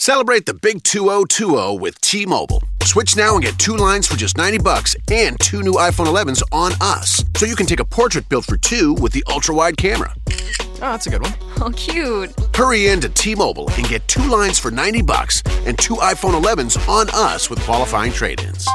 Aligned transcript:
Celebrate 0.00 0.46
the 0.46 0.54
big 0.54 0.82
2020 0.82 1.76
with 1.76 2.00
T-Mobile. 2.00 2.62
Switch 2.84 3.16
now 3.16 3.34
and 3.34 3.44
get 3.44 3.58
two 3.58 3.76
lines 3.76 4.06
for 4.06 4.16
just 4.16 4.34
90 4.34 4.56
bucks 4.60 4.96
and 5.12 5.38
two 5.40 5.62
new 5.62 5.74
iPhone 5.74 6.06
11s 6.06 6.42
on 6.52 6.72
us. 6.80 7.22
So 7.36 7.44
you 7.44 7.54
can 7.54 7.66
take 7.66 7.80
a 7.80 7.84
portrait 7.84 8.26
built 8.30 8.46
for 8.46 8.56
two 8.56 8.94
with 8.94 9.12
the 9.12 9.22
ultra-wide 9.28 9.76
camera. 9.76 10.14
Oh, 10.26 10.78
that's 10.80 11.06
a 11.06 11.10
good 11.10 11.20
one. 11.20 11.34
Oh, 11.60 11.70
cute. 11.72 12.32
Hurry 12.56 12.86
in 12.86 13.02
to 13.02 13.10
T-Mobile 13.10 13.68
and 13.72 13.86
get 13.86 14.08
two 14.08 14.26
lines 14.26 14.58
for 14.58 14.70
90 14.70 15.02
bucks 15.02 15.42
and 15.66 15.78
two 15.78 15.96
iPhone 15.96 16.32
11s 16.40 16.78
on 16.88 17.08
us 17.12 17.50
with 17.50 17.60
qualifying 17.60 18.10
trade-ins. 18.10 18.66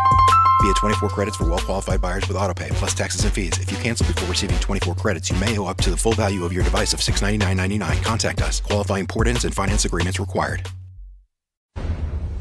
Via 0.61 0.73
24 0.75 1.09
credits 1.09 1.37
for 1.37 1.49
well-qualified 1.49 1.99
buyers 1.99 2.27
with 2.27 2.37
autopay 2.37 2.69
plus 2.75 2.93
taxes 2.93 3.23
and 3.23 3.33
fees. 3.33 3.57
If 3.57 3.71
you 3.71 3.77
cancel 3.79 4.05
before 4.05 4.29
receiving 4.29 4.59
24 4.59 4.93
credits, 4.93 5.31
you 5.31 5.37
may 5.37 5.57
owe 5.57 5.65
up 5.65 5.77
to 5.77 5.89
the 5.89 5.97
full 5.97 6.13
value 6.13 6.45
of 6.45 6.53
your 6.53 6.63
device 6.63 6.93
of 6.93 6.99
$699.99. 6.99 8.03
Contact 8.03 8.43
us. 8.43 8.61
Qualifying 8.61 9.07
port-ins 9.07 9.43
and 9.43 9.55
finance 9.55 9.85
agreements 9.85 10.19
required. 10.19 10.69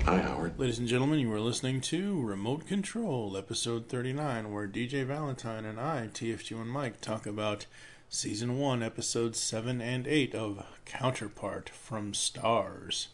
Hi, 0.04 0.18
Howard. 0.18 0.58
Ladies 0.58 0.78
and 0.78 0.86
gentlemen, 0.86 1.18
you 1.18 1.32
are 1.32 1.40
listening 1.40 1.80
to 1.80 2.20
Remote 2.20 2.66
Control, 2.66 3.38
episode 3.38 3.88
39, 3.88 4.52
where 4.52 4.68
DJ 4.68 5.02
Valentine 5.02 5.64
and 5.64 5.80
I, 5.80 6.10
TFG 6.12 6.60
and 6.60 6.68
Mike, 6.68 7.00
talk 7.00 7.24
about 7.24 7.64
season 8.10 8.58
1, 8.58 8.82
episodes 8.82 9.40
7 9.40 9.80
and 9.80 10.06
8 10.06 10.34
of 10.34 10.62
Counterpart 10.84 11.70
from 11.70 12.12
Starz. 12.12 13.06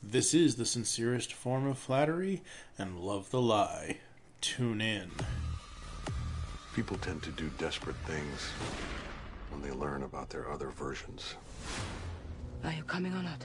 This 0.00 0.32
is 0.32 0.54
the 0.54 0.64
sincerest 0.64 1.32
form 1.32 1.66
of 1.66 1.78
flattery, 1.78 2.44
and 2.78 3.00
love 3.00 3.30
the 3.30 3.42
lie. 3.42 3.98
Tune 4.40 4.80
in. 4.80 5.10
People 6.76 6.96
tend 6.98 7.24
to 7.24 7.32
do 7.32 7.50
desperate 7.58 7.96
things 8.06 8.50
when 9.50 9.62
they 9.62 9.72
learn 9.72 10.04
about 10.04 10.30
their 10.30 10.48
other 10.48 10.68
versions. 10.68 11.34
Are 12.62 12.72
you 12.72 12.84
coming 12.84 13.12
or 13.14 13.22
not? 13.24 13.44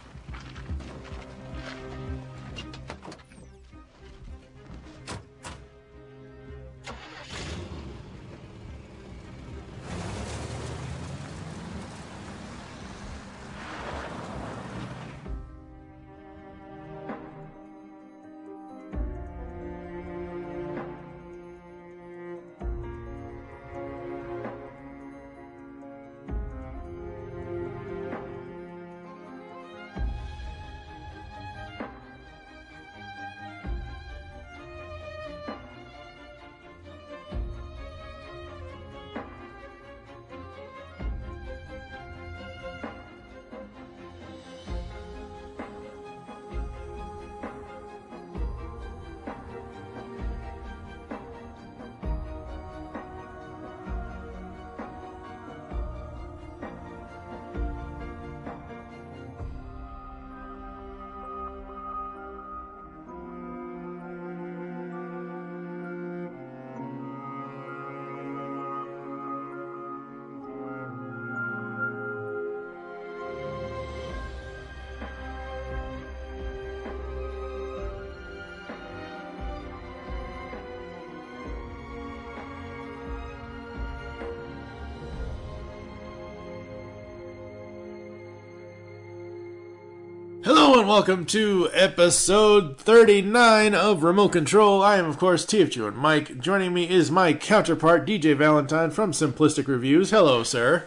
Hello 90.43 90.79
and 90.79 90.87
welcome 90.89 91.23
to 91.27 91.69
episode 91.71 92.79
39 92.79 93.75
of 93.75 94.01
Remote 94.01 94.29
Control. 94.29 94.81
I 94.81 94.97
am, 94.97 95.05
of 95.05 95.19
course, 95.19 95.45
TFG 95.45 95.87
and 95.87 95.95
Mike. 95.95 96.39
Joining 96.39 96.73
me 96.73 96.89
is 96.89 97.11
my 97.11 97.33
counterpart, 97.33 98.07
DJ 98.07 98.35
Valentine 98.35 98.89
from 98.89 99.11
Simplistic 99.11 99.67
Reviews. 99.67 100.09
Hello, 100.09 100.41
sir. 100.41 100.85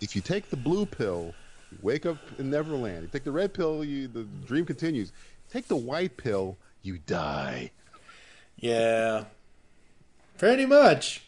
If 0.00 0.16
you 0.16 0.20
take 0.20 0.50
the 0.50 0.56
blue 0.56 0.84
pill, 0.84 1.32
you 1.70 1.78
wake 1.80 2.06
up 2.06 2.16
in 2.40 2.50
Neverland. 2.50 3.02
You 3.02 3.08
take 3.08 3.22
the 3.22 3.30
red 3.30 3.54
pill, 3.54 3.84
you, 3.84 4.08
the 4.08 4.24
dream 4.46 4.66
continues. 4.66 5.12
Take 5.48 5.68
the 5.68 5.76
white 5.76 6.16
pill, 6.16 6.56
you 6.82 6.98
die. 6.98 7.70
Yeah, 8.56 9.26
pretty 10.38 10.66
much. 10.66 11.22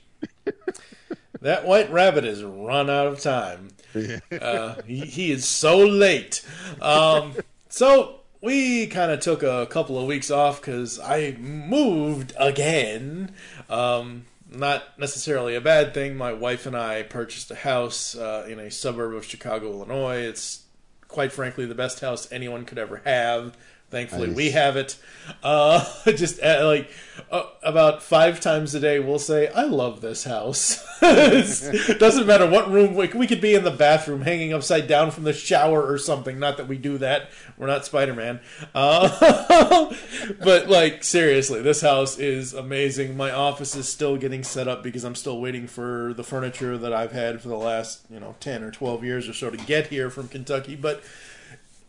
that 1.40 1.64
white 1.64 1.92
rabbit 1.92 2.24
has 2.24 2.42
run 2.42 2.90
out 2.90 3.06
of 3.06 3.20
time. 3.20 3.68
Uh, 4.40 4.80
he, 4.86 5.00
he 5.00 5.32
is 5.32 5.44
so 5.44 5.78
late. 5.78 6.46
Um, 6.80 7.34
so 7.70 8.20
we 8.42 8.86
kind 8.86 9.10
of 9.10 9.20
took 9.20 9.42
a 9.42 9.66
couple 9.66 9.98
of 9.98 10.06
weeks 10.06 10.30
off 10.30 10.60
because 10.60 11.00
I 11.00 11.36
moved 11.38 12.34
again. 12.38 13.32
Um, 13.68 14.26
not 14.50 14.98
necessarily 14.98 15.54
a 15.54 15.60
bad 15.60 15.94
thing. 15.94 16.16
My 16.16 16.32
wife 16.32 16.66
and 16.66 16.76
I 16.76 17.02
purchased 17.02 17.50
a 17.50 17.54
house 17.54 18.16
uh, 18.16 18.46
in 18.48 18.58
a 18.58 18.70
suburb 18.70 19.14
of 19.14 19.24
Chicago, 19.24 19.70
Illinois. 19.70 20.18
It's 20.18 20.64
quite 21.06 21.32
frankly 21.32 21.66
the 21.66 21.74
best 21.74 22.00
house 22.00 22.30
anyone 22.32 22.64
could 22.64 22.78
ever 22.78 23.02
have. 23.04 23.56
Thankfully, 23.90 24.28
Nice. 24.28 24.36
we 24.36 24.50
have 24.52 24.76
it. 24.76 24.96
Uh, 25.42 25.84
just 26.06 26.40
uh, 26.40 26.64
like 26.64 26.90
uh, 27.30 27.42
about 27.62 28.04
five 28.04 28.40
times 28.40 28.72
a 28.74 28.80
day, 28.80 29.00
we'll 29.00 29.18
say, 29.18 29.48
"I 29.48 29.64
love 29.64 30.00
this 30.00 30.22
house." 30.22 30.86
Doesn't 31.00 32.26
matter 32.26 32.48
what 32.48 32.70
room 32.70 32.94
we, 32.94 33.08
we 33.08 33.26
could 33.26 33.40
be 33.40 33.54
in 33.54 33.64
the 33.64 33.70
bathroom, 33.72 34.22
hanging 34.22 34.52
upside 34.52 34.86
down 34.86 35.10
from 35.10 35.24
the 35.24 35.32
shower 35.32 35.84
or 35.84 35.98
something. 35.98 36.38
Not 36.38 36.56
that 36.58 36.68
we 36.68 36.78
do 36.78 36.98
that. 36.98 37.30
We're 37.58 37.66
not 37.66 37.84
Spider 37.84 38.14
Man. 38.14 38.38
Uh, 38.76 39.92
but 40.44 40.68
like 40.68 41.02
seriously, 41.02 41.60
this 41.60 41.80
house 41.80 42.16
is 42.16 42.54
amazing. 42.54 43.16
My 43.16 43.32
office 43.32 43.74
is 43.74 43.88
still 43.88 44.16
getting 44.16 44.44
set 44.44 44.68
up 44.68 44.84
because 44.84 45.02
I'm 45.02 45.16
still 45.16 45.40
waiting 45.40 45.66
for 45.66 46.14
the 46.14 46.22
furniture 46.22 46.78
that 46.78 46.92
I've 46.92 47.12
had 47.12 47.40
for 47.40 47.48
the 47.48 47.56
last 47.56 48.02
you 48.08 48.20
know 48.20 48.36
ten 48.38 48.62
or 48.62 48.70
twelve 48.70 49.02
years 49.02 49.28
or 49.28 49.32
so 49.32 49.50
to 49.50 49.56
get 49.56 49.88
here 49.88 50.10
from 50.10 50.28
Kentucky. 50.28 50.76
But 50.76 51.02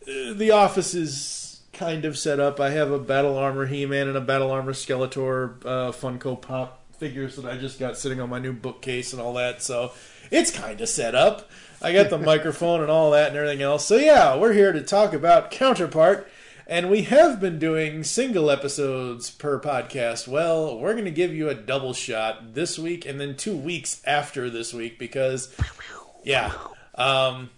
uh, 0.02 0.32
the 0.34 0.50
office 0.50 0.94
is 0.94 1.38
kind 1.72 2.04
of 2.04 2.18
set 2.18 2.38
up. 2.38 2.60
I 2.60 2.70
have 2.70 2.90
a 2.90 2.98
Battle 2.98 3.38
Armor 3.38 3.66
He-Man 3.66 4.08
and 4.08 4.16
a 4.16 4.20
Battle 4.20 4.50
Armor 4.50 4.72
Skeletor 4.72 5.64
uh, 5.64 5.92
Funko 5.92 6.40
Pop 6.40 6.80
figures 6.92 7.36
that 7.36 7.46
I 7.46 7.56
just 7.56 7.80
got 7.80 7.96
sitting 7.96 8.20
on 8.20 8.30
my 8.30 8.38
new 8.38 8.52
bookcase 8.52 9.12
and 9.12 9.20
all 9.20 9.34
that. 9.34 9.62
So 9.62 9.92
it's 10.30 10.50
kind 10.50 10.80
of 10.80 10.88
set 10.88 11.14
up. 11.14 11.50
I 11.80 11.92
got 11.92 12.10
the 12.10 12.18
microphone 12.32 12.80
and 12.80 12.90
all 12.90 13.10
that 13.12 13.28
and 13.28 13.36
everything 13.36 13.62
else. 13.62 13.86
So 13.86 13.96
yeah, 13.96 14.36
we're 14.36 14.52
here 14.52 14.72
to 14.72 14.82
talk 14.82 15.12
about 15.12 15.50
Counterpart. 15.50 16.28
And 16.66 16.88
we 16.88 17.02
have 17.02 17.40
been 17.40 17.58
doing 17.58 18.04
single 18.04 18.48
episodes 18.48 19.30
per 19.30 19.58
podcast. 19.60 20.28
Well, 20.28 20.78
we're 20.78 20.92
going 20.92 21.06
to 21.06 21.10
give 21.10 21.34
you 21.34 21.48
a 21.48 21.54
double 21.54 21.92
shot 21.92 22.54
this 22.54 22.78
week 22.78 23.04
and 23.04 23.20
then 23.20 23.36
two 23.36 23.56
weeks 23.56 24.00
after 24.06 24.48
this 24.48 24.72
week 24.72 24.98
because, 24.98 25.54
yeah, 26.22 26.52
um, 26.94 27.50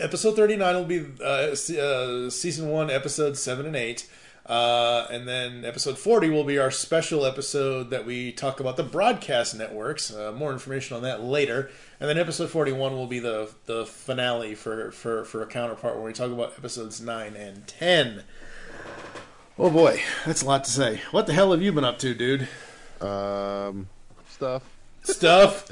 episode 0.00 0.36
39 0.36 0.74
will 0.74 0.84
be 0.84 1.06
uh, 1.20 1.52
uh, 1.52 2.30
season 2.30 2.68
1 2.68 2.90
episodes 2.90 3.40
7 3.40 3.66
and 3.66 3.76
8 3.76 4.08
uh, 4.50 5.06
and 5.12 5.28
then 5.28 5.64
episode 5.64 5.96
40 5.96 6.28
will 6.30 6.42
be 6.42 6.58
our 6.58 6.72
special 6.72 7.24
episode 7.24 7.90
that 7.90 8.04
we 8.04 8.32
talk 8.32 8.58
about 8.58 8.76
the 8.76 8.82
broadcast 8.82 9.54
networks. 9.54 10.12
Uh, 10.12 10.32
more 10.32 10.52
information 10.52 10.96
on 10.96 11.04
that 11.04 11.22
later. 11.22 11.70
And 12.00 12.08
then 12.08 12.18
episode 12.18 12.50
41 12.50 12.92
will 12.92 13.06
be 13.06 13.20
the 13.20 13.50
the 13.66 13.86
finale 13.86 14.56
for 14.56 14.90
for 14.90 15.24
for 15.24 15.42
a 15.42 15.46
counterpart 15.46 15.94
where 15.94 16.04
we 16.04 16.12
talk 16.12 16.32
about 16.32 16.54
episodes 16.58 17.00
9 17.00 17.36
and 17.36 17.66
10 17.68 18.24
oh 19.56 19.70
boy. 19.70 20.02
That's 20.26 20.42
a 20.42 20.46
lot 20.46 20.64
to 20.64 20.70
say. 20.70 21.00
What 21.12 21.26
the 21.26 21.32
hell 21.32 21.52
have 21.52 21.62
you 21.62 21.70
been 21.70 21.84
up 21.84 22.00
to 22.00 22.12
dude? 22.12 22.48
Um, 23.00 23.88
stuff. 24.28 24.64
Stuff. 25.02 25.68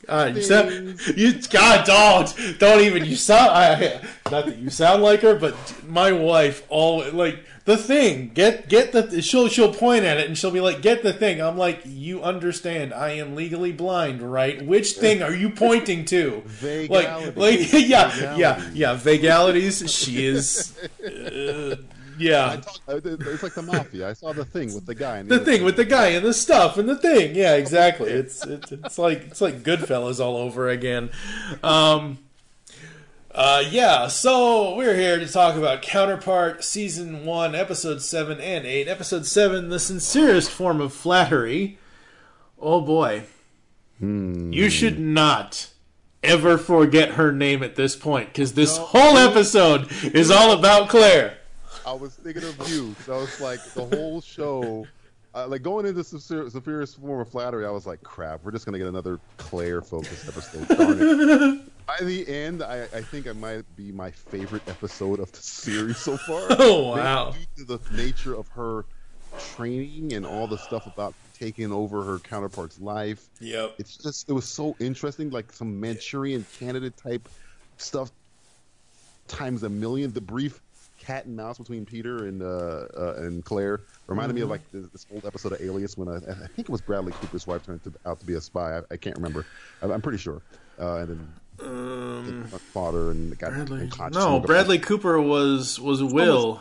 God, 0.06 0.36
you 0.36 0.42
sound, 0.42 1.00
you 1.16 1.34
God, 1.50 1.84
don't, 1.86 2.58
don't 2.58 2.80
even. 2.82 3.04
You 3.04 3.16
sound. 3.16 3.50
I, 3.50 4.00
not 4.30 4.46
that 4.46 4.58
you 4.58 4.70
sound 4.70 5.02
like 5.02 5.20
her, 5.22 5.34
but 5.34 5.56
my 5.86 6.12
wife 6.12 6.64
all 6.68 7.08
like 7.10 7.44
the 7.64 7.76
thing. 7.76 8.30
Get 8.32 8.68
get 8.68 8.92
the. 8.92 9.20
She'll 9.22 9.48
she'll 9.48 9.72
point 9.72 10.04
at 10.04 10.18
it 10.18 10.26
and 10.26 10.38
she'll 10.38 10.50
be 10.50 10.60
like, 10.60 10.82
"Get 10.82 11.02
the 11.02 11.12
thing." 11.12 11.40
I'm 11.40 11.58
like, 11.58 11.80
"You 11.84 12.22
understand? 12.22 12.94
I 12.94 13.10
am 13.12 13.34
legally 13.34 13.72
blind, 13.72 14.22
right? 14.22 14.64
Which 14.64 14.92
thing 14.92 15.22
are 15.22 15.34
you 15.34 15.50
pointing 15.50 16.04
to?" 16.06 16.42
Like, 16.62 17.36
like 17.36 17.72
yeah, 17.72 18.36
yeah, 18.36 18.70
yeah. 18.72 18.94
Vagalities. 18.94 19.92
She 19.92 20.26
is. 20.26 20.72
Uh, 21.06 21.76
yeah. 22.18 22.60
It's 22.88 23.42
like 23.42 23.54
the 23.54 23.62
mafia. 23.62 24.10
I 24.10 24.12
saw 24.12 24.32
the 24.32 24.44
thing 24.44 24.74
with 24.74 24.86
the 24.86 24.94
guy. 24.94 25.18
And 25.18 25.28
the 25.28 25.38
thing 25.38 25.64
with 25.64 25.76
the 25.76 25.84
guy 25.84 26.08
and 26.08 26.24
the 26.24 26.34
stuff 26.34 26.78
and 26.78 26.88
the 26.88 26.96
thing. 26.96 27.34
Yeah, 27.34 27.54
exactly. 27.54 28.10
It's 28.10 28.44
it's, 28.46 28.72
it's 28.72 28.98
like 28.98 29.22
it's 29.26 29.40
like 29.40 29.62
Goodfellas 29.62 30.20
all 30.20 30.36
over 30.36 30.68
again. 30.68 31.10
Um, 31.62 32.18
uh, 33.36 33.62
yeah, 33.68 34.06
so 34.06 34.74
we're 34.76 34.96
here 34.96 35.18
to 35.18 35.28
talk 35.28 35.56
about 35.56 35.82
Counterpart 35.82 36.64
Season 36.64 37.26
1, 37.26 37.54
Episode 37.54 38.00
7 38.00 38.40
and 38.40 38.64
8. 38.64 38.88
Episode 38.88 39.26
7, 39.26 39.68
The 39.68 39.78
Sincerest 39.78 40.50
Form 40.50 40.80
of 40.80 40.94
Flattery. 40.94 41.78
Oh 42.58 42.80
boy. 42.80 43.24
You 44.00 44.70
should 44.70 44.98
not 44.98 45.68
ever 46.22 46.56
forget 46.58 47.10
her 47.12 47.30
name 47.30 47.62
at 47.62 47.76
this 47.76 47.94
point, 47.94 48.28
because 48.28 48.54
this 48.54 48.78
whole 48.78 49.16
episode 49.16 49.90
is 50.14 50.30
all 50.30 50.52
about 50.52 50.88
Claire. 50.88 51.35
I 51.86 51.92
was 51.92 52.14
thinking 52.16 52.42
of 52.42 52.68
you. 52.68 52.96
So 53.04 53.22
it's 53.22 53.40
like 53.40 53.62
the 53.74 53.84
whole 53.84 54.20
show, 54.20 54.86
uh, 55.34 55.46
like 55.46 55.62
going 55.62 55.86
into 55.86 56.02
Superior, 56.02 56.50
Superior 56.50 56.86
Form 56.86 57.20
of 57.20 57.28
Flattery, 57.28 57.64
I 57.64 57.70
was 57.70 57.86
like, 57.86 58.02
crap, 58.02 58.42
we're 58.42 58.50
just 58.50 58.66
going 58.66 58.72
to 58.72 58.78
get 58.80 58.88
another 58.88 59.20
Claire 59.36 59.82
focused 59.82 60.26
episode. 60.26 60.66
By 61.86 61.98
the 62.00 62.26
end, 62.26 62.64
I, 62.64 62.82
I 62.82 63.02
think 63.02 63.26
it 63.26 63.34
might 63.34 63.64
be 63.76 63.92
my 63.92 64.10
favorite 64.10 64.62
episode 64.66 65.20
of 65.20 65.30
the 65.30 65.40
series 65.40 65.98
so 65.98 66.16
far. 66.16 66.48
Oh, 66.58 66.90
wow. 66.96 67.32
Due 67.54 67.64
to 67.64 67.78
the 67.78 67.96
nature 67.96 68.34
of 68.34 68.48
her 68.48 68.84
training 69.54 70.12
and 70.14 70.26
all 70.26 70.48
the 70.48 70.58
stuff 70.58 70.86
about 70.86 71.14
taking 71.38 71.70
over 71.70 72.02
her 72.02 72.18
counterpart's 72.18 72.80
life. 72.80 73.28
Yep. 73.40 73.76
It's 73.78 73.96
just, 73.96 74.28
it 74.28 74.32
was 74.32 74.46
so 74.46 74.74
interesting, 74.80 75.30
like 75.30 75.52
some 75.52 75.78
Manchurian 75.78 76.44
candidate 76.58 76.96
type 76.96 77.28
stuff 77.76 78.10
times 79.28 79.62
a 79.62 79.68
million. 79.68 80.12
The 80.12 80.20
brief 80.20 80.60
cat 81.06 81.26
and 81.26 81.36
mouse 81.36 81.58
between 81.58 81.84
Peter 81.84 82.26
and 82.26 82.42
uh, 82.42 82.86
uh, 82.96 83.14
and 83.18 83.44
Claire 83.44 83.80
reminded 84.08 84.34
me 84.34 84.40
of 84.40 84.50
like 84.50 84.62
this, 84.72 84.88
this 84.88 85.06
old 85.12 85.24
episode 85.24 85.52
of 85.52 85.60
Alias 85.60 85.96
when 85.96 86.08
I, 86.08 86.16
I 86.16 86.46
think 86.48 86.68
it 86.68 86.70
was 86.70 86.80
Bradley 86.80 87.12
Cooper's 87.12 87.46
wife 87.46 87.64
turned 87.64 87.84
to, 87.84 87.92
out 88.04 88.18
to 88.20 88.26
be 88.26 88.34
a 88.34 88.40
spy. 88.40 88.78
I, 88.78 88.82
I 88.90 88.96
can't 88.96 89.16
remember. 89.16 89.46
I, 89.82 89.86
I'm 89.86 90.02
pretty 90.02 90.18
sure. 90.18 90.42
Uh, 90.78 90.96
and 90.96 91.08
then 91.08 91.32
Um, 91.58 92.44
father 92.74 93.10
and 93.12 93.38
got 93.38 93.52
Bradley, 93.52 93.90
no, 94.12 94.40
Bradley 94.40 94.78
Cooper 94.78 95.20
was 95.20 95.80
was 95.80 96.02
Will. 96.02 96.60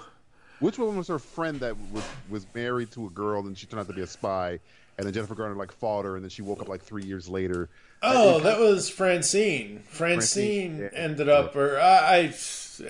Which 0.60 0.80
one 0.80 0.96
was 0.96 1.10
her 1.10 1.20
friend 1.20 1.60
that 1.60 1.76
was 1.92 2.04
was 2.30 2.46
married 2.54 2.92
to 2.92 3.08
a 3.08 3.10
girl 3.10 3.46
and 3.46 3.58
she 3.58 3.66
turned 3.66 3.82
out 3.82 3.88
to 3.88 3.94
be 3.94 4.02
a 4.02 4.08
spy? 4.08 4.60
And 4.98 5.06
then 5.06 5.14
Jennifer 5.14 5.36
Garner 5.36 5.56
like 5.56 5.74
fought 5.74 6.06
her, 6.06 6.16
and 6.16 6.24
then 6.24 6.30
she 6.30 6.42
woke 6.42 6.62
up 6.62 6.70
like 6.70 6.82
three 6.82 7.04
years 7.04 7.28
later. 7.28 7.68
Oh, 8.02 8.40
that 8.40 8.60
was 8.60 8.88
Francine. 8.88 9.84
Francine 9.90 10.78
Francine, 10.78 10.80
yeah. 10.80 10.90
ended 10.98 11.28
up, 11.28 11.56
or 11.58 11.78
I, 11.78 12.32
I, 12.32 12.34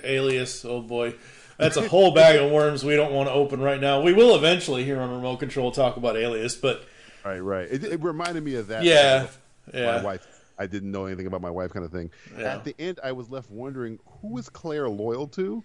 alias. 0.04 0.64
Oh 0.64 0.80
boy, 0.80 1.14
that's 1.58 1.76
a 1.76 1.88
whole 1.88 2.12
bag 2.12 2.36
of 2.40 2.50
worms 2.50 2.84
we 2.84 2.96
don't 2.96 3.12
want 3.12 3.28
to 3.28 3.32
open 3.32 3.60
right 3.60 3.80
now. 3.80 4.00
We 4.02 4.12
will 4.12 4.34
eventually 4.36 4.84
here 4.84 5.00
on 5.00 5.10
Remote 5.10 5.38
Control 5.38 5.70
talk 5.72 5.96
about 5.96 6.16
Alias, 6.16 6.54
but 6.56 6.84
Right, 7.24 7.40
right. 7.40 7.68
It, 7.70 7.82
it 7.84 8.02
reminded 8.02 8.44
me 8.44 8.54
of 8.54 8.68
that. 8.68 8.84
yeah, 8.84 9.26
my 9.74 10.02
wife. 10.02 10.26
I 10.58 10.66
didn't 10.66 10.90
know 10.90 11.04
anything 11.04 11.26
about 11.26 11.42
my 11.42 11.50
wife, 11.50 11.70
kind 11.72 11.84
of 11.84 11.92
thing. 11.92 12.10
Yeah. 12.38 12.54
At 12.54 12.64
the 12.64 12.74
end, 12.78 12.98
I 13.04 13.12
was 13.12 13.28
left 13.28 13.50
wondering 13.50 13.98
who 14.22 14.38
is 14.38 14.48
Claire 14.48 14.88
loyal 14.88 15.26
to. 15.28 15.62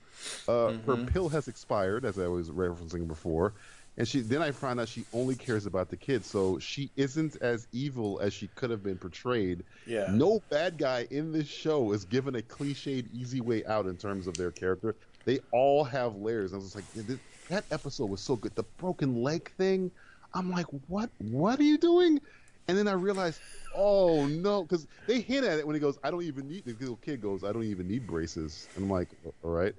Uh, 0.47 0.51
Mm-hmm. 0.51 0.89
Her 0.91 0.97
pill 1.11 1.29
has 1.29 1.47
expired, 1.47 2.03
as 2.03 2.19
I 2.19 2.27
was 2.27 2.49
referencing 2.49 3.07
before, 3.07 3.53
and 3.97 4.05
she. 4.07 4.19
Then 4.19 4.41
I 4.41 4.51
found 4.51 4.81
out 4.81 4.89
she 4.89 5.05
only 5.13 5.35
cares 5.35 5.65
about 5.65 5.89
the 5.89 5.95
kids, 5.97 6.27
so 6.27 6.59
she 6.59 6.89
isn't 6.97 7.37
as 7.41 7.67
evil 7.71 8.19
as 8.21 8.33
she 8.33 8.47
could 8.55 8.69
have 8.69 8.83
been 8.83 8.97
portrayed. 8.97 9.63
Yeah. 9.85 10.07
No 10.11 10.41
bad 10.49 10.77
guy 10.77 11.07
in 11.09 11.31
this 11.31 11.47
show 11.47 11.93
is 11.93 12.03
given 12.03 12.35
a 12.35 12.41
cliched, 12.41 13.05
easy 13.13 13.39
way 13.39 13.63
out 13.65 13.85
in 13.85 13.95
terms 13.95 14.27
of 14.27 14.35
their 14.35 14.51
character. 14.51 14.95
They 15.25 15.39
all 15.51 15.83
have 15.83 16.15
layers. 16.15 16.53
I 16.53 16.57
was 16.57 16.75
like, 16.75 16.85
"Th- 16.93 17.19
that 17.49 17.65
episode 17.71 18.07
was 18.07 18.21
so 18.21 18.35
good. 18.35 18.55
The 18.55 18.63
broken 18.77 19.15
leg 19.15 19.51
thing. 19.57 19.91
I'm 20.33 20.49
like, 20.49 20.67
what? 20.87 21.09
What 21.19 21.59
are 21.59 21.63
you 21.63 21.77
doing? 21.77 22.19
And 22.67 22.77
then 22.77 22.87
I 22.87 22.93
realized, 22.93 23.41
oh 23.73 24.25
no, 24.27 24.63
because 24.63 24.87
they 25.05 25.21
hint 25.21 25.45
at 25.45 25.59
it 25.59 25.67
when 25.67 25.75
he 25.75 25.79
goes, 25.79 25.97
I 26.03 26.11
don't 26.11 26.23
even 26.23 26.47
need. 26.47 26.65
The 26.65 26.73
little 26.73 26.95
kid 26.97 27.21
goes, 27.21 27.43
I 27.43 27.51
don't 27.51 27.63
even 27.63 27.87
need 27.87 28.07
braces. 28.07 28.69
And 28.75 28.85
I'm 28.85 28.89
like, 28.89 29.09
all 29.43 29.51
right. 29.51 29.73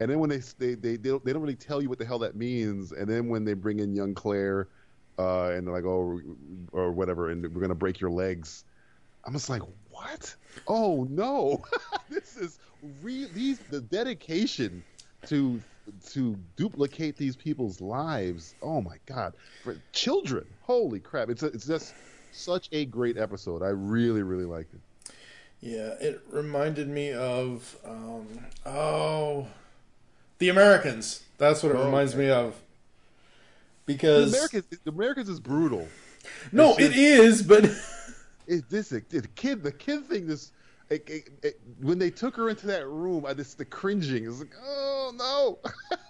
And 0.00 0.10
then 0.10 0.18
when 0.20 0.30
they 0.30 0.38
they 0.58 0.74
they 0.74 0.96
they 0.96 1.10
don't, 1.10 1.24
they 1.24 1.32
don't 1.32 1.42
really 1.42 1.56
tell 1.56 1.82
you 1.82 1.88
what 1.88 1.98
the 1.98 2.06
hell 2.06 2.18
that 2.20 2.36
means. 2.36 2.92
And 2.92 3.08
then 3.08 3.28
when 3.28 3.44
they 3.44 3.54
bring 3.54 3.80
in 3.80 3.94
young 3.94 4.14
Claire, 4.14 4.68
uh, 5.18 5.48
and 5.50 5.66
they're 5.66 5.74
like, 5.74 5.84
oh, 5.84 6.20
or 6.72 6.92
whatever, 6.92 7.30
and 7.30 7.42
we're 7.54 7.60
gonna 7.60 7.74
break 7.74 8.00
your 8.00 8.10
legs. 8.10 8.64
I'm 9.24 9.32
just 9.32 9.50
like, 9.50 9.62
what? 9.90 10.34
Oh 10.66 11.06
no, 11.10 11.64
this 12.08 12.36
is 12.36 12.58
re- 13.02 13.28
these 13.34 13.58
the 13.70 13.80
dedication 13.80 14.82
to 15.26 15.60
to 16.10 16.36
duplicate 16.56 17.16
these 17.16 17.34
people's 17.36 17.80
lives. 17.80 18.54
Oh 18.62 18.80
my 18.80 18.96
god, 19.06 19.34
for 19.64 19.76
children. 19.92 20.44
Holy 20.62 21.00
crap! 21.00 21.28
It's 21.30 21.42
a, 21.42 21.46
it's 21.46 21.66
just 21.66 21.94
such 22.32 22.68
a 22.72 22.84
great 22.86 23.16
episode. 23.16 23.62
I 23.62 23.68
really 23.68 24.22
really 24.22 24.44
liked 24.44 24.74
it. 24.74 24.80
Yeah, 25.60 25.94
it 26.00 26.20
reminded 26.30 26.88
me 26.88 27.12
of 27.12 27.76
um, 27.84 28.26
oh, 28.64 29.48
the 30.38 30.50
Americans. 30.50 31.22
That's 31.38 31.62
what 31.62 31.72
it 31.72 31.78
Oh, 31.78 31.84
reminds 31.86 32.12
okay. 32.14 32.24
me 32.26 32.30
of. 32.30 32.54
Because 33.86 34.30
The 34.32 34.36
Americans, 34.38 34.64
the 34.84 34.90
Americans 34.90 35.28
is 35.28 35.40
brutal. 35.40 35.88
no, 36.52 36.72
It's 36.72 36.80
it 36.80 36.86
just- 36.88 36.98
is, 36.98 37.42
but 37.42 37.64
It, 38.46 38.64
this 38.70 38.88
the 38.88 39.00
kid 39.34 39.62
the 39.62 39.72
kid 39.72 40.06
thing 40.06 40.26
this. 40.26 40.52
It, 40.90 41.28
it, 41.42 41.60
when 41.80 41.98
they 41.98 42.10
took 42.10 42.34
her 42.36 42.48
into 42.48 42.66
that 42.68 42.86
room, 42.88 43.26
I 43.26 43.34
just 43.34 43.58
the 43.58 43.64
cringing 43.64 44.24
is 44.24 44.40
like, 44.40 44.54
oh 44.62 45.12
no! 45.14 45.58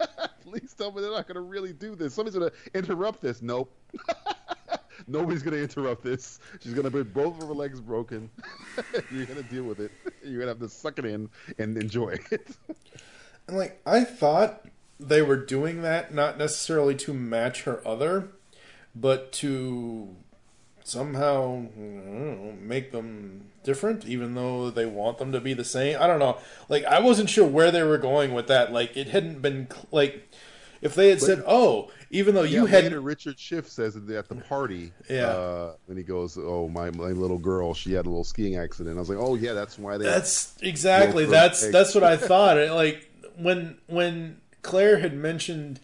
Please 0.44 0.72
tell 0.74 0.92
me 0.92 1.02
they're 1.02 1.10
not 1.10 1.26
going 1.26 1.34
to 1.34 1.40
really 1.40 1.72
do 1.72 1.96
this. 1.96 2.14
Somebody's 2.14 2.38
going 2.38 2.50
to 2.50 2.78
interrupt 2.78 3.20
this. 3.20 3.42
Nope. 3.42 3.74
Nobody's 5.06 5.42
going 5.42 5.56
to 5.56 5.62
interrupt 5.62 6.02
this. 6.02 6.38
She's 6.60 6.74
going 6.74 6.84
to 6.84 6.90
be 6.90 7.02
both 7.02 7.40
of 7.40 7.48
her 7.48 7.54
legs 7.54 7.80
broken. 7.80 8.30
You're 9.12 9.26
going 9.26 9.42
to 9.42 9.48
deal 9.48 9.64
with 9.64 9.80
it. 9.80 9.90
You're 10.22 10.44
going 10.44 10.54
to 10.54 10.60
have 10.60 10.60
to 10.60 10.68
suck 10.68 10.98
it 10.98 11.04
in 11.04 11.28
and 11.58 11.76
enjoy 11.76 12.16
it. 12.30 12.56
And 13.46 13.56
like 13.56 13.80
I 13.86 14.04
thought 14.04 14.64
they 15.00 15.22
were 15.22 15.36
doing 15.36 15.82
that 15.82 16.12
not 16.12 16.38
necessarily 16.38 16.94
to 16.96 17.14
match 17.14 17.62
her 17.62 17.86
other, 17.86 18.28
but 18.94 19.32
to 19.32 20.16
somehow 20.88 21.66
know, 21.76 22.54
make 22.60 22.92
them 22.92 23.44
different, 23.64 24.06
even 24.06 24.34
though 24.34 24.70
they 24.70 24.86
want 24.86 25.18
them 25.18 25.32
to 25.32 25.40
be 25.40 25.54
the 25.54 25.64
same. 25.64 25.96
I 26.00 26.06
don't 26.06 26.18
know. 26.18 26.38
Like 26.68 26.84
I 26.84 27.00
wasn't 27.00 27.30
sure 27.30 27.46
where 27.46 27.70
they 27.70 27.82
were 27.82 27.98
going 27.98 28.32
with 28.34 28.46
that. 28.48 28.72
Like 28.72 28.96
it 28.96 29.08
hadn't 29.08 29.40
been 29.42 29.68
like 29.90 30.28
if 30.80 30.94
they 30.94 31.08
had 31.10 31.20
said, 31.20 31.42
"Oh, 31.46 31.90
even 32.10 32.34
though 32.34 32.42
you 32.44 32.66
hadn't." 32.66 32.84
later 32.92 33.00
Richard 33.00 33.38
Schiff 33.38 33.68
says 33.68 33.96
at 33.96 34.06
the, 34.06 34.16
at 34.16 34.28
the 34.28 34.36
party, 34.36 34.92
Yeah. 35.10 35.26
uh, 35.26 35.72
when 35.86 35.96
he 35.98 36.04
goes, 36.04 36.38
"Oh, 36.40 36.68
my 36.68 36.90
my 36.90 37.08
little 37.08 37.38
girl, 37.38 37.74
she 37.74 37.92
had 37.92 38.06
a 38.06 38.08
little 38.08 38.24
skiing 38.24 38.56
accident." 38.56 38.96
I 38.96 39.00
was 39.00 39.08
like, 39.08 39.18
"Oh 39.18 39.34
yeah, 39.34 39.54
that's 39.54 39.78
why 39.78 39.98
they." 39.98 40.04
That's 40.04 40.54
exactly 40.62 41.24
that's 41.26 41.64
egg. 41.64 41.72
that's 41.72 41.94
what 41.94 42.04
I 42.04 42.16
thought. 42.30 42.56
Like 42.70 43.10
when 43.36 43.76
when 43.88 44.40
Claire 44.62 44.98
had 44.98 45.14
mentioned, 45.14 45.80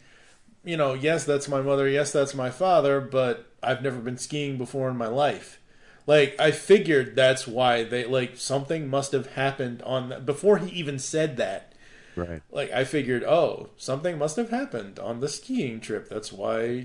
you 0.65 0.77
know, 0.77 0.95
yes, 0.95 1.25
that's 1.25 1.49
my 1.49 1.61
mother, 1.61 1.89
yes, 1.89 2.13
that's 2.13 2.35
my 2.35 2.51
father, 2.51 3.01
but 3.01 3.47
I've 3.65 3.83
never 3.83 3.99
been 3.99 4.19
skiing 4.19 4.59
before 4.59 4.89
in 4.91 4.97
my 4.97 5.09
life. 5.09 5.61
Like 6.07 6.37
I 6.39 6.51
figured 6.51 7.17
that's 7.17 7.47
why 7.47 7.83
they 7.85 8.05
like 8.05 8.37
something 8.37 8.89
must 8.89 9.13
have 9.13 9.29
happened 9.33 9.83
on 9.83 10.11
that 10.11 10.27
before 10.27 10.59
he 10.59 10.71
even 10.79 10.99
said 10.99 11.37
that. 11.39 11.73
right. 12.15 12.43
Like 12.51 12.71
I 12.73 12.85
figured, 12.85 13.25
oh, 13.25 13.71
something 13.77 14.19
must 14.19 14.37
have 14.37 14.51
happened 14.51 14.99
on 14.99 15.21
the 15.21 15.29
skiing 15.29 15.81
trip. 15.81 16.09
That's 16.09 16.33
why. 16.33 16.85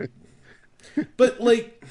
but 1.17 1.41
like, 1.41 1.83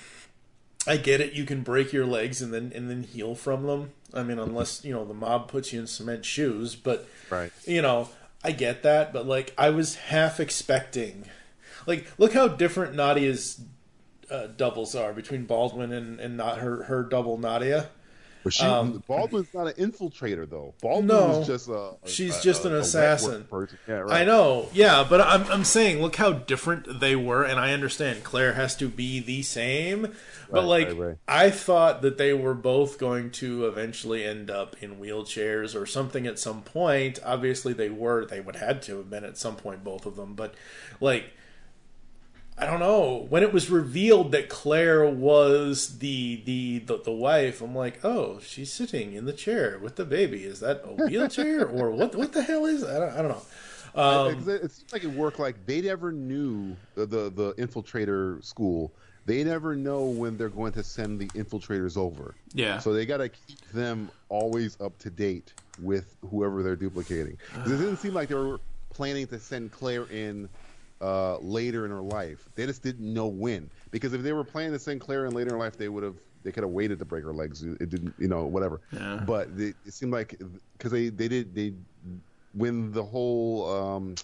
I 0.87 0.97
get 0.97 1.21
it. 1.21 1.35
You 1.35 1.45
can 1.45 1.63
break 1.63 1.93
your 1.93 2.07
legs 2.07 2.41
and 2.41 2.53
then 2.53 2.73
and 2.75 2.89
then 2.89 3.03
heal 3.03 3.35
from 3.35 3.67
them. 3.67 3.93
I 4.15 4.23
mean, 4.23 4.39
unless 4.39 4.85
you 4.85 4.95
know 4.95 5.05
the 5.05 5.13
mob 5.15 5.49
puts 5.49 5.73
you 5.73 5.81
in 5.81 5.87
cement 5.87 6.25
shoes. 6.25 6.75
But 6.75 7.07
Right. 7.29 7.53
you 7.67 7.83
know, 7.83 8.09
I 8.43 8.53
get 8.53 8.83
that. 8.85 9.13
But 9.13 9.27
like, 9.27 9.53
I 9.59 9.69
was 9.69 9.97
half 9.97 10.41
expecting. 10.41 11.27
Like, 11.87 12.07
look 12.19 12.33
how 12.33 12.49
different 12.49 12.95
Nadia's 12.95 13.61
uh, 14.31 14.47
doubles 14.57 14.95
are 14.95 15.13
between 15.13 15.45
Baldwin 15.45 15.93
and 15.93 16.21
and 16.21 16.37
not 16.37 16.59
her 16.59 16.85
her 16.85 17.03
double 17.03 17.39
Nadia. 17.39 17.89
But 18.45 18.53
she, 18.53 18.65
Um, 18.65 19.03
Baldwin's 19.09 19.53
not 19.53 19.67
an 19.67 19.91
infiltrator 19.91 20.49
though. 20.49 20.73
Baldwin 20.81 21.09
No. 21.09 21.43
just 21.45 21.69
a. 21.69 21.97
She's 22.07 22.39
a- 22.39 22.43
just 22.43 22.65
a- 22.65 22.69
an 22.69 22.75
a 22.75 22.79
assassin. 22.79 23.49
Yeah, 23.89 23.95
right. 23.97 24.23
I 24.23 24.25
know, 24.25 24.69
yeah, 24.73 25.05
but 25.07 25.21
I'm 25.21 25.43
I'm 25.51 25.65
saying, 25.65 26.01
look 26.01 26.15
how 26.17 26.33
different 26.33 27.01
they 27.01 27.17
were, 27.17 27.43
and 27.43 27.59
I 27.59 27.73
understand 27.73 28.23
Claire 28.23 28.53
has 28.53 28.77
to 28.77 28.89
be 28.89 29.19
the 29.19 29.43
same, 29.43 30.03
but 30.49 30.61
Right, 30.61 30.65
like 30.65 30.87
right, 30.87 30.97
right. 30.97 31.17
I 31.27 31.51
thought 31.51 32.01
that 32.03 32.17
they 32.17 32.33
were 32.33 32.55
both 32.55 32.97
going 32.99 33.33
to 33.33 33.67
eventually 33.67 34.25
end 34.25 34.53
up 34.53 34.77
in 34.81 34.99
wheelchairs 35.01 35.75
or 35.79 35.85
something 35.85 36.25
at 36.25 36.39
some 36.39 36.63
point. 36.63 37.19
Obviously, 37.25 37.73
they 37.73 37.91
were; 37.91 38.25
they 38.25 38.39
would 38.41 38.57
had 38.57 38.83
to 38.83 38.99
have 38.99 39.11
been 39.11 39.25
at 39.25 39.37
some 39.37 39.57
point, 39.57 39.83
both 39.83 40.07
of 40.07 40.15
them. 40.15 40.35
But 40.35 40.55
like, 41.01 41.33
I 42.61 42.67
don't 42.67 42.81
know 42.81 43.27
when 43.29 43.43
it 43.43 43.53
was 43.53 43.71
revealed 43.71 44.33
that 44.33 44.49
Claire 44.49 45.09
was 45.09 45.99
the 45.99 46.43
the 46.45 46.81
the, 46.81 46.99
the 46.99 47.13
wife. 47.13 47.63
I'm 47.63 47.75
like, 47.75 48.05
oh, 48.05 48.41
she's 48.41 48.73
sitting 48.73 49.13
in 49.13 49.27
the 49.27 49.33
chair 49.33 49.79
with 49.79 49.97
the 49.97 50.05
baby. 50.05 50.45
Is 50.45 50.61
that 50.61 50.83
a 50.85 51.05
wheelchair 51.05 51.67
or 51.69 51.91
what? 51.91 52.15
What 52.17 52.33
the 52.33 52.43
hell 52.43 52.67
is? 52.67 52.81
That? 52.81 52.97
I 52.97 52.99
don't, 52.99 53.13
I 53.13 53.23
don't 53.23 53.29
know. 53.29 53.43
Um, 53.95 54.49
it, 54.49 54.65
it 54.65 54.71
seems 54.73 54.93
like 54.93 55.05
it 55.05 55.11
worked 55.11 55.39
like 55.39 55.67
they 55.67 55.81
never 55.81 56.11
knew 56.13 56.77
the, 56.95 57.07
the 57.07 57.31
the 57.31 57.55
infiltrator 57.55 58.45
school. 58.45 58.93
They 59.25 59.45
never 59.45 59.77
know 59.77 60.05
when 60.05 60.39
they're 60.39 60.49
going 60.49 60.73
to 60.73 60.83
send 60.83 61.21
the 61.21 61.27
infiltrators 61.29 61.99
over. 61.99 62.35
Yeah. 62.55 62.79
So 62.79 62.95
they 62.95 63.05
got 63.05 63.19
to 63.19 63.29
keep 63.29 63.61
them 63.73 64.11
always 64.31 64.81
up 64.81 64.99
to 65.01 65.11
date 65.11 65.53
with 65.83 66.17
whoever 66.31 66.63
they're 66.63 66.77
duplicating. 66.77 67.37
it 67.59 67.69
didn't 67.69 67.99
seem 67.99 68.15
like 68.15 68.31
they 68.31 68.37
were 68.37 68.59
planning 68.89 69.27
to 69.27 69.39
send 69.39 69.71
Claire 69.71 70.07
in 70.07 70.49
uh, 71.01 71.39
later 71.39 71.85
in 71.85 71.91
her 71.91 72.03
life. 72.03 72.49
They 72.55 72.67
just 72.67 72.83
didn't 72.83 73.13
know 73.13 73.29
when. 73.29 73.71
Because 73.91 74.13
if 74.13 74.23
they 74.23 74.33
were 74.33 74.45
playing 74.45 74.73
the 74.73 74.79
send 74.79 75.01
Claire 75.01 75.27
in 75.27 75.35
later 75.35 75.53
in 75.53 75.59
life, 75.59 75.77
they 75.77 75.89
would 75.89 76.03
have 76.03 76.17
they 76.45 76.53
could 76.53 76.63
have 76.63 76.71
waited 76.73 76.99
to 77.01 77.05
break 77.05 77.25
her 77.25 77.35
legs. 77.35 77.63
It 77.63 77.89
didn't, 77.89 78.15
you 78.19 78.29
know, 78.29 78.47
whatever. 78.47 78.81
Yeah. 78.93 79.17
But 79.27 79.49
it, 79.57 79.77
it 79.85 79.95
seemed 79.95 80.13
like 80.13 80.39
because 80.73 80.93
they 80.93 81.09
they 81.09 81.29
did 81.29 81.55
they 81.55 81.75
when 82.53 82.93
the 82.93 83.05
whole 83.05 83.71
um, 83.71 84.15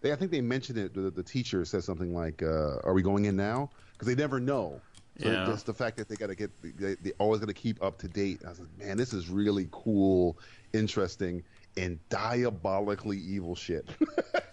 they 0.00 0.12
I 0.12 0.16
think 0.16 0.30
they 0.30 0.40
mentioned 0.40 0.78
it. 0.78 0.94
The, 0.94 1.10
the 1.10 1.22
teacher 1.22 1.64
says 1.64 1.84
something 1.84 2.14
like, 2.14 2.42
uh, 2.42 2.78
"Are 2.84 2.92
we 2.94 3.02
going 3.02 3.26
in 3.26 3.36
now?" 3.36 3.70
Because 3.92 4.08
they 4.08 4.20
never 4.20 4.40
know. 4.40 4.82
So 5.20 5.30
Yeah. 5.30 5.46
just 5.46 5.66
the 5.66 5.74
fact 5.74 5.96
that 5.96 6.08
they 6.08 6.14
got 6.16 6.28
to 6.28 6.36
get 6.36 6.50
they, 6.62 6.94
they 6.94 7.12
always 7.18 7.40
got 7.40 7.48
to 7.48 7.54
keep 7.54 7.82
up 7.82 7.98
to 7.98 8.08
date. 8.08 8.42
I 8.46 8.50
was 8.50 8.60
like, 8.60 8.76
man, 8.78 8.96
this 8.96 9.12
is 9.12 9.28
really 9.28 9.68
cool, 9.72 10.38
interesting, 10.72 11.42
and 11.76 11.98
diabolically 12.08 13.18
evil 13.18 13.56
shit. 13.56 13.88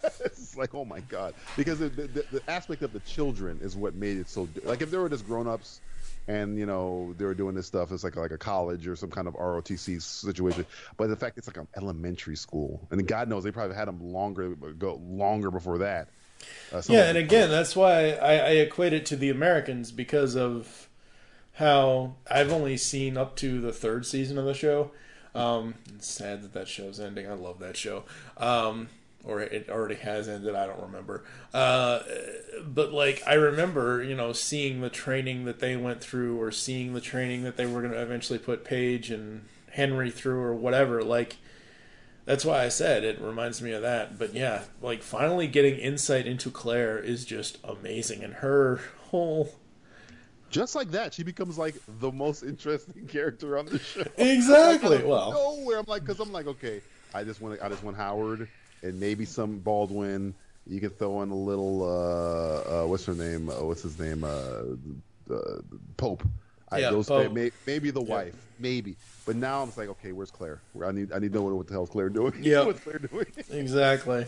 it's 0.55 0.57
like, 0.73 0.75
oh 0.75 0.85
my 0.85 1.01
god, 1.01 1.33
because 1.57 1.79
the, 1.79 1.89
the, 1.89 2.25
the 2.31 2.41
aspect 2.47 2.81
of 2.81 2.93
the 2.93 2.99
children 3.01 3.59
is 3.61 3.75
what 3.75 3.95
made 3.95 4.17
it 4.17 4.29
so. 4.29 4.47
Like 4.63 4.81
if 4.81 4.91
they 4.91 4.97
were 4.97 5.09
just 5.09 5.25
grown 5.25 5.47
ups. 5.47 5.81
And 6.27 6.57
you 6.57 6.65
know 6.65 7.13
they 7.19 7.25
were 7.25 7.35
doing 7.35 7.53
this 7.53 7.67
stuff. 7.67 7.91
It's 7.91 8.03
like 8.03 8.15
like 8.15 8.31
a 8.31 8.37
college 8.39 8.87
or 8.87 8.95
some 8.95 9.11
kind 9.11 9.27
of 9.27 9.35
ROTC 9.35 10.01
situation. 10.01 10.65
But 10.97 11.09
the 11.09 11.15
fact 11.15 11.37
it's 11.37 11.45
like 11.45 11.57
an 11.57 11.67
elementary 11.77 12.35
school, 12.35 12.81
and 12.89 13.07
God 13.07 13.29
knows 13.29 13.43
they 13.43 13.51
probably 13.51 13.75
had 13.75 13.87
them 13.87 14.11
longer 14.11 14.55
go 14.55 14.99
longer 15.07 15.51
before 15.51 15.77
that. 15.77 16.07
Uh, 16.73 16.81
yeah, 16.87 17.09
and 17.09 17.17
again, 17.17 17.51
that's 17.51 17.75
why 17.75 18.13
I, 18.13 18.37
I 18.37 18.49
equate 18.49 18.93
it 18.93 19.05
to 19.07 19.15
the 19.15 19.29
Americans 19.29 19.91
because 19.91 20.35
of 20.35 20.89
how 21.53 22.15
I've 22.29 22.51
only 22.51 22.77
seen 22.77 23.17
up 23.17 23.35
to 23.37 23.61
the 23.61 23.71
third 23.71 24.05
season 24.05 24.37
of 24.37 24.45
the 24.45 24.53
show. 24.53 24.91
Um, 25.33 25.75
it's 25.93 26.07
sad 26.07 26.41
that 26.43 26.53
that 26.53 26.67
show's 26.67 26.99
ending. 26.99 27.27
I 27.27 27.33
love 27.33 27.59
that 27.59 27.77
show. 27.77 28.03
Um, 28.37 28.89
or 29.25 29.41
it 29.41 29.69
already 29.69 29.95
has 29.95 30.29
ended. 30.29 30.55
I 30.55 30.67
don't 30.67 30.81
remember. 30.81 31.23
Uh, 31.53 31.99
but 32.65 32.93
like 32.93 33.21
I 33.25 33.33
remember, 33.33 34.03
you 34.03 34.15
know, 34.15 34.31
seeing 34.33 34.81
the 34.81 34.89
training 34.89 35.45
that 35.45 35.59
they 35.59 35.75
went 35.75 36.01
through, 36.01 36.39
or 36.39 36.51
seeing 36.51 36.93
the 36.93 37.01
training 37.01 37.43
that 37.43 37.57
they 37.57 37.65
were 37.65 37.81
going 37.81 37.93
to 37.93 38.01
eventually 38.01 38.39
put 38.39 38.63
Paige 38.63 39.11
and 39.11 39.45
Henry 39.71 40.11
through, 40.11 40.39
or 40.39 40.53
whatever. 40.53 41.03
Like 41.03 41.37
that's 42.25 42.45
why 42.45 42.63
I 42.63 42.69
said 42.69 43.03
it 43.03 43.19
reminds 43.19 43.61
me 43.61 43.71
of 43.71 43.81
that. 43.81 44.17
But 44.17 44.33
yeah, 44.33 44.63
like 44.81 45.01
finally 45.01 45.47
getting 45.47 45.77
insight 45.77 46.27
into 46.27 46.49
Claire 46.51 46.99
is 46.99 47.25
just 47.25 47.57
amazing, 47.63 48.23
and 48.23 48.35
her 48.35 48.79
whole 49.09 49.55
just 50.49 50.75
like 50.75 50.91
that, 50.91 51.13
she 51.13 51.23
becomes 51.23 51.57
like 51.57 51.75
the 51.99 52.11
most 52.11 52.43
interesting 52.43 53.07
character 53.09 53.57
on 53.57 53.65
the 53.65 53.79
show. 53.79 54.03
exactly. 54.17 54.97
Of 54.99 55.03
Well, 55.03 55.31
nowhere, 55.31 55.79
I'm 55.79 55.85
like, 55.87 56.03
because 56.03 56.19
I'm 56.19 56.31
like, 56.31 56.47
okay, 56.47 56.81
I 57.13 57.23
just 57.23 57.41
want, 57.41 57.61
I 57.61 57.67
just 57.67 57.83
want 57.83 57.97
Howard 57.97 58.47
and 58.85 58.99
maybe 58.99 59.25
some 59.25 59.59
Baldwin. 59.59 60.33
You 60.67 60.79
can 60.79 60.89
throw 60.89 61.21
in 61.21 61.29
a 61.29 61.35
little, 61.35 61.83
uh, 61.83 62.83
uh, 62.83 62.87
what's 62.87 63.05
her 63.05 63.13
name? 63.13 63.49
Uh, 63.49 63.63
what's 63.63 63.83
his 63.83 63.99
name? 63.99 64.23
Uh, 64.23 65.33
uh, 65.33 65.61
Pope. 65.97 66.23
I, 66.69 66.79
Yeah, 66.79 66.91
those, 66.91 67.07
Pope. 67.07 67.31
May, 67.31 67.51
maybe 67.67 67.91
the 67.91 68.01
wife, 68.01 68.33
maybe. 68.59 68.95
But 69.25 69.35
now 69.35 69.61
I'm 69.61 69.67
just 69.67 69.77
like, 69.77 69.89
okay, 69.89 70.11
where's 70.11 70.31
Claire? 70.31 70.61
I 70.83 70.91
need, 70.91 71.11
I 71.11 71.19
need 71.19 71.33
to 71.33 71.39
know 71.39 71.55
what, 71.55 71.67
the 71.67 71.73
hell's 71.73 71.89
Claire 71.89 72.09
doing. 72.09 72.33
Yep. 72.41 72.65
what's 72.65 72.79
Claire 72.79 72.99
doing? 72.99 73.27
exactly. 73.51 74.25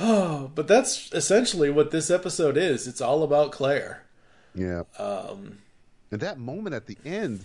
Oh, 0.00 0.50
but 0.54 0.66
that's 0.66 1.12
essentially 1.12 1.70
what 1.70 1.90
this 1.90 2.10
episode 2.10 2.56
is. 2.56 2.86
It's 2.86 3.00
all 3.00 3.22
about 3.22 3.52
Claire. 3.52 4.02
Yeah. 4.54 4.82
Um, 4.98 5.58
and 6.10 6.20
that 6.20 6.38
moment 6.38 6.74
at 6.74 6.86
the 6.86 6.96
end, 7.04 7.44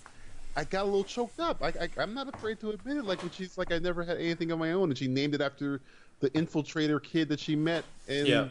I 0.57 0.63
got 0.63 0.81
a 0.83 0.85
little 0.85 1.03
choked 1.03 1.39
up. 1.39 1.61
I, 1.61 1.67
I, 1.67 1.89
I'm 1.99 2.15
not 2.15 2.33
afraid 2.33 2.59
to 2.61 2.71
admit 2.71 2.97
it. 2.97 3.05
Like 3.05 3.21
when 3.21 3.29
she's 3.31 3.57
like, 3.59 3.71
I 3.71 3.77
never 3.77 4.03
had 4.03 4.17
anything 4.17 4.51
of 4.51 4.57
my 4.57 4.71
own, 4.71 4.89
and 4.89 4.97
she 4.97 5.07
named 5.07 5.35
it 5.35 5.41
after 5.41 5.81
the 6.19 6.31
infiltrator 6.31 7.01
kid 7.01 7.29
that 7.29 7.39
she 7.39 7.55
met, 7.55 7.85
and 8.07 8.27
Yeah. 8.27 8.49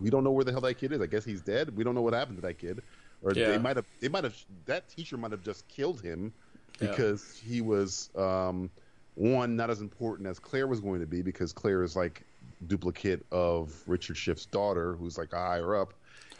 we 0.00 0.10
don't 0.10 0.22
know 0.22 0.30
where 0.30 0.44
the 0.44 0.52
hell 0.52 0.60
that 0.60 0.74
kid 0.74 0.92
is. 0.92 1.00
I 1.00 1.06
guess 1.06 1.24
he's 1.24 1.40
dead. 1.40 1.76
We 1.76 1.82
don't 1.82 1.96
know 1.96 2.02
what 2.02 2.14
happened 2.14 2.36
to 2.36 2.42
that 2.42 2.58
kid, 2.58 2.82
or 3.22 3.32
Yeah. 3.34 3.48
they 3.48 3.58
might 3.58 3.74
have, 3.74 3.84
they 4.00 4.08
might 4.08 4.22
have, 4.22 4.36
that 4.66 4.88
teacher 4.88 5.16
might 5.16 5.32
have 5.32 5.42
just 5.42 5.66
killed 5.66 6.00
him 6.00 6.32
Yeah. 6.80 6.90
because 6.90 7.36
he 7.44 7.60
was 7.62 8.10
um, 8.14 8.70
one 9.16 9.56
not 9.56 9.70
as 9.70 9.80
important 9.80 10.28
as 10.28 10.38
Claire 10.38 10.68
was 10.68 10.78
going 10.78 11.00
to 11.00 11.06
be 11.06 11.20
because 11.20 11.52
Claire 11.52 11.82
is 11.82 11.96
like 11.96 12.22
duplicate 12.68 13.26
of 13.32 13.74
Richard 13.88 14.16
Schiff's 14.16 14.46
daughter, 14.46 14.94
who's 14.94 15.18
like 15.18 15.32
higher 15.32 15.74
up. 15.74 15.94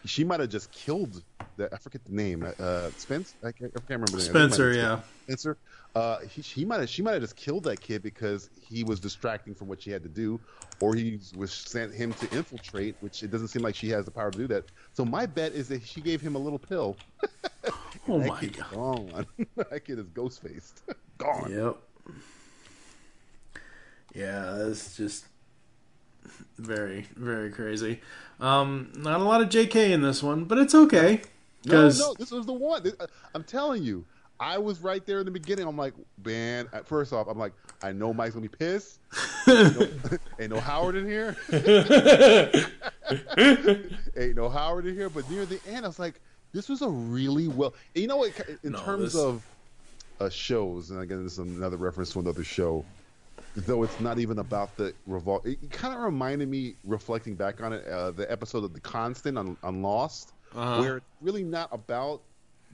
She 0.04 0.24
might 0.24 0.40
have 0.40 0.48
just 0.48 0.70
killed 0.72 1.22
the 1.56 1.72
I 1.72 1.78
forget 1.78 2.04
the 2.04 2.12
name. 2.12 2.46
Uh, 2.58 2.90
Spence. 2.96 3.34
I 3.42 3.52
can't, 3.52 3.72
I 3.74 3.78
can't 3.80 3.90
remember 3.90 4.12
the 4.12 4.16
name. 4.18 4.26
It 4.30 4.34
might 4.34 4.40
Spencer, 4.40 4.72
yeah. 4.72 5.00
Spencer. 5.24 5.56
Uh, 5.94 6.20
he, 6.20 6.42
she 6.42 6.64
might 6.64 6.80
have 6.80 6.88
she 6.88 7.02
might 7.02 7.12
have 7.12 7.22
just 7.22 7.36
killed 7.36 7.64
that 7.64 7.80
kid 7.80 8.02
because 8.02 8.48
he 8.60 8.84
was 8.84 9.00
distracting 9.00 9.54
from 9.54 9.68
what 9.68 9.82
she 9.82 9.90
had 9.90 10.02
to 10.02 10.08
do, 10.08 10.38
or 10.80 10.94
he 10.94 11.18
was 11.36 11.52
sent 11.52 11.92
him 11.92 12.12
to 12.14 12.36
infiltrate, 12.36 12.94
which 13.00 13.22
it 13.22 13.30
doesn't 13.30 13.48
seem 13.48 13.62
like 13.62 13.74
she 13.74 13.88
has 13.90 14.04
the 14.04 14.10
power 14.10 14.30
to 14.30 14.38
do 14.38 14.46
that. 14.46 14.64
So 14.92 15.04
my 15.04 15.26
bet 15.26 15.52
is 15.52 15.68
that 15.68 15.82
she 15.84 16.00
gave 16.00 16.20
him 16.20 16.34
a 16.34 16.38
little 16.38 16.58
pill. 16.58 16.96
Oh 18.08 18.18
that 18.18 18.28
my 18.28 18.44
god. 18.46 18.70
gone. 18.72 19.26
that 19.56 19.84
kid 19.84 19.98
is 19.98 20.06
ghost 20.08 20.42
faced. 20.42 20.82
gone. 21.18 21.52
Yep. 21.52 21.76
Yeah, 24.14 24.54
that's 24.58 24.96
just 24.96 25.26
very, 26.58 27.06
very 27.16 27.50
crazy. 27.50 28.00
Um, 28.40 28.92
not 28.96 29.20
a 29.20 29.24
lot 29.24 29.40
of 29.42 29.48
JK 29.48 29.90
in 29.90 30.02
this 30.02 30.22
one, 30.22 30.44
but 30.44 30.58
it's 30.58 30.74
okay. 30.74 31.16
No, 31.16 31.20
Because 31.62 31.98
no, 31.98 32.14
this 32.14 32.30
was 32.30 32.46
the 32.46 32.52
one. 32.52 32.90
I'm 33.34 33.44
telling 33.44 33.82
you, 33.82 34.04
I 34.38 34.56
was 34.56 34.80
right 34.80 35.04
there 35.04 35.18
in 35.18 35.26
the 35.26 35.30
beginning. 35.30 35.66
I'm 35.66 35.76
like, 35.76 35.92
man. 36.24 36.66
at- 36.72 36.86
First 36.86 37.12
off, 37.12 37.26
I'm 37.28 37.38
like, 37.38 37.52
I 37.82 37.92
know 37.92 38.14
Mike's 38.14 38.34
gonna 38.34 38.48
be 38.48 38.56
pissed. 38.56 38.98
ain't, 39.46 39.78
no, 39.78 39.86
ain't 40.40 40.50
no 40.52 40.60
Howard 40.60 40.96
in 40.96 41.06
here. 41.06 41.36
ain't 44.16 44.36
no 44.36 44.48
Howard 44.48 44.86
in 44.86 44.94
here. 44.94 45.10
But 45.10 45.28
near 45.30 45.44
the 45.46 45.60
end, 45.68 45.84
I 45.84 45.88
was 45.88 45.98
like, 45.98 46.20
this 46.52 46.68
was 46.68 46.82
a 46.82 46.88
really 46.88 47.48
well. 47.48 47.74
you 47.94 48.06
know 48.06 48.16
what? 48.18 48.32
In 48.62 48.72
No, 48.72 48.80
terms 48.82 49.12
this- 49.12 49.22
of 49.22 49.44
uh, 50.20 50.28
shows, 50.28 50.90
and 50.90 51.00
again, 51.00 51.22
this 51.24 51.34
is 51.34 51.38
another 51.38 51.76
reference 51.76 52.12
to 52.12 52.20
another 52.20 52.44
show. 52.44 52.84
Though 53.56 53.82
it's 53.82 53.98
not 53.98 54.18
even 54.20 54.38
about 54.38 54.76
the 54.76 54.94
revol, 55.08 55.44
it 55.44 55.72
kind 55.72 55.92
of 55.94 56.00
reminded 56.00 56.48
me, 56.48 56.76
reflecting 56.84 57.34
back 57.34 57.60
on 57.60 57.72
it, 57.72 57.84
uh, 57.86 58.12
the 58.12 58.30
episode 58.30 58.62
of 58.62 58.72
The 58.74 58.80
Constant 58.80 59.36
on, 59.36 59.56
on 59.62 59.82
Lost, 59.82 60.32
Uh-huh. 60.54 60.80
where 60.80 60.96
it's 60.98 61.06
really 61.20 61.42
not 61.42 61.68
about 61.72 62.22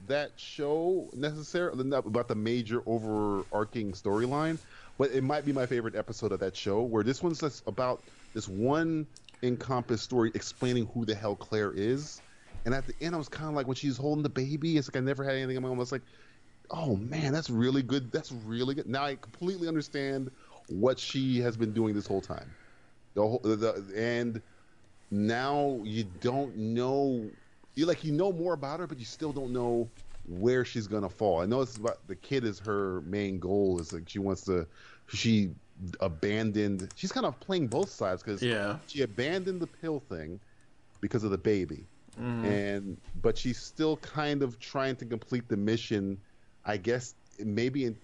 that 0.05 0.39
show 0.39 1.09
necessarily, 1.13 1.83
not 1.83 2.05
about 2.05 2.27
the 2.27 2.35
major 2.35 2.83
overarching 2.85 3.91
storyline, 3.93 4.59
but 4.99 5.09
it 5.11 5.23
might 5.23 5.45
be 5.45 5.51
my 5.51 5.65
favorite 5.65 5.95
episode 5.95 6.31
of 6.31 6.39
that 6.41 6.55
show. 6.55 6.83
Where 6.83 7.03
this 7.03 7.23
one's 7.23 7.39
just 7.39 7.63
about 7.67 8.03
this 8.33 8.47
one 8.47 9.07
encompassed 9.41 10.03
story 10.03 10.31
explaining 10.35 10.85
who 10.93 11.05
the 11.05 11.15
hell 11.15 11.35
Claire 11.35 11.73
is, 11.73 12.21
and 12.65 12.75
at 12.75 12.85
the 12.85 12.93
end, 13.01 13.15
I 13.15 13.17
was 13.17 13.29
kind 13.29 13.49
of 13.49 13.55
like 13.55 13.65
when 13.65 13.75
she's 13.75 13.97
holding 13.97 14.21
the 14.21 14.29
baby, 14.29 14.77
it's 14.77 14.87
like 14.87 14.97
I 14.97 15.03
never 15.03 15.23
had 15.23 15.33
anything 15.35 15.55
in 15.55 15.63
my 15.63 15.69
own. 15.69 15.77
I 15.77 15.79
was 15.79 15.91
like, 15.91 16.03
oh 16.69 16.95
man, 16.97 17.31
that's 17.33 17.49
really 17.49 17.81
good. 17.81 18.11
That's 18.11 18.31
really 18.31 18.75
good. 18.75 18.87
Now 18.87 19.05
I 19.05 19.15
completely 19.15 19.67
understand 19.67 20.29
what 20.69 20.99
she 20.99 21.39
has 21.39 21.57
been 21.57 21.73
doing 21.73 21.93
this 21.93 22.07
whole 22.07 22.21
time. 22.21 22.49
The 23.13 23.21
whole, 23.21 23.39
the, 23.39 23.83
and 23.95 24.41
now 25.11 25.79
you 25.83 26.05
don't 26.21 26.55
know. 26.57 27.29
You 27.75 27.85
like 27.85 28.03
you 28.03 28.11
know 28.11 28.31
more 28.31 28.53
about 28.53 28.79
her, 28.79 28.87
but 28.87 28.99
you 28.99 29.05
still 29.05 29.31
don't 29.31 29.51
know 29.53 29.87
where 30.27 30.65
she's 30.65 30.87
gonna 30.87 31.09
fall. 31.09 31.41
I 31.41 31.45
know 31.45 31.61
it's 31.61 31.77
about 31.77 32.05
the 32.07 32.15
kid 32.15 32.43
is 32.43 32.59
her 32.59 33.01
main 33.01 33.39
goal. 33.39 33.79
Is 33.79 33.93
like 33.93 34.09
she 34.09 34.19
wants 34.19 34.41
to. 34.43 34.67
She 35.07 35.51
abandoned. 35.99 36.91
She's 36.95 37.11
kind 37.11 37.25
of 37.25 37.39
playing 37.39 37.67
both 37.67 37.89
sides 37.89 38.23
because 38.23 38.41
Yeah. 38.41 38.77
she 38.87 39.01
abandoned 39.03 39.61
the 39.61 39.67
pill 39.67 39.99
thing 39.99 40.39
because 41.01 41.23
of 41.23 41.31
the 41.31 41.37
baby, 41.37 41.85
mm-hmm. 42.19 42.45
and 42.45 42.97
but 43.21 43.37
she's 43.37 43.59
still 43.59 43.97
kind 43.97 44.41
of 44.41 44.59
trying 44.59 44.95
to 44.97 45.05
complete 45.05 45.47
the 45.47 45.57
mission. 45.57 46.17
I 46.65 46.77
guess 46.77 47.15
maybe 47.39 47.85
in 47.85 47.97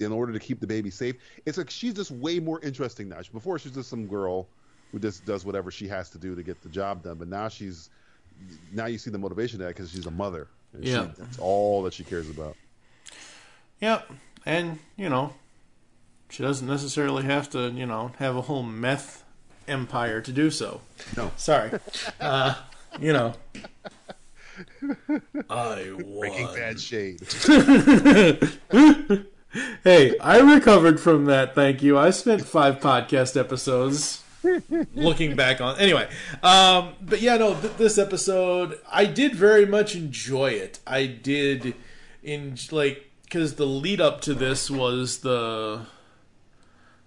in 0.00 0.12
order 0.12 0.32
to 0.32 0.38
keep 0.38 0.60
the 0.60 0.66
baby 0.66 0.90
safe. 0.90 1.16
It's 1.46 1.58
like 1.58 1.70
she's 1.70 1.94
just 1.94 2.10
way 2.10 2.38
more 2.40 2.60
interesting 2.60 3.08
now. 3.08 3.20
Before 3.32 3.58
she 3.58 3.68
was 3.68 3.76
just 3.76 3.90
some 3.90 4.06
girl 4.06 4.48
who 4.90 4.98
just 4.98 5.24
does 5.24 5.44
whatever 5.44 5.70
she 5.70 5.88
has 5.88 6.10
to 6.10 6.18
do 6.18 6.34
to 6.34 6.42
get 6.42 6.62
the 6.62 6.68
job 6.68 7.02
done, 7.02 7.16
but 7.16 7.28
now 7.28 7.48
she's 7.48 7.88
now 8.72 8.86
you 8.86 8.98
see 8.98 9.10
the 9.10 9.18
motivation 9.18 9.58
there 9.58 9.68
because 9.68 9.90
she's 9.90 10.06
a 10.06 10.10
mother. 10.10 10.48
And 10.72 10.84
Yeah. 10.84 11.06
she, 11.06 11.10
that's 11.22 11.38
all 11.38 11.82
that 11.84 11.94
she 11.94 12.04
cares 12.04 12.28
about. 12.30 12.56
Yep. 13.80 14.10
And, 14.46 14.78
you 14.96 15.08
know, 15.08 15.34
she 16.30 16.42
doesn't 16.42 16.66
necessarily 16.66 17.24
have 17.24 17.50
to, 17.50 17.70
you 17.70 17.86
know, 17.86 18.12
have 18.18 18.36
a 18.36 18.42
whole 18.42 18.62
meth 18.62 19.24
empire 19.68 20.20
to 20.20 20.32
do 20.32 20.50
so. 20.50 20.80
No. 21.16 21.30
Sorry. 21.36 21.70
Uh, 22.20 22.54
you 23.00 23.12
know. 23.12 23.34
I 25.50 25.92
won. 25.92 26.20
Breaking 26.20 26.46
won. 26.46 26.54
bad 26.54 26.80
shade. 26.80 27.20
Hey, 29.84 30.18
I 30.18 30.38
recovered 30.40 30.98
from 30.98 31.26
that, 31.26 31.54
thank 31.54 31.82
you. 31.82 31.98
I 31.98 32.08
spent 32.08 32.42
five 32.42 32.80
podcast 32.80 33.38
episodes 33.38 34.22
looking 34.94 35.36
back 35.36 35.60
on. 35.60 35.78
Anyway, 35.78 36.08
um, 36.42 36.94
but 37.02 37.20
yeah, 37.20 37.36
no, 37.36 37.54
th- 37.60 37.74
this 37.74 37.98
episode, 37.98 38.78
I 38.90 39.04
did 39.04 39.34
very 39.34 39.66
much 39.66 39.94
enjoy 39.94 40.52
it. 40.52 40.80
I 40.86 41.04
did, 41.04 41.74
in 42.22 42.56
like, 42.70 43.10
because 43.24 43.56
the 43.56 43.66
lead 43.66 44.00
up 44.00 44.22
to 44.22 44.32
this 44.32 44.70
was 44.70 45.18
the. 45.18 45.84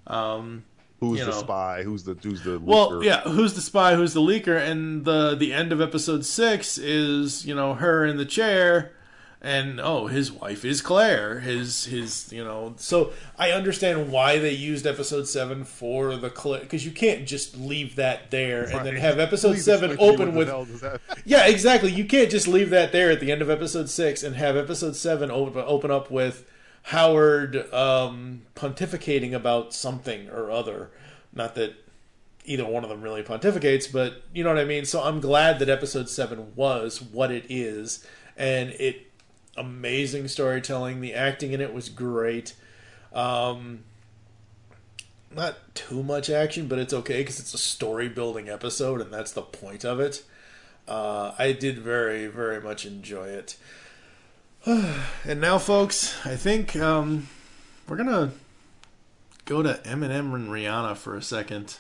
Um, 0.06 0.66
Who's 1.10 1.20
the 1.22 1.26
know. 1.28 1.32
spy? 1.32 1.84
Who's 1.84 2.04
the 2.04 2.14
who's 2.16 2.44
the 2.44 2.60
well, 2.60 3.04
yeah, 3.04 3.22
who's 3.22 3.54
the 3.54 3.62
spy? 3.62 3.96
Who's 3.96 4.14
the 4.14 4.22
leaker? 4.22 4.58
And 4.58 5.06
the 5.06 5.36
the 5.36 5.54
end 5.54 5.72
of 5.72 5.82
episode 5.82 6.26
six 6.26 6.78
is 6.78 7.46
you 7.46 7.56
know 7.56 7.74
her 7.76 8.06
in 8.06 8.18
the 8.18 8.26
chair, 8.26 8.94
and 9.42 9.80
oh, 9.80 10.08
his 10.08 10.32
wife 10.32 10.66
is 10.66 10.82
Claire. 10.82 11.40
His 11.42 11.86
his 11.86 12.32
you 12.32 12.44
know. 12.44 12.74
So 12.78 13.12
I 13.38 13.52
understand 13.52 14.12
why 14.12 14.40
they 14.40 14.52
used 14.52 14.88
episode 14.88 15.28
seven 15.28 15.64
for 15.64 16.16
the 16.16 16.30
clip. 16.30 16.62
because 16.62 16.86
you 16.86 16.92
can't 16.92 17.28
just 17.28 17.58
leave 17.58 17.96
that 17.98 18.32
there 18.32 18.64
and 18.64 18.86
then 18.86 18.96
have 18.96 19.20
episode 19.20 19.54
Please 19.54 19.66
seven 19.66 19.92
explain 19.92 20.18
to 20.18 20.18
me 20.18 20.24
open 20.32 20.36
with 20.38 20.48
the 20.48 20.54
hell 20.54 20.66
does 20.66 20.82
that- 20.82 21.02
yeah, 21.26 21.46
exactly. 21.48 21.92
You 21.92 22.06
can't 22.06 22.32
just 22.32 22.48
leave 22.48 22.70
that 22.72 22.92
there 22.92 23.12
at 23.12 23.20
the 23.20 23.32
end 23.32 23.42
of 23.42 23.50
episode 23.50 23.90
six 23.90 24.24
and 24.24 24.36
have 24.36 24.56
episode 24.58 24.96
seven 24.96 25.30
open, 25.30 25.64
open 25.66 25.92
up 25.92 26.10
with 26.10 26.50
Howard 26.90 27.72
um, 27.74 28.44
pontificating 28.56 29.34
about 29.34 29.74
something 29.74 30.30
or 30.30 30.52
other. 30.52 30.92
Not 31.34 31.56
that 31.56 31.74
either 32.46 32.64
one 32.64 32.84
of 32.84 32.92
them 32.92 33.02
really 33.02 33.24
pontificates, 33.24 33.92
but 33.92 34.22
you 34.36 34.44
know 34.44 34.52
what 34.54 34.60
I 34.60 34.66
mean. 34.66 34.86
So 34.86 35.02
I'm 35.02 35.20
glad 35.20 35.58
that 35.60 35.70
episode 35.70 36.10
seven 36.10 36.56
was 36.56 37.02
what 37.02 37.32
it 37.32 37.46
is, 37.50 38.06
and 38.38 38.70
it 38.72 39.12
amazing 39.58 40.28
storytelling. 40.28 41.02
The 41.02 41.16
acting 41.16 41.54
in 41.54 41.62
it 41.62 41.74
was 41.74 41.90
great. 41.90 42.54
Um, 43.14 43.84
not 45.36 45.56
too 45.74 46.04
much 46.04 46.30
action, 46.30 46.68
but 46.68 46.78
it's 46.78 46.94
okay 46.94 47.22
because 47.22 47.40
it's 47.40 47.56
a 47.56 47.58
story 47.58 48.10
building 48.10 48.48
episode, 48.48 49.02
and 49.02 49.12
that's 49.12 49.32
the 49.32 49.42
point 49.42 49.84
of 49.84 50.00
it. 50.00 50.24
Uh, 50.88 51.34
I 51.40 51.52
did 51.52 51.80
very, 51.80 52.28
very 52.28 52.62
much 52.62 52.86
enjoy 52.86 53.30
it. 53.30 53.58
and 55.26 55.40
now, 55.40 55.60
folks, 55.60 56.26
I 56.26 56.36
think 56.36 56.76
um, 56.76 57.28
we're 57.88 57.98
gonna 57.98 58.32
go 59.46 59.62
to 59.62 59.76
Eminem 59.84 60.34
and 60.34 60.50
Rihanna 60.50 60.98
for 60.98 61.16
a 61.16 61.22
second. 61.22 61.78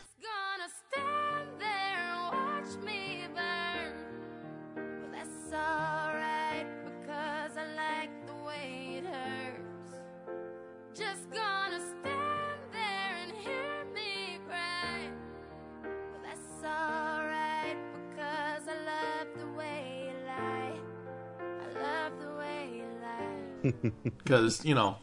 Because 24.03 24.63
you 24.65 24.75
know 24.75 24.97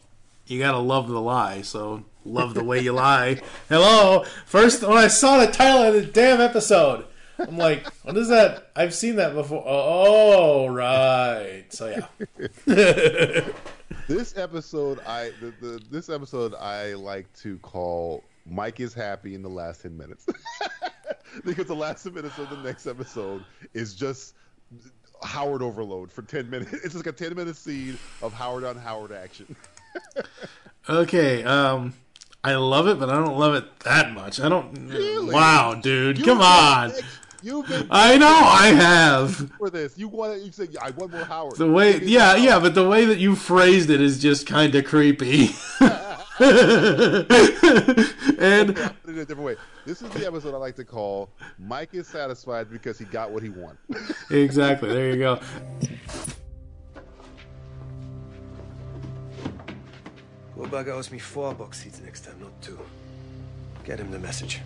you 0.47 0.59
gotta 0.59 0.79
love 0.79 1.07
the 1.07 1.19
lie. 1.19 1.61
So 1.61 2.03
love 2.25 2.53
the 2.53 2.63
way 2.63 2.79
you 2.81 2.93
lie. 2.93 3.41
Hello. 3.69 4.23
First, 4.45 4.83
when 4.83 4.97
I 4.97 5.07
saw 5.07 5.39
the 5.39 5.51
title 5.51 5.83
of 5.83 5.93
the 5.93 6.05
damn 6.05 6.41
episode, 6.41 7.05
I'm 7.39 7.57
like, 7.57 7.87
what 8.03 8.17
is 8.17 8.29
that? 8.29 8.71
I've 8.75 8.93
seen 8.93 9.15
that 9.17 9.33
before. 9.33 9.63
Oh, 9.65 10.67
right. 10.67 11.65
So 11.69 11.87
yeah. 11.87 12.07
this 14.07 14.37
episode 14.37 14.99
I 15.07 15.31
the, 15.39 15.53
the 15.61 15.81
this 15.89 16.09
episode 16.09 16.53
I 16.55 16.93
like 16.93 17.31
to 17.37 17.57
call 17.59 18.23
Mike 18.45 18.79
is 18.79 18.93
happy 18.93 19.35
in 19.35 19.41
the 19.41 19.49
last 19.49 19.81
ten 19.81 19.97
minutes 19.97 20.25
because 21.45 21.67
the 21.67 21.75
last 21.75 22.03
ten 22.03 22.13
minutes 22.13 22.37
of 22.37 22.49
the 22.49 22.57
next 22.57 22.85
episode 22.85 23.43
is 23.73 23.95
just 23.95 24.35
Howard 25.23 25.61
overload 25.61 26.11
for 26.11 26.21
ten 26.21 26.49
minutes. 26.49 26.73
It's 26.83 26.95
like 26.95 27.07
a 27.07 27.11
ten 27.11 27.35
minute 27.35 27.55
scene 27.55 27.97
of 28.21 28.33
Howard 28.33 28.63
on 28.63 28.77
Howard 28.77 29.11
action. 29.11 29.55
Okay. 30.89 31.43
Um, 31.45 31.93
I 32.43 32.55
love 32.55 32.87
it, 32.89 32.99
but 32.99 33.09
I 33.09 33.13
don't 33.13 33.37
love 33.37 33.55
it 33.55 33.79
that 33.81 34.11
much. 34.11 34.41
I 34.41 34.49
don't. 34.49 34.89
Really? 34.89 35.33
Wow, 35.33 35.75
dude, 35.75 36.17
You've 36.17 36.25
come 36.25 36.41
on. 36.41 36.91
You've 37.41 37.67
been 37.67 37.87
I 37.89 38.17
know 38.17 38.27
I 38.27 38.67
have. 38.67 39.51
for 39.57 39.69
this. 39.69 39.97
You 39.97 40.07
want 40.09 40.41
you 40.41 40.51
say 40.51 40.67
I 40.81 40.91
want 40.91 41.11
more 41.11 41.23
Howard. 41.23 41.57
The 41.57 41.71
way, 41.71 41.99
yeah, 41.99 42.35
yeah, 42.35 42.59
but 42.59 42.75
the 42.75 42.87
way 42.87 43.05
that 43.05 43.19
you 43.19 43.35
phrased 43.35 43.89
it 43.89 44.01
is 44.01 44.19
just 44.19 44.45
kind 44.45 44.75
of 44.75 44.83
creepy. 44.85 45.51
and 46.39 46.51
I'll 48.79 48.89
put 48.89 49.05
it 49.05 49.09
in 49.09 49.19
a 49.19 49.25
different 49.25 49.41
way. 49.41 49.55
This 49.85 50.01
is 50.01 50.09
the 50.09 50.25
episode 50.25 50.55
I 50.55 50.57
like 50.57 50.75
to 50.77 50.85
call 50.85 51.29
Mike 51.59 51.93
is 51.93 52.07
satisfied 52.07 52.71
because 52.71 52.97
he 52.97 53.05
got 53.05 53.29
what 53.29 53.43
he 53.43 53.49
wanted. 53.49 53.77
exactly, 54.31 54.89
there 54.89 55.11
you 55.11 55.17
go. 55.17 55.39
Goldberg 60.55 60.87
owes 60.87 61.11
me 61.11 61.19
four 61.19 61.53
box 61.53 61.83
seats 61.83 62.01
next 62.01 62.25
time, 62.25 62.39
not 62.39 62.59
two. 62.63 62.79
Get 63.83 63.99
him 63.99 64.09
the 64.09 64.19
message. 64.19 64.61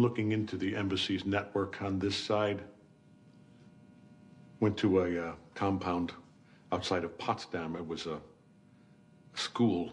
Looking 0.00 0.32
into 0.32 0.56
the 0.56 0.76
embassy's 0.76 1.24
network 1.24 1.80
on 1.82 1.98
this 1.98 2.16
side. 2.16 2.62
Went 4.60 4.76
to 4.78 5.00
a 5.00 5.28
uh, 5.28 5.32
compound 5.54 6.12
outside 6.72 7.04
of 7.04 7.16
Potsdam. 7.18 7.76
It 7.76 7.86
was 7.86 8.06
a 8.06 8.20
school, 9.34 9.92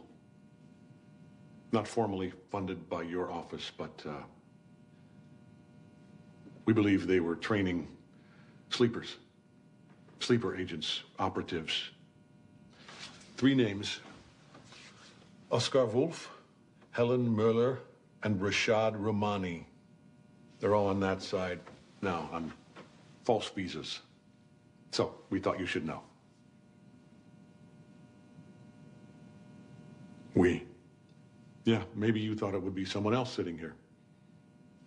not 1.72 1.88
formally 1.88 2.34
funded 2.52 2.90
by 2.90 3.04
your 3.04 3.32
office, 3.32 3.72
but 3.78 4.04
uh, 4.08 4.24
we 6.66 6.74
believe 6.74 7.08
they 7.08 7.22
were 7.22 7.36
training 7.36 7.88
sleepers, 8.70 9.16
sleeper 10.20 10.56
agents, 10.56 11.04
operatives. 11.18 11.92
Three 13.38 13.56
names 13.56 14.00
Oscar 15.50 15.86
Wolf, 15.86 16.30
Helen 16.92 17.34
Merler, 17.34 17.78
and 18.24 18.42
Rashad 18.42 19.00
Romani. 19.00 19.66
They're 20.60 20.76
all 20.76 20.88
on 20.88 21.00
that 21.02 21.22
side 21.22 21.60
now 22.02 22.30
on 22.32 22.52
false 23.24 23.50
visas. 23.50 24.00
So 24.92 25.14
we 25.30 25.40
thought 25.40 25.60
you 25.60 25.66
should 25.66 25.86
know. 25.86 26.02
We? 30.34 30.64
Yeah, 31.66 31.84
maybe 31.96 32.20
you 32.20 32.36
thought 32.36 32.54
it 32.54 32.62
would 32.62 32.76
be 32.76 32.86
someone 32.86 33.14
else 33.14 33.32
sitting 33.32 33.58
here. 33.58 33.76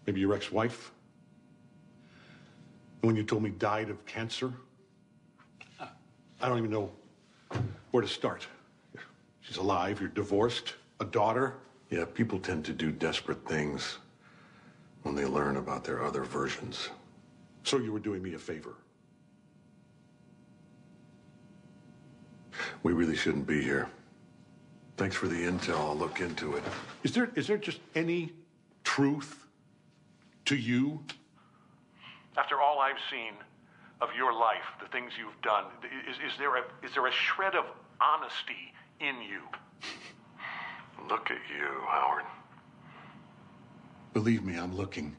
Maybe 0.06 0.20
your 0.20 0.34
ex 0.34 0.50
wife? 0.50 0.92
When 3.02 3.16
you 3.16 3.22
told 3.22 3.42
me 3.42 3.50
died 3.50 3.90
of 3.90 4.04
cancer? 4.06 4.52
I 6.42 6.48
don't 6.48 6.58
even 6.58 6.70
know 6.70 6.90
Where 7.90 8.02
to 8.02 8.08
start? 8.08 8.46
She's 9.40 9.56
alive, 9.56 10.00
you're 10.00 10.08
divorced, 10.10 10.74
a 11.00 11.04
daughter. 11.04 11.54
Yeah, 11.90 12.04
people 12.04 12.38
tend 12.38 12.64
to 12.66 12.72
do 12.72 12.92
desperate 12.92 13.44
things 13.48 13.98
when 15.02 15.14
they 15.14 15.24
learn 15.24 15.56
about 15.56 15.84
their 15.84 16.02
other 16.02 16.24
versions. 16.24 16.90
So 17.64 17.78
you 17.78 17.92
were 17.92 17.98
doing 18.00 18.22
me 18.22 18.34
a 18.34 18.38
favor. 18.38 18.74
We 22.82 22.92
really 22.92 23.16
shouldn't 23.16 23.46
be 23.46 23.62
here. 23.62 23.88
Thanks 24.96 25.16
for 25.16 25.28
the 25.28 25.36
intel. 25.36 25.78
I'll 25.78 25.96
look 25.96 26.20
into 26.20 26.56
it. 26.56 26.62
Is 27.02 27.12
there 27.12 27.30
is 27.34 27.46
there 27.46 27.56
just 27.56 27.80
any 27.94 28.32
truth 28.84 29.46
to 30.46 30.56
you? 30.56 31.02
After 32.36 32.60
all 32.60 32.80
I've 32.80 33.00
seen 33.10 33.32
of 34.00 34.10
your 34.16 34.32
life, 34.32 34.64
the 34.82 34.88
things 34.88 35.12
you've 35.18 35.40
done, 35.42 35.64
is, 36.08 36.16
is 36.16 36.38
there 36.38 36.56
a 36.56 36.62
is 36.82 36.92
there 36.94 37.06
a 37.06 37.12
shred 37.12 37.54
of 37.54 37.64
honesty 38.00 38.72
in 39.00 39.16
you? 39.22 39.40
Look 41.08 41.30
at 41.30 41.38
you, 41.50 41.80
Howard. 41.88 42.24
Believe 44.12 44.44
me, 44.44 44.56
I'm 44.56 44.76
looking. 44.76 45.16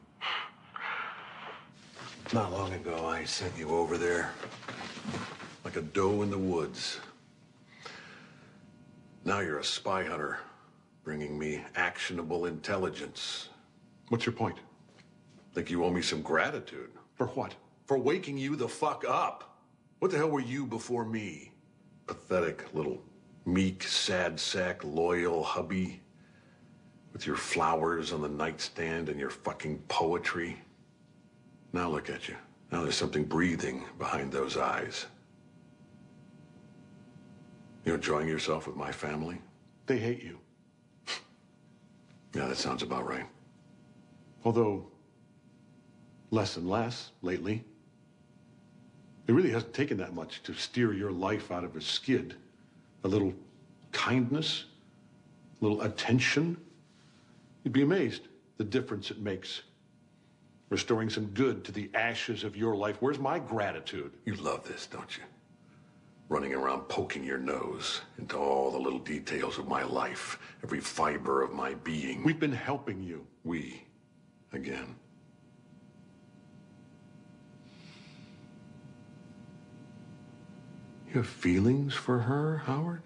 Not 2.33 2.51
long 2.51 2.73
ago, 2.73 3.05
I 3.05 3.23
sent 3.23 3.57
you 3.57 3.69
over 3.69 3.97
there 3.97 4.31
like 5.63 5.77
a 5.77 5.81
doe 5.81 6.23
in 6.23 6.29
the 6.29 6.37
woods. 6.37 6.99
Now 9.23 9.39
you're 9.39 9.59
a 9.59 9.63
spy 9.63 10.03
hunter, 10.03 10.39
bringing 11.03 11.39
me 11.39 11.63
actionable 11.75 12.47
intelligence. 12.47 13.49
What's 14.09 14.25
your 14.25 14.33
point? 14.33 14.57
Think 15.53 15.69
you 15.69 15.85
owe 15.85 15.89
me 15.89 16.01
some 16.01 16.21
gratitude. 16.21 16.91
For 17.15 17.27
what? 17.27 17.55
For 17.85 17.97
waking 17.97 18.37
you 18.37 18.55
the 18.57 18.67
fuck 18.67 19.05
up. 19.07 19.57
What 19.99 20.11
the 20.11 20.17
hell 20.17 20.29
were 20.29 20.41
you 20.41 20.65
before 20.65 21.05
me? 21.05 21.51
Pathetic 22.07 22.73
little 22.73 23.01
meek, 23.45 23.83
sad 23.83 24.39
sack, 24.39 24.83
loyal 24.83 25.43
hubby. 25.43 26.01
With 27.13 27.27
your 27.27 27.35
flowers 27.35 28.13
on 28.13 28.21
the 28.21 28.29
nightstand 28.29 29.09
and 29.09 29.19
your 29.19 29.29
fucking 29.29 29.79
poetry. 29.87 30.57
Now 31.73 31.89
look 31.89 32.09
at 32.09 32.27
you. 32.27 32.35
Now 32.71 32.83
there's 32.83 32.95
something 32.95 33.23
breathing 33.23 33.83
behind 33.97 34.31
those 34.31 34.57
eyes. 34.57 35.05
You're 37.83 37.95
enjoying 37.95 38.27
yourself 38.27 38.67
with 38.67 38.75
my 38.75 38.91
family? 38.91 39.41
They 39.87 39.97
hate 39.97 40.23
you. 40.23 40.37
yeah, 42.33 42.47
that 42.47 42.57
sounds 42.57 42.83
about 42.83 43.07
right. 43.07 43.25
Although, 44.45 44.87
less 46.29 46.57
and 46.57 46.69
less 46.69 47.11
lately. 47.21 47.63
It 49.27 49.33
really 49.33 49.51
hasn't 49.51 49.73
taken 49.73 49.97
that 49.97 50.13
much 50.13 50.41
to 50.43 50.53
steer 50.53 50.93
your 50.93 51.11
life 51.11 51.51
out 51.51 51.63
of 51.63 51.75
a 51.75 51.81
skid. 51.81 52.35
A 53.03 53.07
little 53.07 53.33
kindness, 53.91 54.65
a 55.61 55.65
little 55.65 55.81
attention. 55.81 56.57
You'd 57.63 57.73
be 57.73 57.83
amazed 57.83 58.27
the 58.57 58.63
difference 58.63 59.11
it 59.11 59.19
makes. 59.19 59.61
Restoring 60.69 61.09
some 61.09 61.27
good 61.27 61.63
to 61.65 61.71
the 61.71 61.89
ashes 61.93 62.43
of 62.43 62.55
your 62.55 62.75
life. 62.75 62.97
Where's 63.01 63.19
my 63.19 63.39
gratitude? 63.39 64.13
You 64.25 64.35
love 64.35 64.67
this, 64.67 64.87
don't 64.87 65.17
you? 65.17 65.23
running 66.31 66.53
around 66.53 66.79
poking 66.87 67.25
your 67.25 67.37
nose 67.37 67.99
into 68.17 68.37
all 68.37 68.71
the 68.71 68.77
little 68.77 68.99
details 68.99 69.57
of 69.57 69.67
my 69.67 69.83
life, 69.83 70.39
every 70.63 70.79
fiber 70.79 71.41
of 71.41 71.51
my 71.51 71.73
being. 71.73 72.23
We've 72.23 72.39
been 72.39 72.53
helping 72.53 73.03
you. 73.03 73.27
We, 73.43 73.83
again. 74.53 74.95
You 81.09 81.15
have 81.15 81.27
feelings 81.27 81.93
for 81.93 82.19
her, 82.19 82.59
Howard? 82.59 83.01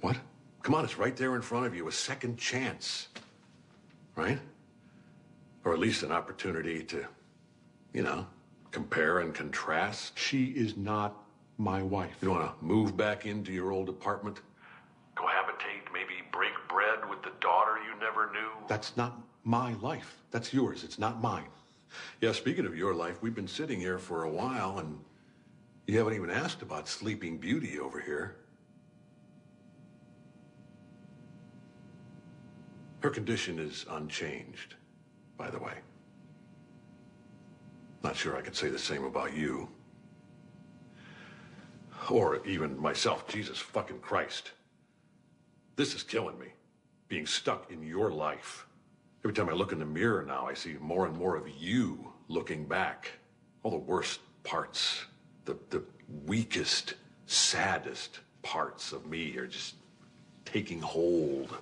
What? 0.00 0.16
Come 0.64 0.74
on, 0.74 0.84
it's 0.84 0.98
right 0.98 1.16
there 1.16 1.36
in 1.36 1.42
front 1.42 1.66
of 1.66 1.76
you. 1.76 1.86
A 1.86 1.92
second 1.92 2.38
chance. 2.38 3.06
Right? 4.16 4.38
Or 5.64 5.72
at 5.72 5.78
least 5.78 6.02
an 6.02 6.12
opportunity 6.12 6.82
to, 6.84 7.06
you 7.92 8.02
know, 8.02 8.26
compare 8.70 9.20
and 9.20 9.34
contrast. 9.34 10.18
She 10.18 10.46
is 10.46 10.76
not 10.76 11.16
my 11.58 11.82
wife. 11.82 12.16
You 12.20 12.30
want 12.30 12.58
to 12.58 12.64
move 12.64 12.96
back 12.96 13.26
into 13.26 13.52
your 13.52 13.70
old 13.70 13.88
apartment? 13.88 14.40
Cohabitate, 15.16 15.92
maybe 15.92 16.14
break 16.32 16.52
bread 16.68 17.08
with 17.08 17.22
the 17.22 17.32
daughter 17.40 17.72
you 17.86 17.98
never 18.00 18.32
knew? 18.32 18.50
That's 18.66 18.96
not 18.96 19.20
my 19.44 19.74
life. 19.74 20.16
That's 20.30 20.52
yours. 20.52 20.84
It's 20.84 20.98
not 20.98 21.20
mine. 21.22 21.48
Yeah, 22.20 22.32
speaking 22.32 22.66
of 22.66 22.76
your 22.76 22.94
life, 22.94 23.22
we've 23.22 23.34
been 23.34 23.48
sitting 23.48 23.78
here 23.78 23.98
for 23.98 24.24
a 24.24 24.30
while 24.30 24.78
and 24.78 24.98
you 25.86 25.98
haven't 25.98 26.14
even 26.14 26.30
asked 26.30 26.62
about 26.62 26.88
Sleeping 26.88 27.38
Beauty 27.38 27.78
over 27.78 28.00
here. 28.00 28.36
Her 33.02 33.10
condition 33.10 33.58
is 33.58 33.84
unchanged, 33.90 34.76
by 35.36 35.50
the 35.50 35.58
way. 35.58 35.74
Not 38.04 38.16
sure 38.16 38.36
I 38.36 38.40
could 38.40 38.54
say 38.54 38.68
the 38.68 38.78
same 38.78 39.04
about 39.04 39.36
you. 39.36 39.68
Or 42.08 42.44
even 42.46 42.78
myself. 42.80 43.26
Jesus 43.26 43.58
fucking 43.58 43.98
Christ. 43.98 44.52
This 45.74 45.94
is 45.94 46.04
killing 46.04 46.38
me. 46.38 46.48
Being 47.08 47.26
stuck 47.26 47.72
in 47.72 47.82
your 47.82 48.10
life. 48.12 48.66
Every 49.24 49.34
time 49.34 49.48
I 49.48 49.52
look 49.52 49.72
in 49.72 49.78
the 49.80 49.84
mirror 49.84 50.22
now, 50.22 50.46
I 50.46 50.54
see 50.54 50.76
more 50.80 51.06
and 51.06 51.16
more 51.16 51.36
of 51.36 51.48
you 51.48 52.12
looking 52.28 52.66
back. 52.66 53.10
All 53.64 53.72
the 53.72 53.76
worst 53.78 54.20
parts, 54.44 55.04
the, 55.44 55.56
the 55.70 55.82
weakest, 56.26 56.94
saddest 57.26 58.20
parts 58.42 58.92
of 58.92 59.06
me 59.06 59.36
are 59.38 59.46
just 59.46 59.74
taking 60.44 60.80
hold. 60.80 61.56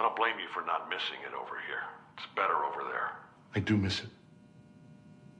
I 0.00 0.04
don't 0.04 0.16
blame 0.16 0.38
you 0.38 0.46
for 0.54 0.64
not 0.64 0.88
missing 0.88 1.18
it 1.26 1.34
over 1.34 1.56
here. 1.68 1.82
It's 2.16 2.26
better 2.34 2.54
over 2.64 2.90
there. 2.90 3.10
I 3.54 3.60
do 3.60 3.76
miss 3.76 4.00
it. 4.00 4.08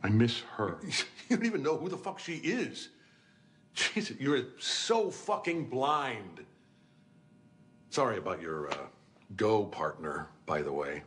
I 0.03 0.09
miss 0.11 0.41
her. 0.57 0.79
You 1.31 1.37
don't 1.37 1.47
even 1.47 1.63
know 1.63 1.77
who 1.77 1.89
the 1.89 1.97
fuck 1.97 2.19
she 2.19 2.39
is. 2.39 2.89
Jesus, 3.73 4.17
you're 4.19 4.47
so 4.59 5.13
fucking 5.13 5.67
blind. 5.71 6.45
Sorry 7.91 8.19
about 8.19 8.43
your 8.43 8.69
uh, 8.73 8.77
go 9.37 9.65
partner, 9.65 10.27
by 10.45 10.61
the 10.61 10.73
way. 10.73 11.05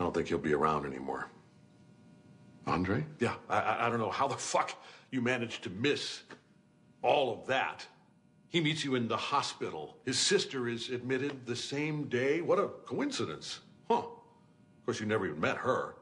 I 0.00 0.02
don't 0.02 0.12
think 0.12 0.26
he'll 0.26 0.38
be 0.38 0.52
around 0.52 0.84
anymore. 0.84 1.30
Andre? 2.66 3.06
Yeah, 3.20 3.34
I- 3.48 3.60
I, 3.60 3.86
I 3.86 3.88
don't 3.88 4.00
know 4.00 4.10
how 4.10 4.26
the 4.26 4.36
fuck 4.36 4.74
you 5.12 5.22
managed 5.22 5.62
to 5.62 5.70
miss 5.70 6.22
all 7.02 7.32
of 7.32 7.46
that. 7.46 7.86
He 8.50 8.60
meets 8.60 8.84
you 8.84 8.94
in 8.94 9.08
the 9.08 9.16
hospital. 9.16 9.96
His 10.04 10.18
sister 10.18 10.68
is 10.68 10.88
admitted 10.88 11.44
the 11.44 11.56
same 11.56 12.04
day. 12.04 12.40
What 12.40 12.58
a 12.58 12.68
coincidence. 12.86 13.60
Huh. 13.88 13.98
Of 13.98 14.86
course, 14.86 15.00
you 15.00 15.06
never 15.06 15.26
even 15.26 15.40
met 15.40 15.56
her. 15.58 15.96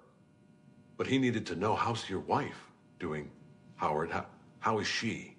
But 0.97 1.07
he 1.07 1.19
needed 1.19 1.45
to 1.47 1.57
know 1.57 1.75
how's 1.75 2.09
your 2.09 2.21
wife 2.21 2.71
doing, 2.99 3.31
Howard? 3.75 4.11
How, 4.11 4.27
how 4.61 4.79
is 4.79 4.87
she? 4.87 5.37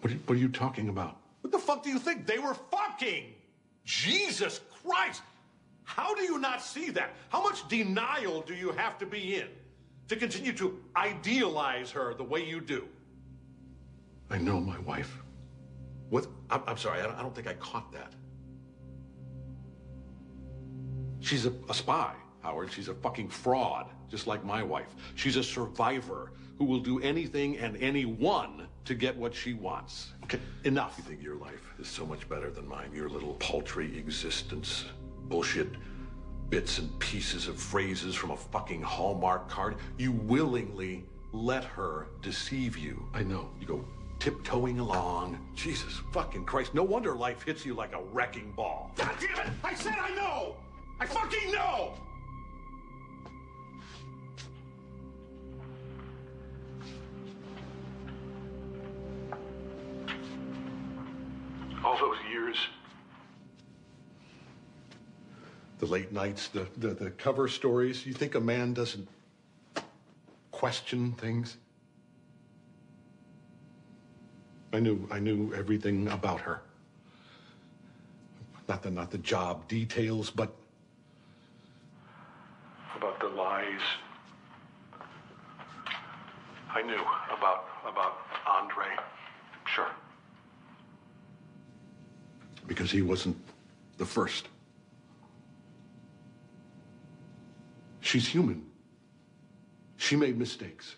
What 0.00 0.12
are, 0.12 0.16
what 0.16 0.34
are 0.36 0.40
you 0.40 0.48
talking 0.48 0.88
about? 0.88 1.18
What 1.42 1.52
the 1.52 1.58
fuck 1.58 1.82
do 1.82 1.90
you 1.90 1.98
think? 1.98 2.26
They 2.26 2.38
were 2.38 2.54
fucking! 2.54 3.34
Jesus 3.84 4.60
Christ! 4.82 5.22
How 5.84 6.14
do 6.14 6.22
you 6.22 6.38
not 6.38 6.62
see 6.62 6.90
that? 6.90 7.10
How 7.28 7.42
much 7.42 7.66
denial 7.68 8.42
do 8.42 8.54
you 8.54 8.70
have 8.72 8.98
to 8.98 9.06
be 9.06 9.36
in 9.36 9.48
to 10.08 10.16
continue 10.16 10.52
to 10.52 10.80
idealize 10.96 11.90
her 11.90 12.14
the 12.14 12.24
way 12.24 12.44
you 12.44 12.60
do? 12.60 12.86
I 14.30 14.38
know 14.38 14.60
my 14.60 14.78
wife. 14.80 15.18
What? 16.08 16.26
I'm, 16.50 16.62
I'm 16.66 16.76
sorry, 16.76 17.00
I 17.00 17.04
don't, 17.04 17.16
I 17.16 17.22
don't 17.22 17.34
think 17.34 17.48
I 17.48 17.54
caught 17.54 17.92
that. 17.92 18.12
She's 21.20 21.46
a, 21.46 21.52
a 21.68 21.74
spy, 21.74 22.14
Howard. 22.42 22.72
She's 22.72 22.88
a 22.88 22.94
fucking 22.94 23.28
fraud, 23.28 23.90
just 24.08 24.26
like 24.26 24.44
my 24.44 24.62
wife. 24.62 24.94
She's 25.14 25.36
a 25.36 25.42
survivor 25.42 26.32
who 26.58 26.64
will 26.64 26.80
do 26.80 27.00
anything 27.00 27.58
and 27.58 27.76
anyone 27.76 28.66
to 28.84 28.94
get 28.94 29.16
what 29.16 29.34
she 29.34 29.52
wants. 29.52 30.12
Okay, 30.24 30.40
enough. 30.64 30.94
You 30.98 31.04
think 31.04 31.22
your 31.22 31.36
life 31.36 31.74
is 31.78 31.88
so 31.88 32.06
much 32.06 32.28
better 32.28 32.50
than 32.50 32.66
mine? 32.66 32.90
Your 32.94 33.08
little 33.08 33.34
paltry 33.34 33.98
existence, 33.98 34.86
bullshit 35.28 35.68
bits 36.48 36.78
and 36.78 36.98
pieces 36.98 37.46
of 37.46 37.56
phrases 37.56 38.14
from 38.14 38.32
a 38.32 38.36
fucking 38.36 38.82
Hallmark 38.82 39.48
card. 39.48 39.76
You 39.98 40.12
willingly 40.12 41.04
let 41.32 41.64
her 41.64 42.08
deceive 42.22 42.76
you. 42.76 43.08
I 43.14 43.22
know. 43.22 43.50
You 43.60 43.66
go 43.66 43.84
tiptoeing 44.20 44.78
along. 44.78 45.38
Jesus 45.54 46.00
fucking 46.12 46.44
Christ. 46.44 46.74
No 46.74 46.84
wonder 46.84 47.14
life 47.16 47.42
hits 47.42 47.64
you 47.64 47.74
like 47.74 47.94
a 47.94 48.02
wrecking 48.12 48.52
ball. 48.52 48.92
God 48.96 49.10
damn 49.18 49.46
it! 49.46 49.52
I 49.64 49.74
said 49.74 49.96
I 50.00 50.14
know! 50.14 50.54
I 51.00 51.06
fucking 51.06 51.50
know! 51.50 51.94
All 61.82 61.98
those 61.98 62.18
years. 62.30 62.58
The 65.78 65.86
late 65.86 66.12
nights, 66.12 66.48
the, 66.48 66.66
the, 66.76 66.88
the 66.88 67.10
cover 67.12 67.48
stories. 67.48 68.04
You 68.04 68.12
think 68.12 68.34
a 68.34 68.40
man 68.40 68.74
doesn't 68.74 69.08
question 70.50 71.12
things? 71.12 71.56
I 74.72 74.78
knew 74.78 75.08
I 75.10 75.18
knew 75.18 75.52
everything 75.54 76.08
about 76.08 76.40
her. 76.40 76.62
Not 78.68 78.82
the 78.82 78.90
not 78.90 79.10
the 79.10 79.18
job 79.18 79.66
details, 79.66 80.30
but 80.30 80.54
about 82.96 83.18
the 83.18 83.28
lies. 83.28 83.80
I 86.72 86.82
knew 86.82 87.02
about 87.36 87.64
about 87.84 88.18
Andre. 88.46 88.86
Sure. 89.66 89.90
Because 92.68 92.92
he 92.92 93.02
wasn't 93.02 93.36
the 93.98 94.06
first. 94.06 94.46
She's 98.00 98.26
human. 98.26 98.66
She 99.96 100.14
made 100.14 100.38
mistakes. 100.38 100.94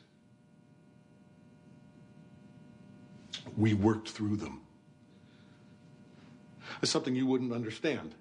We 3.57 3.75
worked 3.75 4.09
through 4.09 4.37
them. 4.37 4.61
It's 6.81 6.91
something 6.91 7.15
you 7.15 7.27
wouldn't 7.27 7.53
understand. 7.53 8.15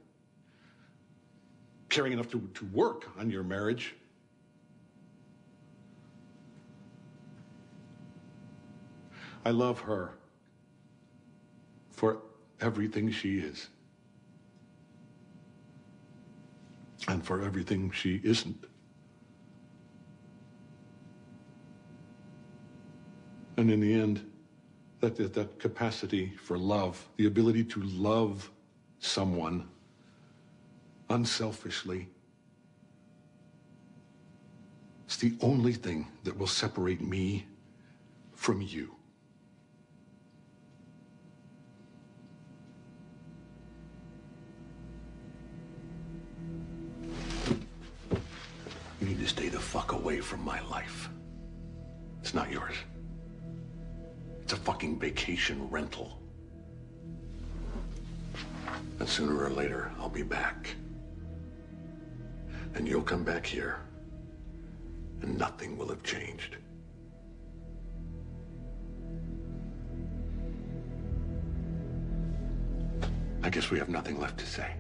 Caring 1.90 2.14
enough 2.14 2.30
to, 2.32 2.48
to 2.56 2.66
work 2.66 3.10
on 3.18 3.30
your 3.30 3.44
marriage. 3.44 3.96
I 9.44 9.50
love 9.50 9.80
her 9.82 10.12
for 11.90 12.20
everything 12.60 13.12
she 13.12 13.40
is. 13.40 13.68
And 17.08 17.26
for 17.26 17.42
everything 17.42 17.92
she 17.92 18.22
isn't. 18.24 18.66
And 23.58 23.72
in 23.72 23.80
the 23.80 23.94
end, 23.94 24.31
that, 25.02 25.16
that, 25.18 25.34
that 25.34 25.60
capacity 25.60 26.32
for 26.42 26.58
love, 26.58 27.08
the 27.18 27.26
ability 27.26 27.64
to 27.66 27.82
love 27.82 28.50
someone 29.00 29.68
unselfishly, 31.10 32.08
it's 35.06 35.18
the 35.18 35.34
only 35.42 35.74
thing 35.74 36.08
that 36.24 36.38
will 36.38 36.48
separate 36.48 37.02
me 37.02 37.46
from 38.32 38.62
you. 38.62 38.96
You 49.00 49.08
need 49.08 49.20
to 49.20 49.28
stay 49.28 49.50
the 49.50 49.60
fuck 49.60 49.94
away 49.94 50.22
from 50.22 50.46
my 50.46 50.62
life. 50.70 51.10
It's 52.22 52.36
not 52.36 52.52
yours. 52.52 52.76
It's 54.52 54.60
a 54.60 54.64
fucking 54.64 55.00
vacation 55.00 55.66
rental. 55.70 56.20
And 59.00 59.08
sooner 59.08 59.46
or 59.46 59.50
later, 59.50 59.94
I'll 59.98 60.10
be 60.10 60.24
back. 60.24 60.76
And 62.76 62.86
you'll 62.86 63.02
come 63.02 63.24
back 63.24 63.46
here. 63.46 63.80
And 65.22 65.38
nothing 65.38 65.78
will 65.78 65.88
have 65.88 66.04
changed. 66.04 66.58
I 73.44 73.50
guess 73.50 73.72
we 73.72 73.80
have 73.80 73.88
nothing 73.88 74.20
left 74.20 74.38
to 74.40 74.46
say. 74.46 74.76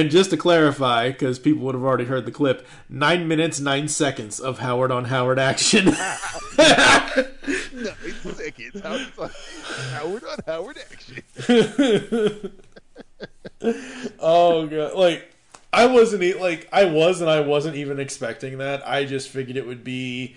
And 0.00 0.10
just 0.10 0.30
to 0.30 0.38
clarify, 0.38 1.10
because 1.10 1.38
people 1.38 1.62
would 1.66 1.74
have 1.74 1.84
already 1.84 2.06
heard 2.06 2.24
the 2.24 2.32
clip, 2.32 2.66
nine 2.88 3.28
minutes, 3.28 3.60
nine 3.60 3.86
seconds 3.86 4.40
of 4.40 4.60
Howard 4.60 4.90
on 4.90 5.04
Howard 5.04 5.38
action. 5.38 5.88
it's 5.88 5.94
seconds. 8.38 8.80
Howard, 8.80 9.10
Howard 9.92 10.24
on 10.24 10.38
Howard 10.46 10.78
action. 10.90 11.22
oh 14.18 14.66
god, 14.68 14.94
like 14.94 15.30
I 15.70 15.84
wasn't 15.84 16.40
like 16.40 16.66
I 16.72 16.86
was 16.86 17.20
and 17.20 17.28
I 17.28 17.40
wasn't 17.40 17.76
even 17.76 18.00
expecting 18.00 18.56
that. 18.56 18.88
I 18.88 19.04
just 19.04 19.28
figured 19.28 19.58
it 19.58 19.66
would 19.66 19.84
be 19.84 20.34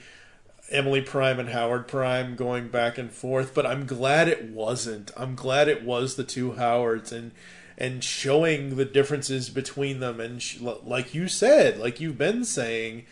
Emily 0.72 1.00
Prime 1.00 1.40
and 1.40 1.48
Howard 1.48 1.88
Prime 1.88 2.36
going 2.36 2.68
back 2.68 2.98
and 2.98 3.10
forth, 3.10 3.54
but 3.54 3.66
I'm 3.66 3.86
glad 3.86 4.28
it 4.28 4.44
wasn't. 4.44 5.12
I'm 5.16 5.36
glad 5.36 5.70
it 5.70 5.84
was 5.86 6.16
the 6.16 6.26
two 6.26 6.52
Howards 6.56 7.14
and 7.14 7.32
and 7.78 8.04
showing 8.04 8.76
the 8.76 8.86
differences 8.86 9.50
between 9.50 10.00
them. 10.00 10.20
And 10.20 10.42
sh- 10.42 10.60
like 10.60 11.14
you 11.14 11.28
said, 11.28 11.78
like 11.78 12.00
you've 12.00 12.18
been 12.18 12.44
saying, 12.46 13.06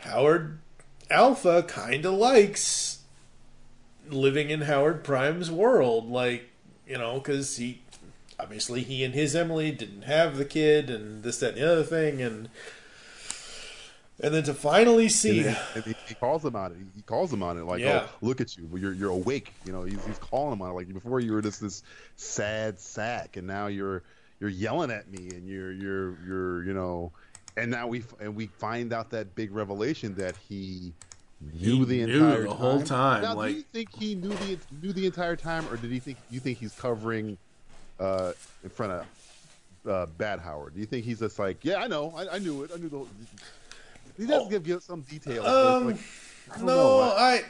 Howard 0.00 0.58
Alpha 1.10 1.62
kind 1.62 2.04
of 2.04 2.14
likes 2.14 3.02
living 4.08 4.50
in 4.50 4.62
Howard 4.62 5.04
Prime's 5.04 5.50
world, 5.50 6.10
like 6.10 6.50
you 6.86 6.98
know, 6.98 7.18
because 7.18 7.56
he 7.56 7.80
obviously 8.38 8.82
he 8.82 9.04
and 9.04 9.14
his 9.14 9.36
Emily 9.36 9.70
didn't 9.70 10.02
have 10.02 10.36
the 10.36 10.44
kid 10.44 10.90
and 10.90 11.22
this 11.22 11.38
that 11.38 11.54
and 11.54 11.58
the 11.58 11.72
other 11.72 11.84
thing 11.84 12.20
and 12.20 12.48
and 14.22 14.32
then 14.34 14.42
to 14.44 14.54
finally 14.54 15.08
see 15.08 15.38
and, 15.40 15.46
then, 15.48 15.56
and 15.74 15.84
he, 15.84 15.94
he 16.06 16.14
calls 16.14 16.44
him 16.44 16.54
on 16.56 16.72
it 16.72 16.78
he 16.94 17.02
calls 17.02 17.32
him 17.32 17.42
on 17.42 17.58
it 17.58 17.64
like 17.64 17.80
Yeah. 17.80 18.06
oh 18.06 18.16
look 18.20 18.40
at 18.40 18.56
you 18.56 18.68
you're 18.74 18.92
you're 18.92 19.10
awake 19.10 19.52
you 19.64 19.72
know 19.72 19.82
he's, 19.82 20.04
he's 20.06 20.18
calling 20.18 20.52
him 20.52 20.62
on 20.62 20.70
it 20.70 20.74
like 20.74 20.92
before 20.92 21.20
you 21.20 21.32
were 21.32 21.42
just 21.42 21.60
this 21.60 21.82
sad 22.16 22.78
sack 22.80 23.36
and 23.36 23.46
now 23.46 23.66
you're 23.66 24.02
you're 24.40 24.50
yelling 24.50 24.90
at 24.90 25.08
me 25.10 25.28
and 25.30 25.48
you're 25.48 25.72
you're 25.72 26.16
you're 26.26 26.64
you 26.64 26.72
know 26.74 27.12
and 27.56 27.70
now 27.70 27.86
we 27.86 28.02
and 28.20 28.34
we 28.34 28.46
find 28.46 28.92
out 28.92 29.10
that 29.10 29.34
big 29.34 29.52
revelation 29.52 30.14
that 30.14 30.34
he 30.48 30.92
knew 31.60 31.78
He 31.80 31.84
the 31.84 32.06
knew 32.06 32.24
entire 32.24 32.42
the 32.44 32.54
whole 32.54 32.82
time, 32.82 33.22
Now, 33.22 33.34
like- 33.34 33.50
do 33.50 33.56
you 33.56 33.64
think 33.72 33.94
he 33.94 34.14
knew 34.14 34.28
the 34.28 34.58
knew 34.80 34.92
the 34.92 35.06
entire 35.06 35.34
time, 35.36 35.66
or 35.70 35.76
did 35.76 35.90
he 35.90 35.98
think 35.98 36.16
you 36.30 36.38
think 36.38 36.58
he's 36.58 36.72
covering 36.74 37.36
uh, 37.98 38.32
in 38.62 38.70
front 38.70 38.92
of 38.92 39.06
uh, 39.90 40.06
Bad 40.18 40.38
Howard? 40.38 40.74
Do 40.74 40.80
you 40.80 40.86
think 40.86 41.04
he's 41.04 41.18
just 41.18 41.40
like, 41.40 41.64
yeah, 41.64 41.78
I 41.82 41.88
know, 41.88 42.14
I, 42.16 42.36
I 42.36 42.38
knew 42.38 42.62
it, 42.62 42.70
I 42.72 42.78
knew 42.78 42.88
the. 42.88 43.04
He 44.16 44.26
does 44.26 44.48
give, 44.48 44.66
you 44.66 44.80
some 44.80 45.02
details. 45.02 45.46
Um, 45.46 45.86
like, 45.86 45.96
I 46.54 46.58
no, 46.58 46.66
know. 46.66 47.00
I- 47.00 47.44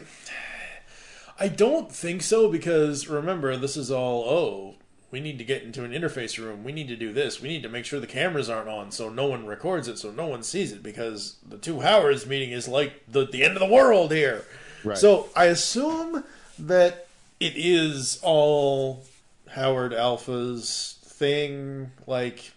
I 1.39 1.49
don't 1.49 1.91
think 1.91 2.23
so 2.23 2.49
because 2.49 3.09
remember 3.09 3.57
this 3.57 3.77
is 3.77 3.91
all 3.91 4.25
oh 4.29 4.75
we 5.11 5.21
need 5.21 5.39
to 5.39 5.45
get 5.45 5.63
into 5.63 5.85
an 5.85 5.91
interface 5.93 6.39
room. 6.39 6.65
We 6.65 6.73
need 6.73 6.89
to 6.89 6.97
do 6.97 7.13
this. 7.13 7.41
We 7.41 7.49
need 7.49 7.63
to 7.65 7.69
make 7.69 7.85
sure 7.85 8.01
the 8.01 8.07
cameras 8.07 8.49
aren't 8.49 8.69
on 8.69 8.91
so 8.93 9.11
no 9.11 9.27
one 9.27 9.47
records 9.47 9.87
it, 9.87 9.99
so 9.99 10.11
no 10.11 10.27
one 10.27 10.43
sees 10.43 10.73
it 10.73 10.83
because 10.83 11.37
the 11.47 11.59
two 11.59 11.81
Howards 11.81 12.27
meeting 12.27 12.51
is 12.51 12.67
like 12.67 13.03
the 13.09 13.27
the 13.27 13.45
end 13.45 13.55
of 13.55 13.61
the 13.61 13.73
world 13.73 14.13
here. 14.13 14.45
Right. 14.85 14.97
So 14.97 15.29
I 15.37 15.47
assume 15.47 16.25
that 16.59 17.09
it 17.41 17.55
is 17.57 18.21
all 18.23 19.05
Howard 19.51 19.93
Alpha's 19.93 20.99
thing, 21.03 21.91
like 22.07 22.53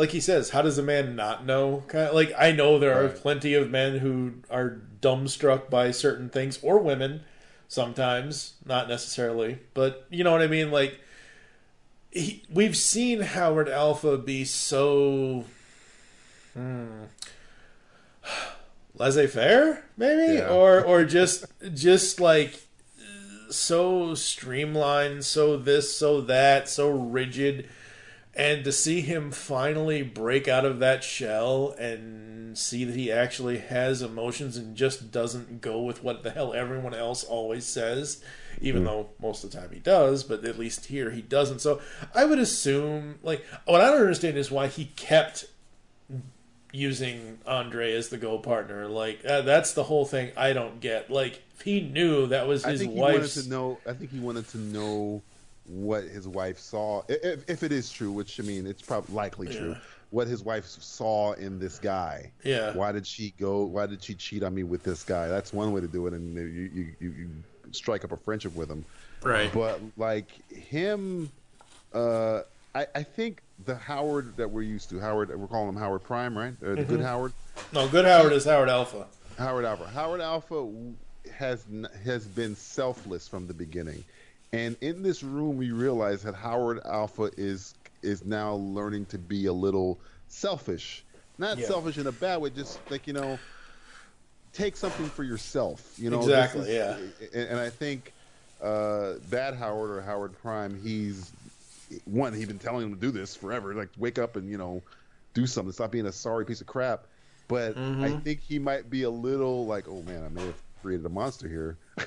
like 0.00 0.10
he 0.12 0.20
says, 0.20 0.50
how 0.50 0.62
does 0.62 0.78
a 0.78 0.82
man 0.82 1.14
not 1.14 1.44
know? 1.44 1.84
Kind 1.88 2.08
of, 2.08 2.14
like 2.14 2.32
I 2.38 2.52
know 2.52 2.78
there 2.78 2.98
are 2.98 3.06
Right. 3.08 3.16
plenty 3.16 3.52
of 3.54 3.70
men 3.70 3.98
who 3.98 4.34
are 4.50 4.80
dumbstruck 5.02 5.68
by 5.68 5.90
certain 5.90 6.28
things, 6.30 6.58
or 6.62 6.78
women, 6.78 7.22
sometimes, 7.68 8.54
not 8.64 8.88
necessarily, 8.88 9.58
but 9.74 10.06
you 10.10 10.24
know 10.24 10.32
what 10.32 10.40
I 10.42 10.46
mean. 10.46 10.70
Like 10.70 11.00
he, 12.10 12.42
we've 12.50 12.76
seen 12.76 13.20
Howard 13.20 13.68
Alpha 13.68 14.16
be 14.16 14.44
so 14.44 15.44
hmm, 16.54 17.04
laissez-faire, 18.94 19.84
maybe, 19.96 20.34
Yeah. 20.38 20.48
or 20.48 20.82
or 20.82 21.04
just 21.04 21.44
just 21.74 22.20
like 22.20 22.62
so 23.50 24.14
streamlined, 24.14 25.24
so 25.24 25.56
this, 25.56 25.94
so 25.94 26.20
that, 26.22 26.68
so 26.68 26.88
rigid. 26.90 27.68
And 28.40 28.64
to 28.64 28.72
see 28.72 29.02
him 29.02 29.32
finally 29.32 30.02
break 30.02 30.48
out 30.48 30.64
of 30.64 30.78
that 30.78 31.04
shell 31.04 31.74
and 31.78 32.56
see 32.56 32.84
that 32.84 32.96
he 32.96 33.12
actually 33.12 33.58
has 33.58 34.00
emotions 34.00 34.56
and 34.56 34.74
just 34.74 35.12
doesn't 35.12 35.60
go 35.60 35.82
with 35.82 36.02
what 36.02 36.22
the 36.22 36.30
hell 36.30 36.54
everyone 36.54 36.94
else 36.94 37.22
always 37.22 37.66
says, 37.66 38.24
even 38.58 38.84
though 38.84 39.10
most 39.20 39.44
of 39.44 39.50
the 39.50 39.58
time 39.58 39.68
he 39.70 39.78
does, 39.78 40.24
but 40.24 40.42
at 40.46 40.58
least 40.58 40.86
here 40.86 41.10
he 41.10 41.20
doesn't. 41.20 41.60
So 41.60 41.82
I 42.14 42.24
would 42.24 42.38
assume, 42.38 43.18
like, 43.22 43.44
what 43.66 43.82
I 43.82 43.90
don't 43.90 44.00
understand 44.00 44.38
is 44.38 44.50
why 44.50 44.68
he 44.68 44.86
kept 44.96 45.44
using 46.72 47.40
Andre 47.46 47.92
as 47.92 48.08
the 48.08 48.16
go 48.16 48.38
partner. 48.38 48.88
Like 48.88 49.20
uh, 49.22 49.42
that's 49.42 49.74
the 49.74 49.84
whole 49.84 50.06
thing 50.06 50.32
I 50.34 50.54
don't 50.54 50.80
get. 50.80 51.10
Like 51.10 51.42
if 51.54 51.60
he 51.60 51.82
knew 51.82 52.26
that 52.28 52.48
was 52.48 52.64
I 52.64 52.70
his 52.70 52.80
think 52.80 52.94
he 52.94 53.00
wanted 53.00 53.28
to 53.28 53.48
know. 53.50 53.78
I 53.86 53.92
think 53.92 54.10
he 54.10 54.18
wanted 54.18 54.48
to 54.48 54.58
know 54.58 55.22
what 55.70 56.04
his 56.04 56.26
wife 56.28 56.58
saw, 56.58 57.02
if, 57.08 57.48
if 57.48 57.62
it 57.62 57.72
is 57.72 57.90
true. 57.90 58.10
Which 58.12 58.38
I 58.40 58.42
mean, 58.42 58.66
it's 58.66 58.82
probably 58.82 59.14
likely 59.14 59.46
true. 59.48 59.70
Yeah. 59.70 59.78
What 60.10 60.26
his 60.26 60.42
wife 60.42 60.66
saw 60.66 61.32
in 61.34 61.60
this 61.60 61.78
guy. 61.78 62.32
Yeah. 62.42 62.72
Why 62.74 62.90
did 62.92 63.06
she 63.06 63.32
go? 63.38 63.62
Why 63.64 63.86
did 63.86 64.02
she 64.02 64.14
cheat 64.14 64.42
on 64.42 64.54
me 64.54 64.64
with 64.64 64.82
this 64.82 65.04
guy? 65.04 65.28
That's 65.28 65.52
one 65.52 65.72
way 65.72 65.80
to 65.80 65.86
do 65.88 66.06
it, 66.08 66.14
and 66.14 66.34
you 66.36 66.42
you, 66.42 66.86
you, 67.00 67.10
you 67.12 67.28
strike 67.70 68.02
up 68.04 68.10
a 68.12 68.16
friendship 68.16 68.54
with 68.56 68.68
him. 68.68 68.84
Right. 69.22 69.52
But 69.52 69.80
like 69.96 70.26
him, 70.50 71.30
uh, 71.94 72.40
I 72.74 72.86
I 72.94 73.02
think 73.04 73.42
the 73.66 73.76
Howard 73.76 74.36
that 74.36 74.50
we're 74.50 74.62
used 74.62 74.90
to, 74.90 74.98
Howard, 74.98 75.28
we're 75.38 75.46
calling 75.46 75.68
him 75.68 75.76
Howard 75.76 76.02
Prime, 76.02 76.36
right? 76.36 76.54
Or 76.62 76.74
the 76.74 76.82
Mm-hmm. 76.82 76.90
good 76.96 77.00
Howard. 77.02 77.32
no, 77.72 77.86
good 77.88 78.04
Howard 78.06 78.32
is 78.32 78.44
Howard 78.44 78.68
Alpha. 78.68 79.06
Howard 79.38 79.64
Alpha. 79.64 79.86
Howard 79.88 80.20
Alpha 80.20 80.66
has 81.36 81.64
has 82.04 82.26
been 82.26 82.56
selfless 82.56 83.28
from 83.28 83.46
the 83.46 83.54
beginning, 83.54 84.02
and 84.52 84.76
in 84.80 85.02
this 85.02 85.22
room 85.22 85.56
we 85.56 85.70
realize 85.70 86.22
that 86.22 86.34
Howard 86.34 86.80
Alpha 86.84 87.30
is 87.36 87.74
is 88.02 88.24
now 88.24 88.54
learning 88.54 89.06
to 89.06 89.18
be 89.18 89.46
a 89.46 89.52
little 89.52 89.98
selfish. 90.28 91.04
Not 91.38 91.58
Yeah. 91.58 91.66
selfish 91.66 91.98
in 91.98 92.06
a 92.06 92.12
bad 92.12 92.40
way, 92.40 92.50
just 92.50 92.78
like 92.90 93.06
you 93.06 93.12
know, 93.12 93.38
take 94.52 94.76
something 94.76 95.06
for 95.06 95.22
yourself. 95.24 95.94
You 95.98 96.10
know, 96.10 96.20
Exactly, 96.20 96.62
is- 96.62 96.68
And, 97.34 97.48
and 97.50 97.58
I 97.60 97.70
think 97.70 98.12
uh, 98.62 99.14
Bad 99.30 99.54
Howard 99.54 99.90
or 99.90 100.00
Howard 100.02 100.32
Prime, 100.40 100.78
he's 100.82 101.30
one. 102.04 102.32
He's 102.34 102.46
been 102.46 102.58
telling 102.58 102.86
him 102.86 102.94
to 102.94 103.00
do 103.00 103.10
this 103.10 103.34
forever. 103.36 103.74
Like 103.74 103.88
wake 103.98 104.18
up 104.18 104.36
and 104.36 104.48
you 104.50 104.58
know, 104.58 104.82
do 105.34 105.46
something. 105.46 105.72
Stop 105.72 105.90
being 105.92 106.06
a 106.06 106.12
sorry 106.12 106.44
piece 106.44 106.60
of 106.60 106.66
crap. 106.66 107.04
But 107.48 107.76
I 107.76 108.12
think 108.20 108.40
he 108.40 108.58
might 108.60 108.88
be 108.90 109.02
a 109.02 109.10
little 109.10 109.66
like, 109.66 109.88
oh 109.88 110.02
man, 110.02 110.24
I 110.24 110.28
may 110.28 110.44
have 110.46 110.54
created 110.80 111.04
a 111.06 111.08
monster 111.08 111.48
here. 111.48 111.78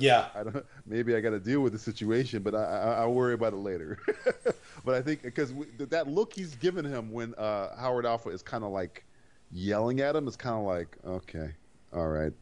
Yeah. 0.00 0.26
I 0.34 0.42
don't. 0.42 0.64
Maybe 0.86 1.14
I 1.14 1.20
got 1.20 1.30
to 1.30 1.38
deal 1.40 1.60
with 1.60 1.72
the 1.72 1.78
situation, 1.78 2.42
but 2.42 2.54
I, 2.54 2.62
I, 2.64 2.92
I'll 3.02 3.14
worry 3.14 3.34
about 3.34 3.52
it 3.52 3.58
later. 3.58 3.98
but 4.84 4.94
I 4.94 5.02
think 5.02 5.22
because 5.22 5.52
that 5.78 6.08
look 6.08 6.32
he's 6.32 6.54
given 6.56 6.84
him 6.84 7.10
when 7.12 7.34
uh, 7.36 7.76
Howard 7.76 8.04
Alpha 8.06 8.30
is 8.30 8.42
kind 8.42 8.64
of 8.64 8.70
like 8.70 9.04
yelling 9.52 10.00
at 10.00 10.16
him 10.16 10.26
is 10.26 10.36
kind 10.36 10.56
of 10.56 10.64
like, 10.64 10.96
okay, 11.06 11.50
all 11.94 12.08
right. 12.08 12.32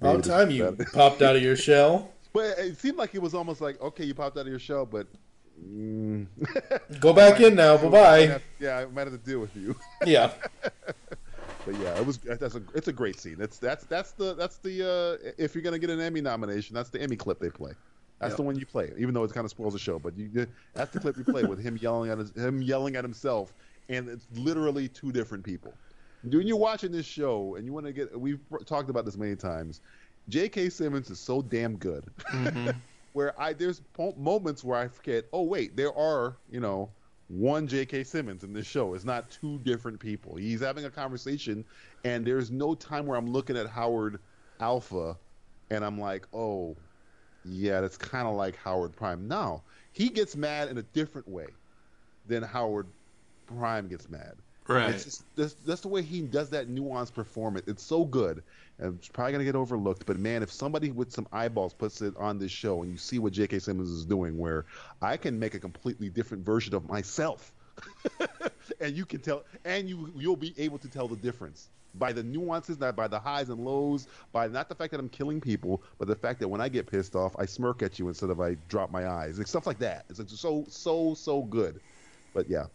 About 0.00 0.24
time 0.24 0.50
you 0.50 0.76
popped 0.92 1.22
out 1.22 1.36
of 1.36 1.42
your 1.42 1.56
shell. 1.56 2.10
But 2.32 2.58
it 2.58 2.76
seemed 2.76 2.98
like 2.98 3.14
it 3.14 3.22
was 3.22 3.32
almost 3.32 3.62
like, 3.62 3.80
okay, 3.80 4.04
you 4.04 4.12
popped 4.14 4.36
out 4.36 4.42
of 4.42 4.48
your 4.48 4.58
shell, 4.58 4.84
but. 4.84 5.06
Mm, 5.66 6.26
Go 7.00 7.14
back 7.14 7.40
in 7.40 7.54
now. 7.54 7.78
Bye 7.78 7.88
bye. 7.88 8.40
yeah, 8.60 8.76
I 8.78 8.84
might 8.86 9.06
have 9.06 9.12
to 9.12 9.30
deal 9.30 9.38
with 9.40 9.56
you. 9.56 9.74
Yeah. 10.04 10.32
But 11.66 11.74
yeah, 11.74 11.98
it 11.98 12.06
was 12.06 12.18
that's 12.20 12.54
a 12.54 12.62
it's 12.74 12.86
a 12.88 12.92
great 12.92 13.18
scene. 13.18 13.36
That's 13.38 13.58
that's 13.58 13.86
that's 13.86 14.12
the 14.12 14.34
that's 14.34 14.58
the 14.58 14.82
uh, 15.24 15.32
if 15.36 15.54
you're 15.54 15.62
gonna 15.62 15.80
get 15.80 15.90
an 15.90 16.00
Emmy 16.00 16.20
nomination, 16.20 16.74
that's 16.74 16.90
the 16.90 17.00
Emmy 17.02 17.16
clip 17.16 17.40
they 17.40 17.50
play. 17.50 17.72
That's 18.20 18.30
Yep. 18.30 18.36
the 18.36 18.42
one 18.44 18.56
you 18.56 18.66
play, 18.66 18.92
even 18.96 19.12
though 19.14 19.24
it 19.24 19.32
kind 19.32 19.44
of 19.44 19.50
spoils 19.50 19.72
the 19.72 19.80
show. 19.80 19.98
But 19.98 20.16
you 20.16 20.46
that's 20.74 20.92
the 20.92 21.00
clip 21.00 21.18
you 21.18 21.24
play 21.24 21.44
with 21.44 21.58
him 21.58 21.76
yelling 21.76 22.10
at 22.10 22.18
his, 22.18 22.30
him 22.36 22.62
yelling 22.62 22.94
at 22.94 23.04
himself, 23.04 23.52
and 23.88 24.08
it's 24.08 24.30
literally 24.30 24.88
two 24.88 25.10
different 25.10 25.44
people. 25.44 25.80
When 26.22 26.46
you're 26.46 26.56
watching 26.56 26.92
this 26.92 27.06
show 27.06 27.56
and 27.56 27.66
you 27.66 27.72
want 27.72 27.86
to 27.86 27.92
get, 27.92 28.18
we've 28.18 28.40
talked 28.64 28.88
about 28.88 29.04
this 29.04 29.16
many 29.16 29.36
times. 29.36 29.80
J.K. 30.28 30.70
Simmons 30.70 31.10
is 31.10 31.20
so 31.20 31.42
damn 31.42 31.76
good. 31.76 32.12
where 33.12 33.38
I 33.40 33.52
there's 33.54 33.82
moments 34.16 34.62
where 34.62 34.78
I 34.78 34.88
forget. 34.88 35.24
Oh 35.32 35.42
wait, 35.42 35.76
there 35.76 35.92
are 35.94 36.38
you 36.48 36.60
know 36.60 36.96
one 37.28 37.66
J.K. 37.66 38.04
Simmons 38.04 38.44
in 38.44 38.52
this 38.52 38.66
show. 38.66 38.94
It's 38.94 39.04
not 39.04 39.30
two 39.30 39.58
different 39.60 39.98
people. 39.98 40.36
He's 40.36 40.60
having 40.60 40.84
a 40.84 40.90
conversation, 40.90 41.64
and 42.04 42.24
there's 42.24 42.50
no 42.50 42.74
time 42.74 43.06
where 43.06 43.18
I'm 43.18 43.32
looking 43.32 43.56
at 43.56 43.66
Howard 43.66 44.20
Alpha, 44.60 45.16
and 45.70 45.84
I'm 45.84 45.98
like, 45.98 46.26
oh, 46.32 46.76
yeah, 47.44 47.80
that's 47.80 47.96
kind 47.96 48.26
of 48.26 48.34
like 48.34 48.56
Howard 48.56 48.94
Prime. 48.94 49.26
Now, 49.26 49.62
he 49.92 50.08
gets 50.08 50.36
mad 50.36 50.68
in 50.68 50.78
a 50.78 50.82
different 50.82 51.28
way 51.28 51.46
than 52.26 52.42
Howard 52.42 52.86
Prime 53.46 53.88
gets 53.88 54.08
mad. 54.08 54.34
Right. 54.68 54.90
It's 54.90 55.04
just 55.04 55.36
that's, 55.36 55.54
that's 55.54 55.80
the 55.80 55.88
way 55.88 56.02
he 56.02 56.22
does 56.22 56.50
that 56.50 56.68
nuanced 56.68 57.14
performance. 57.14 57.66
It's 57.68 57.82
so 57.82 58.04
good. 58.04 58.42
And 58.78 58.98
it's 58.98 59.08
probably 59.08 59.32
gonna 59.32 59.44
get 59.44 59.56
overlooked, 59.56 60.06
but 60.06 60.18
man, 60.18 60.42
if 60.42 60.52
somebody 60.52 60.90
with 60.90 61.12
some 61.12 61.26
eyeballs 61.32 61.72
puts 61.72 62.02
it 62.02 62.14
on 62.16 62.38
this 62.38 62.50
show 62.50 62.82
and 62.82 62.90
you 62.90 62.98
see 62.98 63.18
what 63.18 63.32
J.K. 63.32 63.60
Simmons 63.60 63.90
is 63.90 64.04
doing, 64.04 64.36
where 64.36 64.66
I 65.00 65.16
can 65.16 65.38
make 65.38 65.54
a 65.54 65.60
completely 65.60 66.08
different 66.08 66.44
version 66.44 66.74
of 66.74 66.88
myself, 66.88 67.52
and 68.80 68.96
you 68.96 69.06
can 69.06 69.20
tell, 69.20 69.44
and 69.64 69.88
you 69.88 70.12
you'll 70.16 70.36
be 70.36 70.54
able 70.58 70.78
to 70.78 70.88
tell 70.88 71.08
the 71.08 71.16
difference 71.16 71.68
by 71.94 72.12
the 72.12 72.22
nuances, 72.22 72.78
not 72.78 72.94
by 72.94 73.08
the 73.08 73.18
highs 73.18 73.48
and 73.48 73.64
lows, 73.64 74.06
by 74.32 74.48
not 74.48 74.68
the 74.68 74.74
fact 74.74 74.90
that 74.90 75.00
I'm 75.00 75.08
killing 75.08 75.40
people, 75.40 75.82
but 75.98 76.08
the 76.08 76.14
fact 76.14 76.40
that 76.40 76.48
when 76.48 76.60
I 76.60 76.68
get 76.68 76.86
pissed 76.86 77.16
off, 77.16 77.34
I 77.38 77.46
smirk 77.46 77.82
at 77.82 77.98
you 77.98 78.08
instead 78.08 78.30
of 78.30 78.40
I 78.40 78.56
drop 78.68 78.90
my 78.90 79.08
eyes, 79.08 79.38
like 79.38 79.46
stuff 79.46 79.66
like 79.66 79.78
that. 79.78 80.04
It's 80.10 80.18
like 80.18 80.28
so 80.28 80.64
so 80.68 81.14
so 81.14 81.42
good. 81.42 81.80
But 82.34 82.50
yeah, 82.50 82.66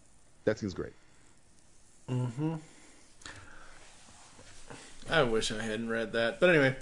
that 0.45 0.57
seems 0.57 0.73
great. 0.73 0.93
I 5.09 5.23
wish 5.23 5.51
I 5.51 5.61
hadn't 5.61 5.89
read 5.89 6.11
that. 6.13 6.39
But 6.39 6.49
anyway, 6.49 6.75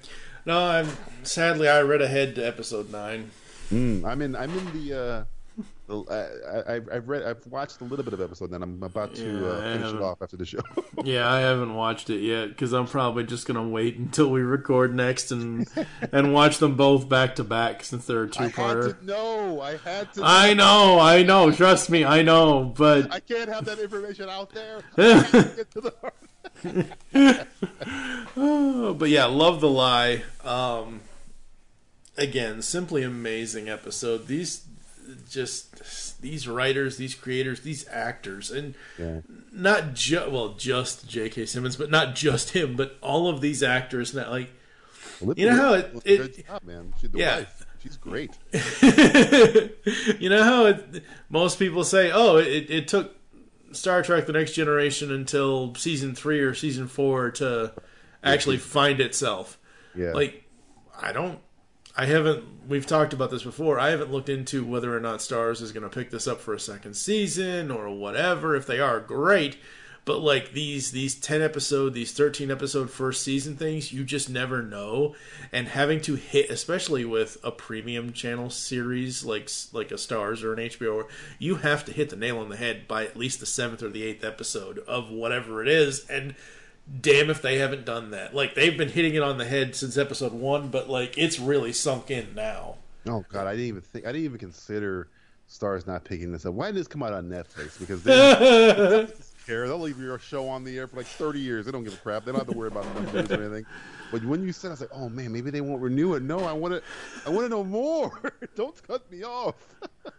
no, 0.46 0.66
I'm 0.66 0.90
sadly 1.24 1.68
I 1.68 1.82
read 1.82 2.02
ahead 2.02 2.36
to 2.36 2.46
episode 2.46 2.92
nine. 2.92 3.32
Mm, 3.72 4.06
I'm 4.06 4.22
in. 4.22 4.36
I'm 4.36 4.58
in 4.58 4.88
the. 4.88 5.00
Uh, 5.00 5.24
I, 5.90 6.74
I, 6.74 6.82
I've 6.94 7.10
read. 7.10 7.24
I've 7.24 7.46
watched 7.48 7.82
a 7.82 7.84
little 7.84 8.04
bit 8.06 8.14
of 8.14 8.22
episode. 8.22 8.52
Then 8.52 8.62
I'm 8.62 8.82
about 8.84 9.16
to 9.16 9.24
Yeah, 9.26 9.48
uh, 9.48 9.74
finish 9.78 9.94
it 9.94 10.02
off 10.02 10.22
after 10.22 10.38
the 10.38 10.46
show. 10.46 10.60
Yeah, 11.04 11.32
I 11.32 11.40
haven't 11.40 11.76
watched 11.76 12.10
it 12.10 12.20
yet 12.20 12.50
because 12.50 12.74
I'm 12.74 12.86
probably 12.86 13.24
just 13.24 13.48
gonna 13.48 13.68
wait 13.68 13.96
until 13.98 14.30
we 14.30 14.42
record 14.42 14.94
next 14.94 15.32
and 15.32 15.66
and 16.12 16.34
watch 16.34 16.58
them 16.58 16.76
both 16.76 17.08
back 17.08 17.36
to 17.38 17.44
back 17.44 17.84
since 17.86 18.06
they're 18.06 18.24
a 18.24 18.28
I 18.28 18.30
two 18.32 18.44
had 18.44 18.54
parter. 18.54 19.00
to 19.00 19.06
know. 19.06 19.62
I 19.62 19.78
had 19.78 20.14
to. 20.16 20.22
I 20.24 20.54
know, 20.54 21.00
I 21.00 21.24
know. 21.24 21.52
Trust 21.52 21.90
me, 21.90 22.04
I 22.04 22.22
know. 22.22 22.66
But 22.78 23.12
I 23.14 23.20
can't 23.22 23.50
have 23.50 23.64
that 23.66 23.80
information 23.80 24.30
out 24.30 24.50
there. 24.54 24.82
I 24.98 25.02
have 25.04 25.32
to 25.32 25.56
get 25.56 25.72
to 25.72 25.82
the. 25.82 25.94
Oh, 28.38 28.94
but 28.94 29.10
yeah, 29.10 29.26
love 29.26 29.62
the 29.62 29.70
lie. 29.70 30.24
Um, 30.44 31.02
again, 32.18 32.62
simply 32.62 33.04
amazing 33.04 33.70
episode. 33.70 34.28
These 34.28 34.66
just 35.30 36.22
these 36.22 36.48
writers, 36.48 36.98
these 36.98 37.16
creators, 37.16 37.62
these 37.62 37.88
actors, 37.90 38.52
and 38.52 38.76
Yeah. 38.98 39.22
not 39.52 39.94
just 39.94 40.30
well, 40.32 40.56
just 40.56 41.08
J.K. 41.08 41.46
Simmons, 41.46 41.76
but 41.76 41.90
not 41.90 42.16
just 42.16 42.52
him, 42.52 42.76
but 42.76 42.98
all 43.02 43.28
of 43.30 43.42
these 43.42 43.62
actors. 43.64 44.12
That 44.14 44.30
like, 44.32 44.50
Olivia 45.22 45.46
You 45.46 45.52
know 45.52 45.58
how 45.62 45.74
it- 45.74 46.02
it- 46.06 46.48
job, 46.48 46.64
man. 46.64 46.94
She, 47.02 47.08
the 47.08 47.18
Yeah. 47.20 47.38
wife. 47.40 47.66
She's 47.82 47.96
great. 47.98 48.32
you 50.20 50.30
know 50.30 50.44
how 50.44 50.66
it, 50.66 51.04
most 51.30 51.60
people 51.60 51.84
say, 51.84 52.12
"Oh, 52.12 52.38
it, 52.38 52.70
it 52.70 52.88
took 52.88 53.16
Star 53.72 54.02
Trek: 54.04 54.26
The 54.26 54.34
Next 54.34 54.52
Generation 54.54 55.12
until 55.14 55.74
season 55.76 56.14
three 56.16 56.40
or 56.42 56.54
season 56.54 56.88
four 56.88 57.32
to 57.32 57.74
actually 58.24 58.58
find 58.58 59.00
itself." 59.00 59.58
Yeah. 59.96 60.12
Like, 60.12 60.44
I 61.02 61.12
don't, 61.14 61.40
I 62.00 62.06
haven't. 62.06 62.46
We've 62.70 62.86
talked 62.86 63.12
about 63.12 63.30
this 63.30 63.44
before. 63.44 63.78
I 63.78 63.90
haven't 63.90 64.10
looked 64.10 64.30
into 64.30 64.64
whether 64.64 64.96
or 64.96 65.02
not 65.02 65.20
Starz 65.20 65.62
is 65.62 65.74
going 65.74 65.84
to 65.84 65.90
pick 65.90 66.12
this 66.12 66.28
up 66.28 66.40
for 66.40 66.54
a 66.54 66.60
second 66.60 66.94
season 66.94 67.72
or 67.72 67.90
whatever. 67.90 68.56
If 68.56 68.66
they 68.66 68.80
are, 68.80 69.02
great. 69.02 69.58
But 70.06 70.20
like 70.20 70.54
these 70.54 70.92
these 70.92 71.14
ten 71.14 71.42
episode, 71.42 71.94
these 71.94 72.14
thirteen 72.14 72.52
episode 72.52 72.90
first 72.90 73.22
season 73.22 73.58
things, 73.58 73.92
you 73.92 74.06
just 74.06 74.30
never 74.30 74.64
know. 74.64 75.14
And 75.52 75.68
having 75.68 76.00
to 76.04 76.16
hit, 76.16 76.50
especially 76.50 77.04
with 77.04 77.38
a 77.44 77.52
premium 77.52 78.14
channel 78.14 78.50
series 78.50 79.26
like 79.26 79.50
like 79.74 79.92
a 79.92 79.96
Starz 79.96 80.42
or 80.42 80.54
an 80.54 80.70
HBO, 80.70 81.04
you 81.38 81.56
have 81.56 81.84
to 81.84 81.92
hit 81.92 82.12
the 82.12 82.16
nail 82.16 82.38
on 82.40 82.48
the 82.48 82.56
head 82.56 82.88
by 82.88 83.04
at 83.04 83.18
least 83.18 83.42
the 83.42 83.46
seventh 83.46 83.84
or 83.84 83.90
the 83.90 84.04
eighth 84.04 84.24
episode 84.24 84.80
of 84.88 85.12
whatever 85.12 85.62
it 85.62 85.68
is. 85.68 86.08
And 86.10 86.34
damn 87.02 87.30
if 87.30 87.42
they 87.42 87.58
haven't 87.58 87.86
done 87.86 88.12
that. 88.12 88.36
Like 88.36 88.56
they've 88.56 88.78
been 88.78 88.90
hitting 88.90 89.16
it 89.16 89.22
on 89.22 89.38
the 89.38 89.46
head 89.46 89.76
since 89.76 89.98
episode 89.98 90.34
one, 90.34 90.70
but 90.70 90.90
like 90.90 91.18
it's 91.18 91.40
really 91.40 91.74
sunk 91.74 92.12
in 92.12 92.34
now. 92.36 92.76
Oh 93.08 93.26
God, 93.32 93.48
I 93.48 93.52
didn't 93.52 93.68
even 93.68 93.82
think. 93.82 94.06
I 94.06 94.12
didn't 94.12 94.26
even 94.26 94.40
consider 94.40 95.08
Starz 95.50 95.88
not 95.88 96.04
picking 96.04 96.32
this 96.32 96.46
up. 96.46 96.54
Why 96.54 96.68
did 96.68 96.76
this 96.76 96.88
come 96.88 97.04
out 97.04 97.14
on 97.14 97.30
Netflix? 97.30 97.80
Because 97.80 98.04
they 98.04 98.16
don't 98.16 99.14
care. 99.46 99.68
They'll 99.68 99.80
leave 99.80 100.00
your 100.00 100.20
show 100.20 100.48
on 100.48 100.64
the 100.64 100.78
air 100.78 100.88
for 100.88 100.98
like 100.98 101.06
30 101.08 101.40
years. 101.40 101.66
They 101.66 101.72
don't 101.72 101.84
give 101.84 101.94
a 101.94 101.98
crap. 101.98 102.26
They 102.26 102.32
don't 102.32 102.40
have 102.40 102.50
to 102.50 102.58
worry 102.58 102.68
about 102.68 102.86
numbers 102.96 103.32
or 103.32 103.42
anything. 103.42 103.66
But 104.12 104.24
when 104.26 104.44
you 104.44 104.52
said, 104.52 104.70
I 104.70 104.72
was 104.72 104.82
like, 104.82 104.90
oh 104.94 105.10
man, 105.10 105.32
maybe 105.32 105.52
they 105.52 105.62
won't 105.62 105.82
renew 105.82 106.16
it. 106.16 106.24
No, 106.24 106.40
I 106.40 106.54
want 106.54 106.74
to. 106.74 106.82
I 107.26 107.30
want 107.30 107.46
to 107.46 107.50
know 107.50 107.64
more. 107.64 108.34
don't 108.56 108.76
cut 108.88 109.10
me 109.12 109.24
off. 109.24 109.56
but 110.04 110.14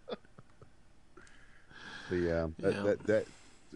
yeah, 2.16 2.46
that, 2.60 2.74
Yeah. 2.74 2.82
that, 2.82 3.06
that 3.06 3.26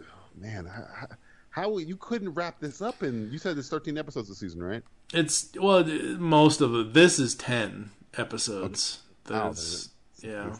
oh, 0.00 0.02
man, 0.40 0.66
how, 0.66 1.06
how 1.54 1.78
you 1.78 1.96
couldn't 1.96 2.34
wrap 2.34 2.58
this 2.58 2.82
up 2.82 3.02
in? 3.04 3.30
You 3.30 3.38
said 3.38 3.56
it's 3.56 3.68
13 3.68 3.96
episodes 3.96 4.28
this 4.28 4.38
season, 4.38 4.62
right? 4.62 4.82
it's 5.12 5.50
well, 5.60 5.84
most 5.84 6.60
of 6.60 6.74
it. 6.74 6.92
This 6.94 7.18
is 7.18 7.34
ten 7.34 7.90
episodes. 8.16 9.02
Wow, 9.30 9.48
That's 9.48 9.90
yeah. 10.20 10.54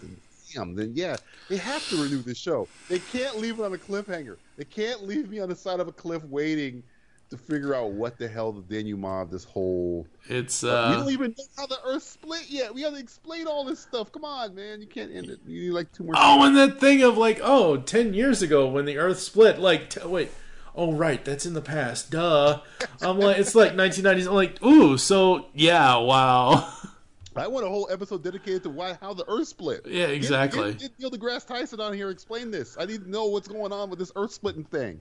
Damn, 0.54 0.76
then 0.76 0.92
yeah, 0.94 1.16
they 1.48 1.56
have 1.56 1.86
to 1.88 1.96
renew 1.96 2.22
the 2.22 2.34
show. 2.34 2.68
They 2.88 3.00
can't 3.00 3.38
leave 3.38 3.58
it 3.58 3.64
on 3.64 3.74
a 3.74 3.76
cliffhanger. 3.76 4.36
They 4.56 4.64
can't 4.64 5.04
leave 5.04 5.28
me 5.28 5.40
on 5.40 5.48
the 5.48 5.56
side 5.56 5.80
of 5.80 5.88
a 5.88 5.92
cliff 5.92 6.22
waiting 6.24 6.84
to 7.30 7.36
figure 7.36 7.74
out 7.74 7.90
what 7.90 8.16
the 8.18 8.28
hell 8.28 8.52
the 8.52 8.62
denouement 8.62 9.22
of 9.22 9.30
this 9.30 9.42
whole. 9.42 10.06
It's 10.28 10.62
we 10.62 10.70
uh, 10.70 10.94
don't 10.94 11.10
even 11.10 11.34
know 11.36 11.44
how 11.56 11.66
the 11.66 11.78
Earth 11.84 12.04
split 12.04 12.44
yet. 12.48 12.72
We 12.72 12.82
have 12.82 12.92
to 12.92 13.00
explain 13.00 13.48
all 13.48 13.64
this 13.64 13.80
stuff. 13.80 14.12
Come 14.12 14.24
on, 14.24 14.54
man, 14.54 14.80
you 14.80 14.86
can't 14.86 15.10
end 15.12 15.30
it. 15.30 15.40
You 15.44 15.62
need 15.62 15.70
like 15.70 15.90
two 15.92 16.04
more. 16.04 16.14
oh, 16.16 16.44
and 16.44 16.56
that 16.56 16.78
thing 16.78 17.02
of 17.02 17.18
like, 17.18 17.40
oh, 17.42 17.78
10 17.78 18.14
years 18.14 18.42
ago 18.42 18.68
when 18.68 18.84
the 18.84 18.98
Earth 18.98 19.18
split, 19.18 19.58
like, 19.58 19.90
t- 19.90 20.06
wait, 20.06 20.30
oh 20.74 20.92
right, 20.92 21.24
that's 21.24 21.46
in 21.46 21.54
the 21.54 21.60
past. 21.60 22.10
Duh. 22.10 22.60
I'm 23.00 23.18
like, 23.18 23.38
it's 23.38 23.54
like 23.54 23.72
1990s. 23.72 24.26
I'm 24.26 24.34
like, 24.34 24.62
ooh, 24.62 24.96
so 24.98 25.46
yeah, 25.54 25.96
wow. 25.96 26.72
I 27.36 27.48
want 27.48 27.66
a 27.66 27.68
whole 27.68 27.88
episode 27.90 28.22
dedicated 28.22 28.62
to 28.62 28.70
why 28.70 28.96
how 29.00 29.12
the 29.12 29.24
Earth 29.28 29.48
split. 29.48 29.86
Yeah, 29.86 30.06
Get- 30.06 30.14
exactly. 30.14 30.72
Get, 30.72 30.80
get 30.80 31.00
Neil 31.00 31.10
deGrasse 31.10 31.46
Tyson 31.46 31.80
on 31.80 31.92
here. 31.92 32.10
Explain 32.10 32.50
this. 32.50 32.76
I 32.78 32.84
need 32.84 33.02
to 33.04 33.10
know 33.10 33.26
what's 33.26 33.48
going 33.48 33.72
on 33.72 33.90
with 33.90 33.98
this 33.98 34.12
Earth 34.14 34.32
splitting 34.32 34.64
thing. 34.64 35.00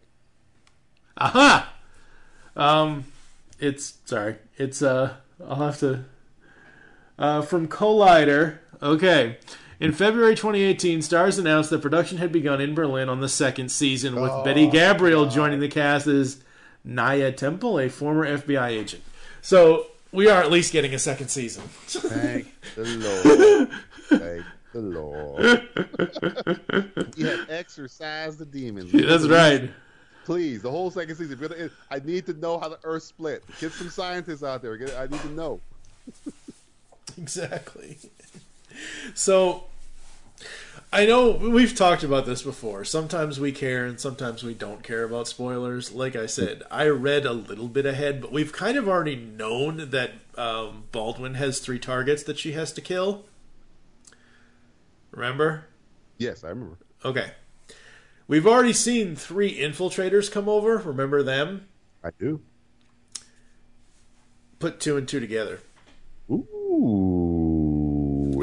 Aha. 1.17 1.71
Um, 2.55 3.05
it's 3.59 3.97
sorry. 4.05 4.37
It's 4.57 4.81
uh, 4.81 5.15
I'll 5.47 5.57
have 5.57 5.79
to. 5.79 6.05
Uh, 7.19 7.41
from 7.43 7.67
Collider. 7.67 8.57
Okay. 8.81 9.37
In 9.79 9.91
February 9.91 10.35
2018, 10.35 10.99
Starz 10.99 11.39
announced 11.39 11.69
that 11.69 11.81
production 11.81 12.17
had 12.17 12.31
begun 12.31 12.61
in 12.61 12.75
Berlin 12.75 13.09
on 13.09 13.19
the 13.21 13.29
second 13.29 13.69
season, 13.69 14.19
with 14.19 14.31
Betty 14.43 14.67
oh, 14.67 14.71
Gabriel 14.71 15.25
joining 15.27 15.59
the 15.59 15.67
cast 15.67 16.07
as 16.07 16.41
Naya 16.83 17.31
Temple, 17.31 17.79
a 17.79 17.89
former 17.89 18.25
FBI 18.25 18.69
agent. 18.69 19.03
So 19.41 19.87
we 20.11 20.29
are 20.29 20.41
at 20.41 20.51
least 20.51 20.71
getting 20.71 20.93
a 20.93 20.99
second 20.99 21.29
season. 21.29 21.63
Thank 21.87 22.47
the 22.75 22.85
Lord. 22.85 23.69
Thank 24.21 24.45
the 24.73 24.81
Lord. 24.81 25.41
you 27.17 27.27
have 27.27 27.49
exorcised 27.49 28.39
the 28.39 28.45
demons. 28.45 28.91
That's 28.91 29.27
right. 29.27 29.69
Please, 30.25 30.61
the 30.61 30.71
whole 30.71 30.89
second 30.89 31.15
season. 31.15 31.33
if 31.33 31.39
you're 31.39 31.49
gonna- 31.49 31.69
I 31.91 31.99
need 31.99 32.25
to 32.27 32.33
know 32.33 32.57
how 32.57 32.69
the 32.69 32.79
Earth 32.83 33.03
split. 33.03 33.43
Get 33.59 33.73
some 33.73 33.89
scientists 33.89 34.43
out 34.43 34.61
there. 34.61 34.79
I 34.97 35.07
need 35.07 35.19
to 35.21 35.31
know. 35.31 35.59
Exactly. 37.17 37.97
So, 39.13 39.65
I 40.93 41.07
know 41.07 41.31
we've 41.31 41.75
talked 41.75 42.03
about 42.03 42.27
this 42.27 42.43
before. 42.43 42.85
Sometimes 42.85 43.39
we 43.39 43.51
care 43.51 43.83
and 43.85 43.99
sometimes 43.99 44.43
we 44.43 44.53
don't 44.53 44.83
care 44.83 45.03
about 45.03 45.27
spoilers. 45.27 45.91
Like 45.91 46.15
I 46.15 46.27
said, 46.27 46.61
I 46.69 46.87
read 46.87 47.25
a 47.25 47.33
little 47.33 47.67
bit 47.67 47.87
ahead, 47.87 48.21
but 48.21 48.31
we've 48.31 48.53
kind 48.53 48.77
of 48.77 48.87
already 48.87 49.15
known 49.15 49.89
that 49.89 50.11
um, 50.37 50.83
Baldwin 50.91 51.33
has 51.33 51.57
three 51.59 51.79
targets 51.79 52.21
that 52.23 52.37
she 52.37 52.51
has 52.51 52.71
to 52.73 52.81
kill. 52.81 53.25
Remember? 55.09 55.65
Yes, 56.19 56.43
I 56.43 56.49
remember. 56.49 56.77
Okay. 57.03 57.31
We've 58.27 58.45
already 58.45 58.73
seen 58.73 59.15
three 59.15 59.57
infiltrators 59.57 60.31
come 60.31 60.47
over. 60.47 60.77
Remember 60.77 61.23
them? 61.23 61.67
I 62.03 62.09
do. 62.19 62.41
Put 64.59 64.79
two 64.79 64.95
and 64.95 65.07
two 65.07 65.19
together. 65.19 65.59
Ooh. 66.29 67.32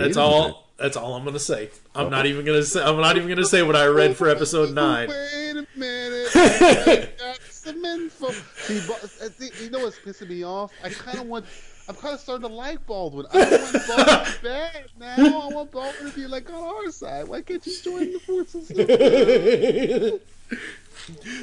Wait 0.01 0.07
That's 0.07 0.17
a 0.17 0.21
minute. 0.21 0.33
all. 0.35 0.67
That's 0.79 0.97
all 0.97 1.15
I'm 1.15 1.25
gonna 1.25 1.39
say. 1.39 1.69
I'm 1.95 2.11
not 2.11 2.27
even 2.27 2.45
gonna 2.47 2.63
say. 2.63 2.83
I'm 2.83 2.97
not 2.97 3.17
even 3.17 3.29
gonna 3.29 3.45
say 3.45 3.63
what 3.63 3.77
I 3.77 3.87
read 3.87 4.17
for 4.17 4.29
episode 4.29 4.75
nine. 4.75 5.09
Wait 5.09 5.57
a 5.57 5.67
minute. 5.79 6.29
Some 7.51 7.85
info. 7.85 8.31
See, 8.31 8.81
Ba- 8.87 8.95
uh, 8.95 9.29
see, 9.39 9.51
you 9.65 9.71
know 9.71 9.81
what's 9.81 9.99
pissing 9.99 10.29
me 10.31 10.43
off? 10.45 10.73
I 10.83 10.89
kind 10.89 11.19
of 11.19 11.27
want. 11.27 11.45
I'm 11.89 11.95
kind 11.97 12.15
of 12.15 12.21
starting 12.21 12.49
to 12.49 12.55
like 12.55 12.87
Baldwin. 12.87 13.27
I 13.35 13.45
don't 13.45 13.63
want 13.63 13.87
Baldwin 13.89 14.35
bad 14.43 14.85
now. 14.99 15.41
I 15.41 15.47
want 15.55 15.71
Baldwin 15.71 16.11
to 16.11 16.17
be 16.17 16.27
like 16.27 16.49
on 16.51 16.63
our 16.63 16.91
side. 16.91 17.29
Why 17.29 17.43
can't 17.43 17.65
you 17.67 17.77
join 17.83 18.13
the 18.13 18.19
forces? 18.21 18.71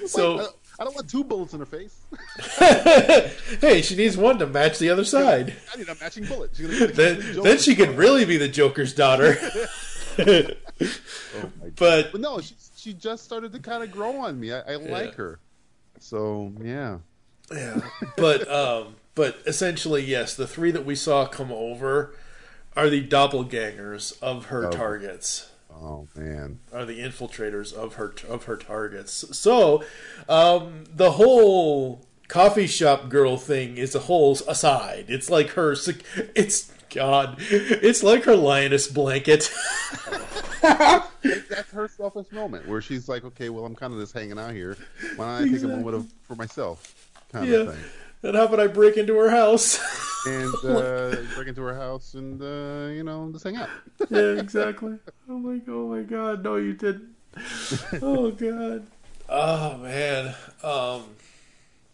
So- 0.08 0.36
Like, 0.36 0.48
uh, 0.48 0.52
I 0.80 0.84
don't 0.84 0.94
want 0.96 1.10
two 1.10 1.24
bullets 1.24 1.54
in 1.54 1.60
her 1.60 1.66
face. 1.66 1.96
hey, 3.62 3.82
she 3.82 3.96
needs 3.96 4.16
one 4.16 4.38
to 4.40 4.46
match 4.48 4.78
the 4.80 4.90
other 4.90 5.04
side. 5.06 5.56
I 5.74 5.78
need 5.78 5.90
a 5.90 5.96
matching 5.96 6.26
bullet. 6.26 6.52
She's 6.56 6.68
gonna 6.68 6.80
be 6.80 6.86
the 6.88 6.94
Then, 6.94 7.16
complete 7.16 7.34
Joker. 7.36 7.50
then 7.50 7.58
she 7.58 7.76
could 7.76 7.90
really 7.98 8.26
be 8.26 8.38
the 8.38 8.48
Joker's 8.48 8.94
daughter. 8.94 9.38
Oh 10.80 11.52
but 11.76 12.12
But 12.12 12.22
no, 12.22 12.40
she 12.42 12.56
she 12.76 12.94
just 12.94 13.24
started 13.24 13.52
to 13.54 13.60
kind 13.60 13.84
of 13.84 13.92
grow 13.92 14.18
on 14.22 14.40
me. 14.40 14.52
I, 14.52 14.60
I 14.62 14.76
like 14.76 15.16
her. 15.16 15.40
So 16.00 16.54
yeah. 16.62 17.00
yeah, 17.52 17.82
but 18.16 18.50
um, 18.52 18.96
but 19.16 19.38
essentially, 19.46 20.04
yes, 20.04 20.36
the 20.36 20.48
three 20.48 20.72
that 20.72 20.86
we 20.86 20.96
saw 20.96 21.26
come 21.28 21.52
over 21.52 22.16
are 22.76 22.90
the 22.90 23.08
doppelgangers 23.08 24.20
of 24.22 24.46
her 24.46 24.68
Oh. 24.68 24.72
targets. 24.72 25.50
Oh 25.80 26.08
man. 26.16 26.60
Are 26.74 26.86
the 26.86 27.00
infiltrators 27.00 27.74
of 27.74 27.96
her 27.96 28.14
of 28.28 28.46
her 28.46 28.58
targets. 28.58 29.26
So, 29.38 29.84
um, 30.28 30.86
the 30.94 31.12
whole 31.14 32.02
coffee 32.28 32.68
shop 32.68 33.10
girl 33.10 33.38
thing 33.38 33.78
is 33.78 33.94
a 33.96 34.00
whole 34.00 34.34
aside. 34.48 35.06
It's 35.08 35.30
like 35.30 35.50
her. 35.52 35.76
It's 36.36 36.72
God. 36.94 37.38
It's 37.40 38.02
like 38.04 38.24
her 38.24 38.36
Linus 38.36 38.88
blanket. 38.88 39.54
That's 40.62 41.72
her 41.72 41.88
selfish 41.88 42.32
moment 42.32 42.68
where 42.68 42.82
she's 42.82 43.08
like, 43.10 43.24
okay, 43.26 43.50
well, 43.50 43.66
I'm 43.66 43.76
kind 43.76 43.94
of 43.94 44.00
just 44.00 44.14
hanging 44.14 44.40
out 44.40 44.54
here. 44.54 44.78
Why 45.16 45.40
don't 45.40 45.50
I 45.50 45.52
take 45.54 45.64
a 45.64 45.68
moment 45.68 45.96
of, 45.96 46.14
for 46.24 46.36
myself, 46.36 47.12
kind 47.32 47.48
Yeah. 47.48 47.58
of 47.58 47.76
thing. 47.76 47.84
And 48.24 48.36
how 48.36 48.46
about 48.46 48.60
I 48.60 48.68
break 48.68 48.98
into 48.98 49.16
her 49.18 49.30
house? 49.30 49.80
And 50.26 50.54
uh, 50.66 51.16
break 51.36 51.48
into 51.48 51.62
her 51.62 51.76
house 51.76 52.14
and 52.16 52.42
uh, 52.42 52.92
you 52.92 53.04
know 53.04 53.30
just 53.32 53.44
hang 53.44 53.56
out. 53.58 53.70
yeah, 54.10 54.34
exactly. 54.40 54.98
I'm 55.30 55.44
like, 55.46 55.64
oh 55.70 55.88
my 55.88 56.02
god, 56.04 56.44
no, 56.44 56.56
you 56.58 56.74
didn't. 56.74 57.10
Oh 58.02 58.32
god. 58.32 58.88
Oh 59.30 59.78
man. 59.78 60.34
Um, 60.64 61.04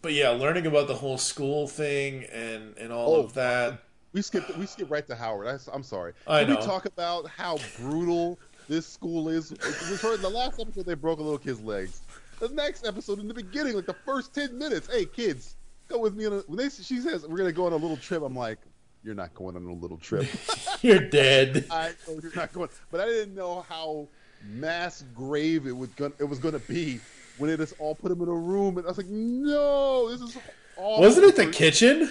but 0.02 0.14
yeah, 0.14 0.30
learning 0.30 0.66
about 0.68 0.88
the 0.88 0.96
whole 0.96 1.18
school 1.18 1.68
thing 1.68 2.24
and 2.32 2.76
and 2.78 2.92
all 2.94 3.16
Oh, 3.16 3.20
of 3.24 3.34
that. 3.34 3.80
We 4.14 4.22
skipped. 4.22 4.56
We 4.58 4.66
skipped 4.68 4.92
right 4.92 5.06
to 5.08 5.16
Howard. 5.16 5.48
I, 5.48 5.58
I'm 5.74 5.84
sorry. 5.84 6.14
I 6.28 6.44
Can 6.44 6.54
know. 6.54 6.60
we 6.60 6.66
talk 6.66 6.86
about 6.86 7.28
how 7.28 7.58
brutal 7.80 8.38
this 8.70 8.86
school 8.88 9.28
is? 9.28 9.52
We 9.52 9.96
heard 9.98 10.16
in 10.18 10.22
the 10.22 10.30
last 10.30 10.60
episode 10.60 10.86
they 10.86 10.94
broke 10.94 11.20
a 11.20 11.24
little 11.24 11.40
kid's 11.40 11.60
legs. 11.62 12.02
The 12.40 12.50
next 12.50 12.86
episode, 12.86 13.20
in 13.20 13.28
the 13.28 13.34
beginning, 13.34 13.74
like 13.76 13.86
the 13.88 13.94
first 14.06 14.34
ten 14.36 14.58
minutes, 14.58 14.88
hey 14.92 15.06
kids, 15.06 15.56
go 15.88 16.00
with 16.00 16.16
me 16.16 16.26
on 16.26 16.34
a. 16.34 16.38
When 16.48 16.58
they, 16.58 16.70
she 16.70 17.00
says 17.00 17.26
we're 17.28 17.38
gonna 17.38 17.52
go 17.52 17.66
on 17.66 17.74
a 17.74 17.78
little 17.78 17.98
trip, 17.98 18.24
I'm 18.24 18.36
like, 18.36 18.60
you're 19.04 19.16
not 19.16 19.34
going 19.34 19.56
on 19.56 19.66
a 19.66 19.74
little 19.74 19.98
trip. 19.98 20.28
You're 20.82 21.00
dead. 21.00 21.66
I 21.72 21.94
know 22.08 22.20
you're 22.22 22.36
not 22.36 22.52
going. 22.52 22.70
But 22.92 23.02
I 23.02 23.06
didn't 23.06 23.36
know 23.36 23.66
how 23.70 24.08
mass 24.46 25.04
grave 25.14 25.66
it 25.66 25.72
would 25.72 25.96
gon- 25.96 26.14
it 26.20 26.26
was 26.26 26.40
going 26.40 26.54
to 26.54 26.60
be 26.60 27.00
when 27.38 27.50
they 27.50 27.58
just 27.58 27.74
all 27.80 27.96
put 27.96 28.12
him 28.12 28.22
in 28.22 28.28
a 28.28 28.34
room, 28.34 28.78
and 28.78 28.86
I 28.86 28.90
was 28.90 28.98
like, 28.98 29.08
no, 29.08 30.10
this 30.10 30.22
is. 30.22 30.38
Awful. 30.76 31.02
Wasn't 31.02 31.26
it 31.26 31.36
the 31.36 31.48
kitchen? 31.48 32.10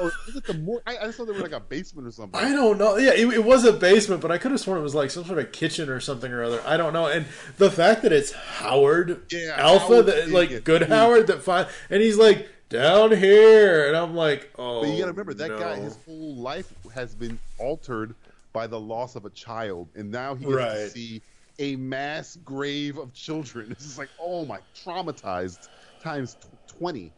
Or 0.00 0.12
is 0.28 0.36
it 0.36 0.44
the 0.44 0.54
more? 0.54 0.82
I, 0.86 0.96
I 0.98 1.04
just 1.06 1.18
thought 1.18 1.26
they 1.26 1.32
were 1.32 1.40
like 1.40 1.52
a 1.52 1.60
basement 1.60 2.06
or 2.06 2.10
something. 2.10 2.40
I 2.40 2.50
don't 2.50 2.78
know. 2.78 2.96
Yeah, 2.96 3.12
it, 3.12 3.26
it 3.28 3.44
was 3.44 3.64
a 3.64 3.72
basement, 3.72 4.20
but 4.20 4.30
I 4.30 4.38
could 4.38 4.50
have 4.50 4.60
sworn 4.60 4.78
it 4.78 4.82
was 4.82 4.94
like 4.94 5.10
some 5.10 5.24
sort 5.24 5.38
of 5.38 5.52
kitchen 5.52 5.88
or 5.88 6.00
something 6.00 6.32
or 6.32 6.42
other. 6.42 6.62
I 6.66 6.76
don't 6.76 6.92
know. 6.92 7.06
And 7.06 7.26
the 7.56 7.70
fact 7.70 8.02
that 8.02 8.12
it's 8.12 8.32
Howard 8.32 9.22
Yeah, 9.30 9.54
Alpha, 9.56 9.86
Howard 9.86 10.06
that 10.06 10.26
the 10.26 10.32
like 10.32 10.64
good 10.64 10.82
Howard 10.82 11.26
that 11.28 11.42
find, 11.42 11.68
and 11.90 12.02
he's 12.02 12.16
like 12.16 12.48
down 12.68 13.16
here, 13.16 13.88
and 13.88 13.96
I'm 13.96 14.14
like, 14.14 14.50
oh. 14.58 14.80
But 14.82 14.90
you 14.90 14.98
got 14.98 15.06
to 15.06 15.12
remember 15.12 15.34
that 15.34 15.58
guy. 15.58 15.76
His 15.76 15.96
whole 16.04 16.36
life 16.36 16.72
has 16.94 17.14
been 17.14 17.38
altered 17.58 18.14
by 18.52 18.66
the 18.66 18.78
loss 18.78 19.16
of 19.16 19.24
a 19.24 19.30
child, 19.30 19.88
and 19.94 20.10
now 20.10 20.34
he 20.34 20.46
gets 20.46 20.92
to 20.92 20.98
see 20.98 21.22
a 21.58 21.76
mass 21.76 22.36
grave 22.36 22.98
of 22.98 23.12
children. 23.12 23.70
It's 23.72 23.84
just 23.84 23.98
like, 23.98 24.10
oh 24.20 24.44
my, 24.44 24.58
traumatized 24.84 25.68
times 26.02 26.34
tw- 26.34 26.78
twenty. 26.78 27.12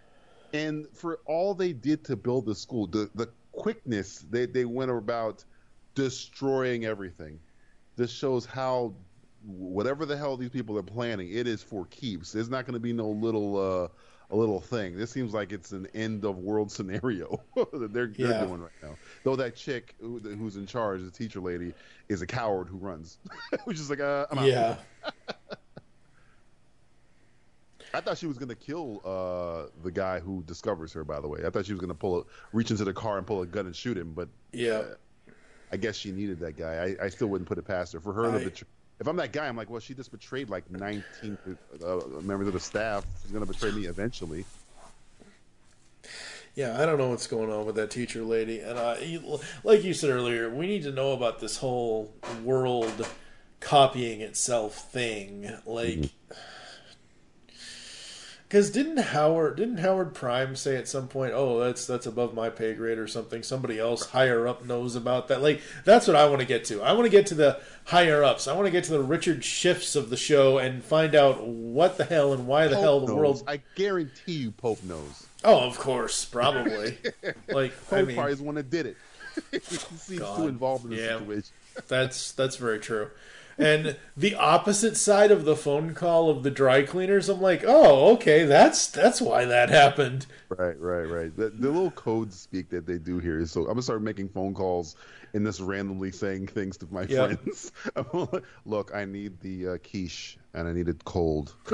And 0.53 0.87
for 0.95 1.21
all 1.27 1.55
they 1.55 1.73
did 1.73 2.05
to 2.07 2.17
build 2.17 2.47
the 2.47 2.55
school, 2.55 2.87
the 2.87 3.11
the 3.15 3.29
quickness 3.53 4.25
they 4.31 4.47
they 4.47 4.65
went 4.65 4.91
about 4.91 5.45
destroying 5.95 6.85
everything. 6.85 7.39
This 7.97 8.11
shows 8.11 8.47
how 8.47 8.95
whatever 9.45 10.05
the 10.07 10.17
hell 10.17 10.37
these 10.37 10.51
people 10.51 10.79
are 10.79 10.83
planning, 10.83 11.31
it 11.33 11.47
is 11.47 11.63
for 11.63 11.87
keeps. 11.87 12.33
There's 12.33 12.51
not 12.51 12.67
going 12.67 12.75
to 12.75 12.81
be 12.81 12.93
no 12.93 13.09
little 13.09 13.57
uh, 13.57 13.89
a 14.31 14.37
little 14.37 14.61
thing. 14.61 14.97
This 14.97 15.11
seems 15.11 15.35
like 15.35 15.53
it's 15.53 15.73
an 15.73 15.89
end 15.95 16.25
of 16.25 16.39
world 16.39 16.71
scenario 16.77 17.41
that 17.57 17.93
they're, 17.93 18.07
they're 18.07 18.47
doing 18.47 18.61
right 18.61 18.71
now. 18.83 18.97
Though 19.25 19.37
that 19.37 19.57
chick 19.57 19.95
who, 20.01 20.19
who's 20.19 20.57
in 20.57 20.67
charge, 20.67 21.03
the 21.03 21.11
teacher 21.11 21.41
lady, 21.41 21.75
is 22.09 22.23
a 22.23 22.27
coward 22.27 22.69
who 22.69 22.77
runs, 22.79 23.19
which 23.65 23.79
is 23.79 23.91
like, 23.91 24.01
uh, 24.01 24.27
I'm 24.31 24.39
out. 24.39 24.47
Yeah. 24.49 24.77
I 27.93 28.01
thought 28.01 28.19
she 28.19 28.27
was 28.27 28.39
gonna 28.39 28.55
kill 28.55 29.01
uh, 29.05 29.69
the 29.83 29.91
guy 29.91 30.21
who 30.21 30.45
discovers 30.47 30.93
her. 30.93 31.03
By 31.03 31.21
the 31.21 31.27
way, 31.27 31.41
I 31.45 31.51
thought 31.51 31.67
she 31.67 31.73
was 31.73 31.81
gonna 31.81 31.95
pull 31.95 32.21
a, 32.21 32.25
reach 32.53 32.71
into 32.71 32.85
the 32.85 32.93
car 32.93 33.19
and 33.19 33.27
pull 33.27 33.43
a 33.43 33.47
gun 33.47 33.67
and 33.67 33.75
shoot 33.75 33.99
him. 33.99 34.13
But 34.15 34.29
Yeah. 34.53 34.83
I 35.73 35.77
guess 35.77 35.97
she 35.97 36.13
needed 36.13 36.39
that 36.41 36.57
guy. 36.57 36.97
I, 37.01 37.05
I 37.07 37.09
still 37.09 37.29
wouldn't 37.29 37.49
put 37.49 37.59
it 37.59 37.65
past 37.65 37.93
her 37.95 38.01
for 38.01 38.13
her 38.13 38.27
I- 38.31 38.39
to 38.39 38.45
betray. 38.45 38.69
If 39.01 39.07
I'm 39.09 39.17
that 39.17 39.33
guy, 39.33 39.49
I'm 39.49 39.57
like, 39.57 39.71
well, 39.71 39.81
she 39.81 39.95
just 39.95 40.13
betrayed 40.13 40.51
like 40.51 40.71
19 40.71 41.39
uh, 41.85 42.01
members 42.21 42.47
of 42.49 42.53
the 42.53 42.61
staff. 42.61 43.05
She's 43.23 43.33
gonna 43.33 43.47
betray 43.47 43.73
me 43.73 43.87
eventually. 43.87 44.45
Yeah, 46.55 46.81
I 46.81 46.85
don't 46.85 46.99
know 46.99 47.09
what's 47.09 47.27
going 47.27 47.51
on 47.51 47.65
with 47.65 47.77
that 47.77 47.91
teacher 47.91 48.23
lady, 48.23 48.61
and 48.61 48.79
I, 48.79 49.19
like 49.65 49.85
you 49.85 49.95
said 49.95 50.11
earlier, 50.11 50.51
we 50.51 50.67
need 50.67 50.83
to 50.83 50.93
know 50.93 51.13
about 51.13 51.41
this 51.41 51.57
whole 51.57 52.13
world 52.45 53.07
copying 53.61 54.21
itself 54.21 54.91
thing. 54.93 55.51
Like, 55.65 56.11
because 58.51 58.69
didn't 58.71 58.97
Howard 58.97 59.57
didn't 59.57 59.77
Howard 59.79 60.13
Prime 60.13 60.57
say 60.57 60.75
at 60.77 60.89
some 60.89 61.07
point, 61.07 61.33
"Oh, 61.35 61.61
that's 61.61 61.87
that's 61.87 62.05
above 62.05 62.35
my 62.35 62.51
pay 62.51 62.75
grade" 62.75 62.99
or 62.99 63.07
something? 63.07 63.45
Somebody 63.45 63.79
else 63.79 64.07
higher 64.07 64.49
up 64.49 64.65
knows 64.65 64.97
about 64.97 65.29
that. 65.29 65.41
Like, 65.41 65.63
that's 65.85 66.09
what 66.09 66.17
I 66.17 66.27
want 66.27 66.41
to 66.41 66.47
get 66.47 66.65
to. 66.67 66.83
I 66.83 66.93
want 66.93 67.05
to 67.05 67.11
get 67.11 67.27
to 67.29 67.37
the 67.37 67.61
higher 67.85 68.25
ups. 68.25 68.49
I 68.49 68.55
want 68.55 68.67
to 68.67 68.73
get 68.73 68.83
to 68.85 68.93
the 68.93 69.03
Richard 69.03 69.43
Schiffs 69.43 69.95
of 69.95 70.11
the 70.11 70.17
show 70.17 70.59
and 70.59 70.83
find 70.83 71.15
out 71.15 71.47
what 71.47 71.97
the 71.97 72.05
hell 72.05 72.33
and 72.33 72.49
why 72.49 72.67
the 72.67 72.75
Pope 72.75 72.83
hell 72.83 73.01
the 73.01 73.07
knows. 73.07 73.17
world. 73.17 73.43
I 73.47 73.61
guarantee 73.77 74.33
you, 74.33 74.51
Pope 74.51 74.83
knows. 74.83 75.27
Oh, 75.45 75.61
of 75.61 75.79
course, 75.79 76.25
probably. 76.25 76.99
like, 77.49 77.73
Pope 77.89 77.93
I 77.99 78.03
mean, 78.03 78.17
probably 78.17 78.33
is 78.33 78.39
the 78.39 78.45
one 78.45 78.57
that 78.57 78.69
did 78.69 78.87
it. 78.87 78.97
he 79.53 79.61
seems 79.61 80.19
God. 80.19 80.37
too 80.39 80.49
involved 80.49 80.85
in 80.85 80.91
the 80.91 80.97
Yeah. 80.97 81.19
situation. 81.21 81.45
That's 81.87 82.33
that's 82.33 82.57
very 82.57 82.81
true. 82.81 83.11
And 83.61 83.97
the 84.17 84.35
opposite 84.37 84.97
side 84.97 85.31
of 85.31 85.45
the 85.45 85.55
phone 85.55 85.95
call 85.95 86.31
of 86.31 86.43
the 86.43 86.51
dry 86.51 86.83
cleaners, 86.83 87.29
I'm 87.29 87.41
like, 87.43 87.63
oh, 87.67 88.13
okay, 88.15 88.45
that's 88.45 88.87
that's 88.89 89.21
why 89.21 89.45
that 89.45 89.69
happened. 89.69 90.27
Right, 90.49 90.79
right, 90.81 91.05
right. 91.05 91.37
The, 91.37 91.51
the 91.51 91.69
little 91.69 91.91
code 91.93 92.33
speak 92.33 92.71
that 92.71 92.87
they 92.87 92.99
do 92.99 93.19
here 93.19 93.39
is 93.39 93.51
so. 93.53 93.61
I'm 93.63 93.69
gonna 93.69 93.83
start 93.83 94.03
making 94.03 94.31
phone 94.31 94.55
calls 94.55 94.97
and 95.35 95.45
just 95.47 95.61
randomly 95.61 96.11
saying 96.11 96.47
things 96.49 96.77
to 96.79 96.89
my 96.91 97.03
Yep. 97.03 97.41
friends. 97.43 97.73
Like, 98.15 98.43
Look, 98.65 98.93
I 98.95 99.05
need 99.05 99.39
the 99.41 99.69
uh, 99.69 99.77
quiche 99.79 100.39
and 100.55 100.67
I 100.67 100.73
need 100.73 100.89
it 100.89 101.05
cold. 101.05 101.55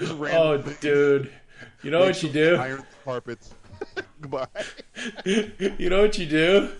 Oh, 0.00 0.58
dude, 0.80 1.32
you 1.82 1.90
know 1.90 1.98
Make 2.00 2.08
what 2.08 2.22
you 2.22 2.28
do? 2.28 2.56
Iron 2.56 2.84
carpets. 3.04 3.52
Goodbye. 4.20 4.46
You 5.24 5.90
know 5.90 6.02
what 6.02 6.16
you 6.18 6.26
do? 6.26 6.70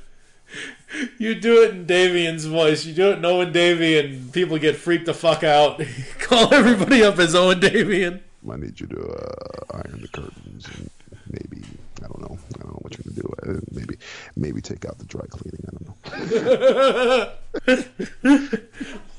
You 1.18 1.34
do 1.34 1.62
it 1.62 1.70
in 1.70 1.86
Davian's 1.86 2.44
voice. 2.44 2.84
You 2.84 2.94
do 2.94 3.10
it 3.10 3.18
in 3.18 3.24
Owen 3.24 3.52
Davian. 3.52 4.32
People 4.32 4.58
get 4.58 4.76
freaked 4.76 5.06
the 5.06 5.14
fuck 5.14 5.42
out. 5.44 5.82
Call 6.18 6.52
everybody 6.54 7.02
up 7.02 7.18
as 7.18 7.34
Owen 7.34 7.60
Davian. 7.60 8.20
I 8.50 8.56
need 8.56 8.80
you 8.80 8.86
to 8.86 9.08
uh, 9.08 9.76
iron 9.76 10.00
the 10.00 10.08
curtains 10.08 10.66
and 10.76 10.90
maybe 11.30 11.62
I 12.02 12.06
don't 12.06 12.20
know. 12.20 12.38
I 12.54 12.58
don't 12.58 12.72
know 12.72 12.78
what 12.80 12.96
you're 12.96 13.04
gonna 13.04 13.20
do. 13.20 13.34
Uh, 13.46 13.60
maybe 13.72 13.98
maybe 14.36 14.60
take 14.60 14.86
out 14.86 14.98
the 14.98 15.04
dry 15.04 15.26
cleaning. 15.28 15.64
I 15.66 15.70
don't 15.72 15.86
know. 15.86 15.96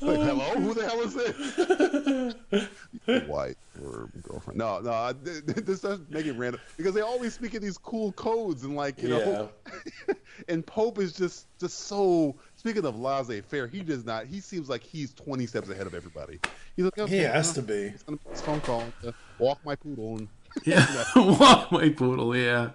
like, 0.00 0.20
hello, 0.20 0.48
who 0.60 0.74
the 0.74 0.88
hell 0.88 1.00
is 1.02 1.14
this? 3.06 3.26
Wife 3.28 3.56
or 3.84 4.08
girlfriend? 4.22 4.58
No, 4.58 4.80
no. 4.80 4.90
I- 4.92 5.12
This 5.22 5.80
doesn't 5.80 6.10
make 6.10 6.26
it 6.26 6.32
random 6.32 6.60
because 6.76 6.94
they 6.94 7.00
always 7.00 7.34
speak 7.34 7.54
in 7.54 7.62
these 7.62 7.78
cool 7.78 8.12
codes 8.12 8.64
and 8.64 8.76
like 8.76 9.02
you 9.02 9.08
know. 9.10 9.50
and 10.48 10.66
Pope 10.66 10.98
is 10.98 11.12
just 11.12 11.46
just 11.58 11.78
so. 11.80 12.36
Speaking 12.56 12.84
of 12.84 12.98
laissez-faire, 12.98 13.66
he 13.66 13.80
does 13.82 14.04
not. 14.04 14.26
He 14.26 14.40
seems 14.40 14.68
like 14.68 14.82
he's 14.82 15.14
20 15.14 15.46
steps 15.46 15.70
ahead 15.70 15.86
of 15.86 15.94
everybody. 15.94 16.38
He's 16.76 16.84
like, 16.84 16.98
okay, 16.98 17.16
He 17.18 17.22
has 17.22 17.54
to 17.54 17.62
be. 17.62 17.72
It's 17.74 18.02
gonna 18.02 18.18
be 18.18 18.24
this 18.30 18.40
phone 18.42 18.60
call. 18.60 18.84
uh, 19.06 19.12
walk 19.38 19.58
my 19.64 19.74
poodle 19.76 20.18
and 20.18 20.28
Yeah, 20.64 20.86
walk 21.16 21.72
my 21.72 21.88
poodle. 21.90 22.36
Yeah, 22.36 22.70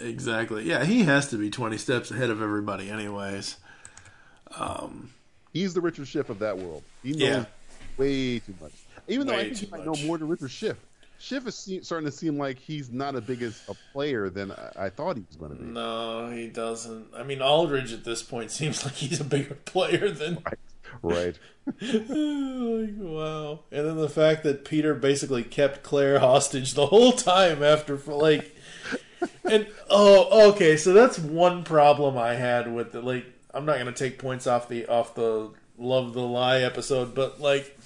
exactly. 0.00 0.64
Yeah, 0.64 0.84
he 0.84 1.04
has 1.04 1.28
to 1.30 1.36
be 1.36 1.50
twenty 1.50 1.78
steps 1.78 2.10
ahead 2.10 2.30
of 2.30 2.42
everybody, 2.42 2.90
anyways. 2.90 3.56
Um, 4.56 5.12
He's 5.52 5.74
the 5.74 5.80
Richard 5.80 6.08
Schiff 6.08 6.30
of 6.30 6.38
that 6.40 6.56
world. 6.58 6.82
He 7.02 7.12
knows 7.12 7.20
Yeah. 7.20 7.44
way 7.98 8.38
too 8.38 8.54
much. 8.60 8.72
Even 9.08 9.26
though 9.26 9.34
I 9.34 9.44
think 9.44 9.56
he 9.56 9.66
might 9.66 9.84
much. 9.84 10.00
know 10.00 10.06
more 10.06 10.18
than 10.18 10.28
Richard 10.28 10.50
Schiff. 10.50 10.76
Schiff 11.18 11.46
is 11.46 11.54
se- 11.54 11.82
starting 11.82 12.06
to 12.06 12.12
seem 12.12 12.36
like 12.36 12.58
he's 12.58 12.90
not 12.90 13.14
as 13.14 13.22
big 13.22 13.42
as 13.42 13.62
a 13.68 13.74
player 13.92 14.28
than 14.28 14.50
I, 14.50 14.86
I 14.86 14.90
thought 14.90 15.16
he 15.16 15.24
was 15.28 15.36
going 15.36 15.52
to 15.52 15.56
be. 15.56 15.64
No, 15.64 16.30
he 16.30 16.48
doesn't. 16.48 17.06
I 17.16 17.22
mean, 17.22 17.40
Aldrich 17.40 17.92
at 17.92 18.04
this 18.04 18.22
point 18.22 18.50
seems 18.52 18.84
like 18.84 18.94
he's 18.94 19.20
a 19.20 19.24
bigger 19.24 19.54
player 19.54 20.10
than. 20.10 20.42
Right. 21.00 21.38
like, 21.80 22.94
wow. 22.98 23.60
And 23.70 23.86
then 23.86 23.96
the 23.96 24.10
fact 24.12 24.42
that 24.42 24.64
Peter 24.64 24.94
basically 24.94 25.44
kept 25.44 25.84
Claire 25.84 26.18
hostage 26.18 26.74
the 26.74 26.86
whole 26.86 27.12
time 27.12 27.62
after, 27.62 27.96
for 27.96 28.14
like. 28.14 28.56
And, 29.44 29.68
oh, 29.88 30.50
okay, 30.50 30.76
so 30.76 30.92
that's 30.92 31.18
one 31.18 31.62
problem 31.62 32.18
I 32.18 32.34
had 32.34 32.72
with 32.74 32.94
it. 32.96 33.04
Like, 33.04 33.26
I'm 33.54 33.64
not 33.64 33.74
going 33.74 33.86
to 33.86 33.92
take 33.92 34.18
points 34.18 34.48
off 34.48 34.68
the 34.68 34.86
off 34.86 35.14
the 35.14 35.50
Love 35.78 36.14
the 36.14 36.22
Lie 36.22 36.60
episode, 36.60 37.14
but, 37.14 37.40
like, 37.40 37.76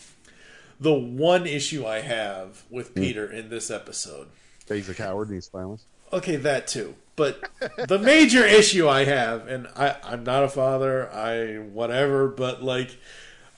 the 0.81 0.95
one 0.95 1.47
issue 1.47 1.87
I 1.87 2.01
have 2.01 2.65
with 2.71 2.89
hmm. 2.89 3.01
Peter 3.01 3.31
in 3.31 3.49
this 3.49 3.71
episode. 3.71 4.29
He's 4.69 4.89
a 4.89 4.95
coward 4.95 5.31
he's 5.31 5.45
spineless. 5.47 5.85
Okay, 6.13 6.37
that 6.37 6.67
too. 6.67 6.95
But 7.15 7.49
the 7.89 7.99
major 7.99 8.45
issue 8.45 8.89
I 8.89 9.05
have, 9.05 9.47
and 9.49 9.69
I, 9.77 9.97
I'm 10.05 10.25
not 10.25 10.45
a 10.45 10.49
father, 10.49 11.13
I 11.13 11.57
whatever, 11.57 12.29
but 12.29 12.63
like 12.63 12.97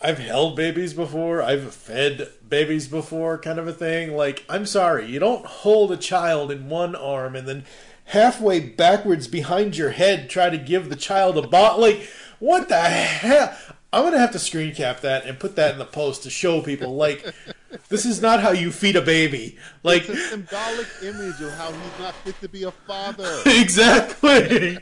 I've 0.00 0.18
held 0.18 0.54
babies 0.54 0.94
before, 0.94 1.42
I've 1.42 1.74
fed 1.74 2.30
babies 2.48 2.86
before, 2.86 3.36
kind 3.38 3.58
of 3.58 3.66
a 3.66 3.72
thing. 3.72 4.14
Like, 4.14 4.44
I'm 4.48 4.64
sorry, 4.64 5.06
you 5.06 5.18
don't 5.18 5.44
hold 5.44 5.90
a 5.90 5.96
child 5.96 6.52
in 6.52 6.68
one 6.68 6.94
arm 6.94 7.34
and 7.34 7.48
then 7.48 7.64
halfway 8.06 8.60
backwards 8.60 9.26
behind 9.26 9.76
your 9.76 9.90
head 9.90 10.30
try 10.30 10.50
to 10.50 10.56
give 10.56 10.88
the 10.88 10.96
child 10.96 11.36
a 11.36 11.46
bottle. 11.46 11.80
Like, 11.80 12.08
what 12.38 12.68
the 12.68 12.80
hell? 12.80 13.56
I'm 13.92 14.02
gonna 14.04 14.18
have 14.18 14.32
to 14.32 14.38
screen 14.38 14.74
cap 14.74 15.00
that 15.00 15.24
and 15.24 15.38
put 15.38 15.56
that 15.56 15.72
in 15.72 15.78
the 15.78 15.86
post 15.86 16.22
to 16.24 16.30
show 16.30 16.60
people. 16.60 16.96
Like, 16.96 17.24
this 17.88 18.04
is 18.04 18.20
not 18.20 18.40
how 18.40 18.50
you 18.50 18.70
feed 18.70 18.96
a 18.96 19.00
baby. 19.02 19.56
Like, 19.82 20.08
It's 20.08 20.18
a 20.18 20.28
symbolic 20.28 20.86
image 21.02 21.40
of 21.40 21.52
how 21.52 21.72
he's 21.72 21.98
not 21.98 22.14
fit 22.16 22.38
to 22.42 22.48
be 22.50 22.64
a 22.64 22.70
father. 22.70 23.42
exactly. 23.46 24.78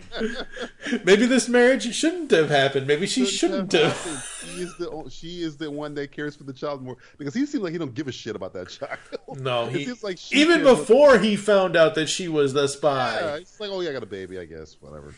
Maybe 1.04 1.26
this 1.26 1.48
marriage 1.48 1.94
shouldn't 1.94 2.32
have 2.32 2.50
happened. 2.50 2.88
Maybe 2.88 3.06
she 3.06 3.26
shouldn't 3.26 3.70
have. 3.72 3.92
happened. 3.96 4.22
She 4.40 4.62
is 4.62 4.76
the 4.76 5.08
she 5.08 5.42
is 5.42 5.56
the 5.56 5.70
one 5.70 5.94
that 5.94 6.10
cares 6.10 6.34
for 6.34 6.42
the 6.44 6.52
child 6.52 6.82
more 6.82 6.96
because 7.16 7.34
he 7.34 7.46
seems 7.46 7.62
like 7.62 7.72
he 7.72 7.78
don't 7.78 7.94
give 7.94 8.08
a 8.08 8.12
shit 8.12 8.34
about 8.34 8.54
that 8.54 8.68
child. 8.70 8.98
No, 9.40 9.66
It 9.68 9.72
he 9.72 9.92
like 10.02 10.18
even 10.32 10.64
before 10.64 11.18
he 11.18 11.36
found 11.36 11.76
out 11.76 11.94
that 11.94 12.08
she 12.08 12.26
was 12.26 12.52
the 12.54 12.66
spy. 12.66 13.18
Yeah, 13.20 13.36
it's 13.36 13.60
like, 13.60 13.70
oh 13.70 13.80
yeah, 13.82 13.90
I 13.90 13.92
got 13.92 14.02
a 14.02 14.06
baby, 14.06 14.38
I 14.38 14.46
guess, 14.46 14.76
whatever. 14.80 15.14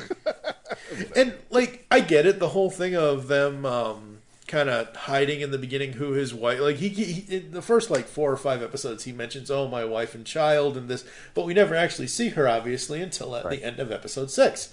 And 1.14 1.34
like, 1.50 1.84
I 1.90 2.00
get 2.00 2.26
it. 2.26 2.38
The 2.38 2.50
whole 2.50 2.70
thing 2.70 2.94
of 2.94 3.28
them 3.28 3.66
um, 3.66 4.18
kind 4.46 4.68
of 4.68 4.94
hiding 4.94 5.40
in 5.40 5.50
the 5.50 5.58
beginning 5.58 5.94
who 5.94 6.12
his 6.12 6.32
wife. 6.32 6.60
Like 6.60 6.76
he, 6.76 6.88
he, 6.88 7.36
in 7.36 7.50
the 7.52 7.62
first 7.62 7.90
like 7.90 8.06
four 8.06 8.30
or 8.30 8.36
five 8.36 8.62
episodes, 8.62 9.04
he 9.04 9.12
mentions, 9.12 9.50
"Oh, 9.50 9.68
my 9.68 9.84
wife 9.84 10.14
and 10.14 10.24
child," 10.24 10.76
and 10.76 10.88
this, 10.88 11.04
but 11.34 11.44
we 11.44 11.54
never 11.54 11.74
actually 11.74 12.06
see 12.06 12.30
her, 12.30 12.48
obviously, 12.48 13.02
until 13.02 13.34
at 13.36 13.48
the 13.48 13.62
end 13.62 13.80
of 13.80 13.92
episode 13.92 14.30
six. 14.30 14.72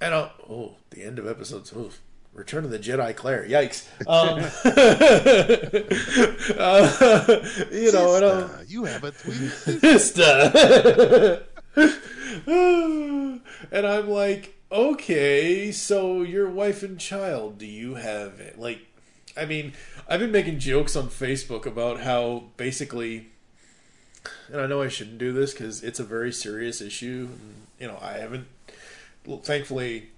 And 0.00 0.14
uh, 0.14 0.30
oh, 0.48 0.76
the 0.90 1.02
end 1.02 1.18
of 1.18 1.26
episode. 1.26 1.70
Oh, 1.76 1.90
Return 2.34 2.64
of 2.64 2.70
the 2.70 2.78
Jedi 2.78 3.14
Claire. 3.14 3.46
Yikes. 3.46 3.86
Um, 4.06 4.38
uh, 6.58 6.88
you 7.70 7.92
know, 7.92 8.14
Sister, 8.14 8.64
you 8.68 8.84
have 8.84 9.04
a 9.04 9.10
twin 9.10 9.50
sister. 9.80 11.44
and 12.46 13.40
I'm 13.72 14.08
like, 14.08 14.56
okay, 14.70 15.72
so 15.72 16.22
your 16.22 16.48
wife 16.48 16.82
and 16.82 16.98
child, 16.98 17.58
do 17.58 17.66
you 17.66 17.94
have 17.94 18.40
it? 18.40 18.58
Like, 18.58 18.80
I 19.36 19.44
mean, 19.44 19.72
I've 20.08 20.20
been 20.20 20.32
making 20.32 20.58
jokes 20.58 20.96
on 20.96 21.08
Facebook 21.08 21.66
about 21.66 22.00
how 22.00 22.44
basically, 22.56 23.28
and 24.50 24.60
I 24.60 24.66
know 24.66 24.82
I 24.82 24.88
shouldn't 24.88 25.18
do 25.18 25.32
this 25.32 25.52
because 25.52 25.82
it's 25.82 26.00
a 26.00 26.04
very 26.04 26.32
serious 26.32 26.80
issue. 26.80 27.28
And, 27.30 27.66
you 27.78 27.86
know, 27.86 27.98
I 28.00 28.14
haven't, 28.18 28.46
thankfully, 29.42 30.10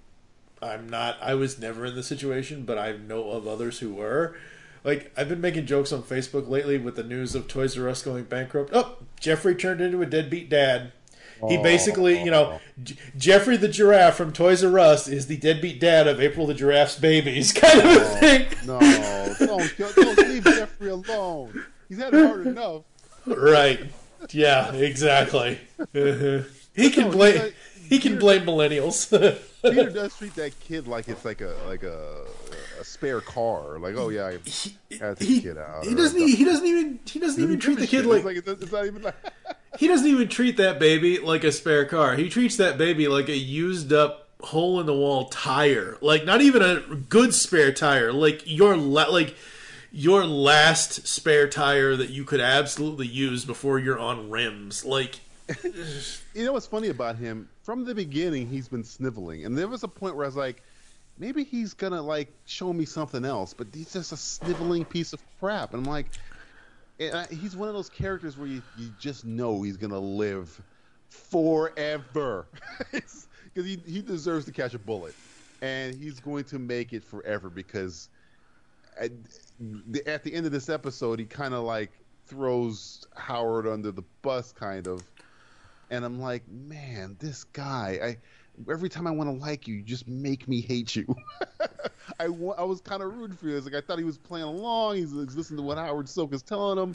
I'm 0.63 0.89
not, 0.89 1.17
I 1.21 1.35
was 1.35 1.59
never 1.59 1.87
in 1.87 1.95
the 1.95 2.03
situation, 2.03 2.65
but 2.65 2.79
I 2.79 2.97
know 2.97 3.31
of 3.31 3.47
others 3.47 3.79
who 3.79 3.95
were. 3.95 4.37
Like, 4.83 5.13
I've 5.17 5.29
been 5.29 5.41
making 5.41 5.67
jokes 5.67 5.93
on 5.93 6.03
Facebook 6.03 6.49
lately 6.49 6.79
with 6.79 6.97
the 6.97 7.03
news 7.03 7.35
of 7.35 7.49
Toys 7.49 7.79
R 7.79 7.89
Us 7.89 8.03
going 8.03 8.25
bankrupt. 8.25 8.71
Oh, 8.75 8.99
Jeffrey 9.19 9.55
turned 9.55 9.81
into 9.81 10.03
a 10.03 10.07
deadbeat 10.07 10.51
dad. 10.51 10.93
He 11.49 11.57
basically, 11.59 12.23
you 12.23 12.31
know, 12.31 12.61
J- 12.83 12.97
Jeffrey 13.17 13.57
the 13.57 13.69
giraffe 13.69 14.17
from 14.17 14.33
Toys 14.33 14.65
R 14.65 14.79
Us 14.79 15.09
is 15.09 15.27
the 15.27 15.37
deadbeat 15.37 15.81
dad 15.81 16.07
of 16.07 16.21
April 16.21 16.47
the 16.47 16.55
giraffe's 16.55 16.99
babies, 16.99 17.53
kind 17.55 17.81
of 17.81 17.87
a 17.87 18.05
thing. 18.05 18.47
No, 18.67 18.79
don't, 19.39 19.77
don't 19.77 20.19
leave 20.29 20.45
Jeffrey 20.45 20.91
alone. 20.91 21.65
He's 21.89 21.99
had 21.99 22.15
it 22.15 22.27
hard 22.27 22.47
enough. 22.47 22.83
Right? 23.27 23.81
Yeah, 24.31 24.73
exactly. 24.73 25.61
he 25.93 26.91
can 26.91 27.11
blame 27.11 27.53
he 27.89 27.99
can 27.99 28.19
blame 28.19 28.43
millennials. 28.43 29.11
Peter 29.63 29.91
does 29.91 30.17
treat 30.17 30.35
that 30.35 30.59
kid 30.61 30.87
like 30.87 31.09
it's 31.09 31.25
like 31.25 31.41
a 31.41 31.55
like 31.67 31.83
a 31.83 32.25
a 32.85 32.87
spare 32.87 33.21
car. 33.21 33.79
Like, 33.79 33.97
oh 33.97 34.11
yeah, 34.11 34.27
I 34.27 34.33
had 34.99 35.17
to 35.19 35.25
he, 35.25 35.41
kid 35.41 35.59
out. 35.59 35.85
he 35.85 35.95
doesn't 35.95 36.21
even, 36.21 36.37
he 36.37 36.45
doesn't 36.45 36.67
even 36.67 37.01
he 37.05 37.19
doesn't 37.19 37.43
even 37.43 37.59
treat 37.59 37.79
the 37.79 37.87
kid 37.87 38.07
like 38.07 38.25
it's, 38.37 38.47
it's 38.47 38.73
not 38.73 38.87
even 38.87 39.03
like 39.03 39.15
he 39.79 39.89
doesn't 39.89 40.07
even 40.07 40.29
treat 40.29 40.57
that 40.59 40.79
baby 40.79 41.19
like 41.19 41.45
a 41.45 41.53
spare 41.53 41.85
car. 41.87 42.15
He 42.15 42.29
treats 42.29 42.57
that 42.59 42.79
baby 42.79 43.09
like 43.09 43.29
a 43.29 43.37
used 43.37 43.93
up 43.93 44.29
hole 44.41 44.81
in 44.81 44.87
the 44.87 44.95
wall 44.95 45.29
tire. 45.29 45.97
Like 46.01 46.25
not 46.25 46.41
even 46.41 46.63
a 46.63 46.81
good 46.95 47.35
spare 47.35 47.73
tire. 47.73 48.13
Like 48.13 48.43
your 48.45 48.77
la- 48.77 49.11
like 49.11 49.35
your 49.91 50.27
last 50.27 51.07
spare 51.07 51.49
tire 51.49 51.97
that 51.97 52.11
you 52.11 52.25
could 52.25 52.41
absolutely 52.41 53.07
use 53.07 53.45
before 53.45 53.79
you're 53.79 53.99
on 53.99 54.31
rims. 54.31 54.85
Like 54.85 55.21
you 56.35 56.45
know 56.45 56.53
what's 56.53 56.67
funny 56.67 56.89
about 56.89 57.17
him? 57.17 57.49
From 57.63 57.85
the 57.85 57.95
beginning, 57.95 58.49
he's 58.49 58.69
been 58.69 58.85
sniveling, 58.85 59.45
and 59.47 59.57
there 59.57 59.69
was 59.69 59.83
a 59.83 59.89
point 59.89 60.17
where 60.17 60.27
I 60.27 60.29
was 60.29 60.37
like, 60.37 60.63
maybe 61.19 61.45
he's 61.45 61.75
gonna 61.75 62.03
like 62.03 62.33
show 62.45 62.73
me 62.73 62.85
something 62.85 63.25
else, 63.25 63.55
but 63.55 63.69
he's 63.73 63.93
just 63.93 64.13
a 64.13 64.17
sniveling 64.17 64.85
piece 64.85 65.13
of 65.13 65.21
crap. 65.39 65.75
And 65.75 65.87
I'm 65.87 65.91
like, 65.91 66.07
and 66.99 67.15
I, 67.15 67.27
he's 67.27 67.57
one 67.57 67.69
of 67.69 67.75
those 67.75 67.89
characters 67.89 68.37
where 68.37 68.49
you, 68.49 68.63
you 68.77 68.91
just 68.99 69.25
know 69.25 69.63
he's 69.63 69.77
gonna 69.77 69.99
live 69.99 70.61
forever. 71.09 72.47
Because 73.55 73.71
he 73.71 73.81
he 73.87 74.03
deserves 74.03 74.47
to 74.47 74.51
catch 74.51 74.75
a 74.75 74.81
bullet, 74.81 75.15
and 75.63 75.95
he's 75.95 76.19
going 76.19 76.43
to 76.43 76.59
make 76.59 76.93
it 76.93 77.05
forever 77.05 77.49
because 77.49 78.09
uh, 79.01 79.05
at 79.05 80.07
at 80.09 80.25
the 80.25 80.35
end 80.35 80.45
of 80.45 80.51
this 80.51 80.69
episode 80.69 81.21
he 81.21 81.25
kind 81.25 81.55
of 81.55 81.63
like 81.63 81.93
throws 82.27 83.07
Howard 83.15 83.69
under 83.69 83.93
the 83.93 84.03
bus, 84.23 84.51
kind 84.51 84.89
of, 84.89 85.05
and 85.91 86.05
I'm 86.05 86.21
like, 86.21 86.43
man, 86.49 87.17
this 87.21 87.45
guy, 87.45 88.01
I 88.03 88.17
every 88.71 88.89
time 88.89 89.07
I 89.07 89.11
want 89.11 89.29
to 89.31 89.37
like 89.45 89.67
you, 89.69 89.77
you 89.77 89.83
just 89.83 90.07
make 90.09 90.49
me 90.49 90.61
hate 90.61 90.95
you. 90.97 91.07
I, 92.21 92.29
wa- 92.29 92.55
I 92.59 92.63
was 92.65 92.81
kind 92.81 93.03
of 93.03 93.15
rooting 93.17 93.37
for 93.37 93.47
you. 93.49 93.57
It's 93.57 93.67
like 93.67 93.75
I 93.75 93.81
thought 93.81 93.99
he 93.99 94.05
was 94.05 94.19
playing 94.19 94.47
along. 94.47 94.97
He's, 94.97 95.11
he's 95.11 95.37
listening 95.37 95.59
to 95.59 95.63
what 95.63 95.79
Howard 95.79 96.09
Silk 96.09 96.33
is 96.35 96.43
telling 96.43 96.79
him. 96.79 96.95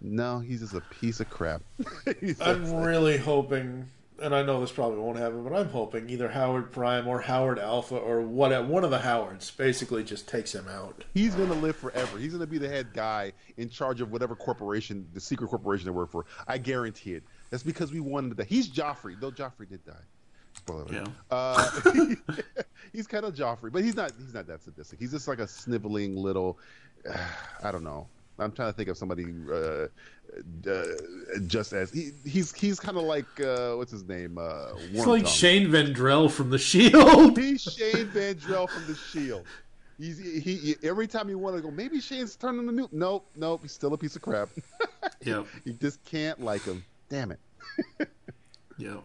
No, 0.00 0.40
he's 0.40 0.60
just 0.60 0.74
a 0.74 0.80
piece 0.80 1.20
of 1.20 1.30
crap. 1.30 1.62
I'm 2.40 2.72
really 2.74 3.16
hoping, 3.16 3.86
and 4.20 4.34
I 4.34 4.42
know 4.42 4.60
this 4.60 4.72
probably 4.72 4.98
won't 4.98 5.16
happen, 5.16 5.44
but 5.44 5.52
I'm 5.54 5.68
hoping 5.68 6.10
either 6.10 6.28
Howard 6.28 6.72
Prime 6.72 7.06
or 7.06 7.20
Howard 7.20 7.58
Alpha 7.60 7.96
or 7.96 8.20
what 8.20 8.66
one 8.66 8.82
of 8.82 8.90
the 8.90 8.98
Howards 8.98 9.50
basically 9.52 10.02
just 10.02 10.28
takes 10.28 10.52
him 10.52 10.66
out. 10.68 11.04
he's 11.14 11.34
gonna 11.36 11.54
live 11.54 11.76
forever. 11.76 12.18
He's 12.18 12.32
gonna 12.32 12.46
be 12.48 12.58
the 12.58 12.68
head 12.68 12.88
guy 12.92 13.32
in 13.58 13.68
charge 13.68 14.00
of 14.00 14.10
whatever 14.10 14.34
corporation, 14.34 15.06
the 15.14 15.20
secret 15.20 15.48
corporation 15.48 15.84
they 15.86 15.92
work 15.92 16.10
for. 16.10 16.26
I 16.48 16.58
guarantee 16.58 17.14
it. 17.14 17.22
That's 17.50 17.62
because 17.62 17.92
we 17.92 18.00
wanted 18.00 18.36
that. 18.38 18.48
He's 18.48 18.68
Joffrey, 18.68 19.18
though 19.20 19.30
Joffrey 19.30 19.68
did 19.68 19.84
die. 19.86 19.92
Spoiler 20.64 20.84
alert. 20.84 21.08
Yeah. 21.08 21.36
Uh, 21.36 22.14
he's 22.92 23.06
kind 23.06 23.24
of 23.24 23.34
Joffrey, 23.34 23.72
but 23.72 23.82
he's 23.82 23.96
not. 23.96 24.12
He's 24.18 24.34
not 24.34 24.46
that 24.46 24.62
sadistic. 24.62 24.98
He's 24.98 25.10
just 25.10 25.28
like 25.28 25.38
a 25.38 25.46
sniveling 25.48 26.16
little. 26.16 26.58
I 27.64 27.72
don't 27.72 27.84
know. 27.84 28.06
I'm 28.38 28.52
trying 28.52 28.70
to 28.70 28.76
think 28.76 28.88
of 28.88 28.96
somebody 28.96 29.26
uh, 29.52 29.86
uh, 30.68 30.84
just 31.46 31.72
as 31.72 31.90
he, 31.92 32.12
he's 32.24 32.52
he's 32.52 32.80
kind 32.80 32.96
of 32.96 33.04
like 33.04 33.26
uh, 33.40 33.74
what's 33.74 33.92
his 33.92 34.04
name? 34.08 34.38
Uh, 34.38 34.68
It's 34.90 35.06
like 35.06 35.24
Tongue. 35.24 35.32
Shane 35.32 35.68
Vendrell 35.68 36.30
from 36.30 36.50
The 36.50 36.58
Shield. 36.58 37.36
He's 37.38 37.62
Shane 37.62 38.06
Vendrell 38.08 38.68
from 38.68 38.86
The 38.86 38.94
Shield. 38.94 39.44
He's 39.98 40.18
he, 40.18 40.54
he 40.54 40.76
every 40.82 41.06
time 41.06 41.28
you 41.28 41.38
want 41.38 41.56
to 41.56 41.62
go, 41.62 41.70
maybe 41.70 42.00
Shane's 42.00 42.34
turning 42.36 42.66
the 42.66 42.72
new. 42.72 42.88
Nope, 42.90 43.28
nope. 43.36 43.60
He's 43.62 43.72
still 43.72 43.92
a 43.92 43.98
piece 43.98 44.16
of 44.16 44.22
crap. 44.22 44.48
yep. 45.22 45.46
you 45.64 45.74
just 45.74 46.02
can't 46.04 46.40
like 46.40 46.62
him. 46.64 46.82
Damn 47.08 47.32
it. 47.32 47.40
Yep. 48.78 49.02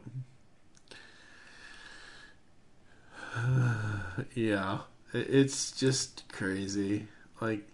yeah, 4.36 4.80
it's 5.14 5.72
just 5.72 6.24
crazy. 6.32 7.08
Like, 7.42 7.68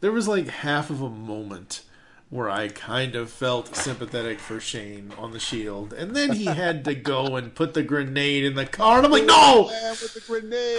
there 0.00 0.12
was 0.12 0.28
like 0.28 0.48
half 0.48 0.90
of 0.90 1.02
a 1.02 1.10
moment 1.10 1.82
where 2.28 2.48
I 2.48 2.68
kind 2.68 3.16
of 3.16 3.30
felt 3.30 3.74
sympathetic 3.74 4.38
for 4.38 4.60
Shane 4.60 5.12
on 5.18 5.32
the 5.32 5.40
shield, 5.40 5.92
and 5.92 6.14
then 6.14 6.32
he 6.32 6.44
had 6.44 6.84
to 6.84 6.94
go 6.94 7.36
and 7.36 7.54
put 7.54 7.74
the 7.74 7.82
grenade 7.82 8.44
in 8.44 8.54
the 8.54 8.66
car, 8.66 8.98
and 8.98 9.06
I'm 9.06 9.12
like, 9.12 9.24
no! 9.24 9.66
Man 9.66 9.90
with 9.90 10.14
the 10.14 10.20
grenade. 10.20 10.78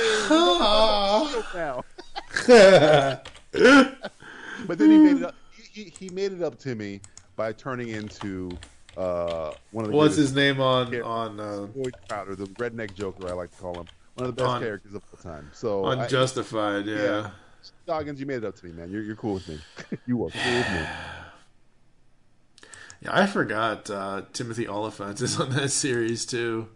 but 4.67 4.77
then 4.77 4.91
he 4.91 4.97
made 4.97 5.17
it 5.17 5.23
up. 5.23 5.35
He, 5.55 5.83
he, 5.83 5.93
he 5.99 6.09
made 6.09 6.31
it 6.31 6.41
up 6.41 6.57
to 6.59 6.73
me 6.73 7.01
by 7.35 7.51
turning 7.51 7.89
into 7.89 8.57
uh, 8.95 9.51
one 9.71 9.85
of 9.85 9.91
the 9.91 9.97
What's 9.97 10.15
his 10.15 10.33
name 10.33 10.61
on 10.61 10.93
on 11.01 11.39
uh, 11.39 11.65
Boyd 11.65 11.95
Crowder, 12.07 12.35
the 12.35 12.45
redneck 12.45 12.93
Joker, 12.93 13.27
I 13.27 13.33
like 13.33 13.51
to 13.51 13.57
call 13.57 13.79
him. 13.79 13.87
One 14.15 14.27
of 14.29 14.35
the 14.35 14.43
best 14.43 14.59
characters 14.59 14.93
of 14.93 15.03
all 15.11 15.31
time. 15.31 15.49
So 15.53 15.85
unjustified, 15.85 16.87
I- 16.87 16.91
Yeah. 16.91 17.03
yeah. 17.03 17.29
Goggins, 17.85 18.19
you 18.19 18.25
made 18.25 18.37
it 18.37 18.45
up 18.45 18.55
to 18.55 18.65
me, 18.65 18.71
man. 18.71 18.89
You're, 18.91 19.03
you're 19.03 19.15
cool 19.15 19.35
with 19.35 19.47
me. 19.47 19.59
you 20.07 20.15
are 20.25 20.29
cool 20.29 20.53
with 20.53 20.69
me. 20.71 20.81
Yeah, 23.03 23.19
I 23.19 23.25
forgot 23.25 23.89
uh, 23.89 24.21
Timothy 24.31 24.67
Olyphant 24.67 25.21
is 25.21 25.39
on 25.39 25.49
that 25.55 25.71
series 25.71 26.23
too. 26.23 26.67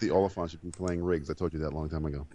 The 0.00 0.10
Olyphant 0.10 0.50
should 0.50 0.60
be 0.60 0.70
playing 0.70 1.02
Riggs. 1.02 1.30
I 1.30 1.32
told 1.32 1.54
you 1.54 1.60
that 1.60 1.72
a 1.72 1.74
long 1.74 1.88
time 1.88 2.04
ago. 2.04 2.26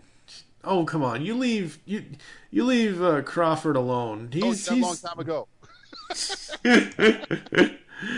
Oh 0.63 0.85
come 0.85 1.03
on, 1.03 1.23
you 1.23 1.35
leave 1.35 1.77
you 1.85 2.03
you 2.49 2.63
leave 2.63 2.99
uh, 2.99 3.21
Crawford 3.21 3.75
alone. 3.75 4.31
Oh, 4.33 4.37
He's, 4.49 4.67
a 4.67 4.75
long 4.75 4.95
time 4.95 5.19
ago. 5.19 5.47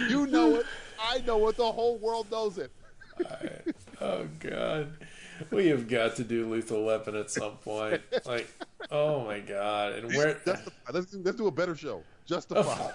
you 0.08 0.26
know 0.28 0.56
it. 0.56 0.66
I 1.02 1.20
know 1.28 1.46
it. 1.50 1.58
The 1.58 1.70
whole 1.70 1.98
world 1.98 2.32
knows 2.32 2.58
it. 2.58 2.72
Oh 4.02 4.26
God, 4.40 4.94
we 5.52 5.68
have 5.68 5.88
got 5.88 6.16
to 6.18 6.24
do 6.24 6.50
Lethal 6.50 6.86
Weapon 6.86 7.16
at 7.16 7.32
some 7.32 7.58
point. 7.58 8.02
Like, 8.26 8.50
oh 8.92 9.26
my 9.26 9.40
God, 9.40 9.94
and 9.94 10.16
where? 10.16 10.34
Justify. 10.46 10.72
Let's, 10.92 11.14
let's 11.14 11.38
do 11.38 11.48
a 11.48 11.52
better 11.52 11.76
show. 11.76 12.04
Justify. 12.26 12.92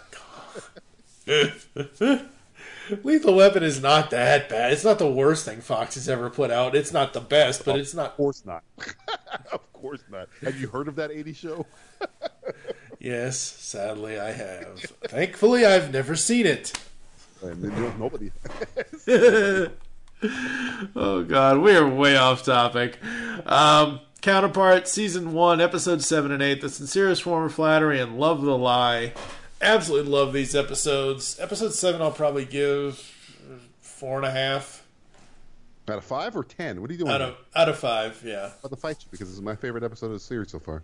Oh, 1.26 1.50
Lethal 3.02 3.34
Weapon 3.34 3.62
is 3.62 3.80
not 3.82 4.10
that 4.10 4.48
bad. 4.48 4.72
It's 4.72 4.84
not 4.84 4.98
the 4.98 5.10
worst 5.10 5.44
thing 5.44 5.60
Fox 5.60 5.94
has 5.94 6.08
ever 6.08 6.30
put 6.30 6.50
out. 6.50 6.74
It's 6.74 6.92
not 6.92 7.12
the 7.12 7.20
best, 7.20 7.64
but 7.64 7.78
it's 7.78 7.94
not. 7.94 8.10
Of 8.10 8.16
course 8.16 8.44
not. 8.44 8.62
of 9.52 9.72
course 9.72 10.02
not. 10.10 10.28
Have 10.42 10.60
you 10.60 10.68
heard 10.68 10.88
of 10.88 10.96
that 10.96 11.10
80 11.10 11.32
show? 11.32 11.66
Yes, 12.98 13.38
sadly, 13.38 14.18
I 14.18 14.32
have. 14.32 14.80
Thankfully, 15.08 15.64
I've 15.64 15.92
never 15.92 16.14
seen 16.16 16.46
it. 16.46 16.72
And 17.42 17.62
no- 17.62 17.92
Nobody. 17.98 18.30
Oh 20.96 21.24
god, 21.28 21.58
we 21.58 21.74
are 21.76 21.86
way 21.88 22.16
off 22.16 22.44
topic. 22.44 22.98
Um, 23.46 24.00
counterpart 24.20 24.88
season 24.88 25.32
one, 25.32 25.60
episode 25.60 26.02
seven 26.02 26.32
and 26.32 26.42
eight, 26.42 26.60
the 26.60 26.68
sincerest 26.68 27.22
form 27.22 27.44
of 27.44 27.54
flattery 27.54 28.00
and 28.00 28.18
love 28.18 28.42
the 28.42 28.56
lie. 28.56 29.12
Absolutely 29.60 30.10
love 30.10 30.32
these 30.32 30.54
episodes. 30.54 31.38
Episode 31.40 31.72
seven, 31.74 32.02
I'll 32.02 32.10
probably 32.10 32.44
give 32.44 32.96
four 33.80 34.16
and 34.16 34.26
a 34.26 34.30
half 34.30 34.84
Out 35.88 35.98
of 35.98 36.04
five 36.04 36.36
or 36.36 36.44
ten? 36.44 36.80
What 36.80 36.90
are 36.90 36.92
you 36.94 36.98
doing? 37.00 37.10
out 37.12 37.22
of 37.22 37.36
out 37.54 37.68
of 37.68 37.78
five. 37.78 38.20
Yeah. 38.24 38.50
about 38.60 38.70
the 38.70 38.76
fight 38.76 39.04
because 39.10 39.28
this 39.28 39.36
is 39.36 39.42
my 39.42 39.54
favorite 39.56 39.84
episode 39.84 40.06
of 40.06 40.12
the 40.12 40.20
series 40.20 40.50
so 40.50 40.58
far. 40.58 40.82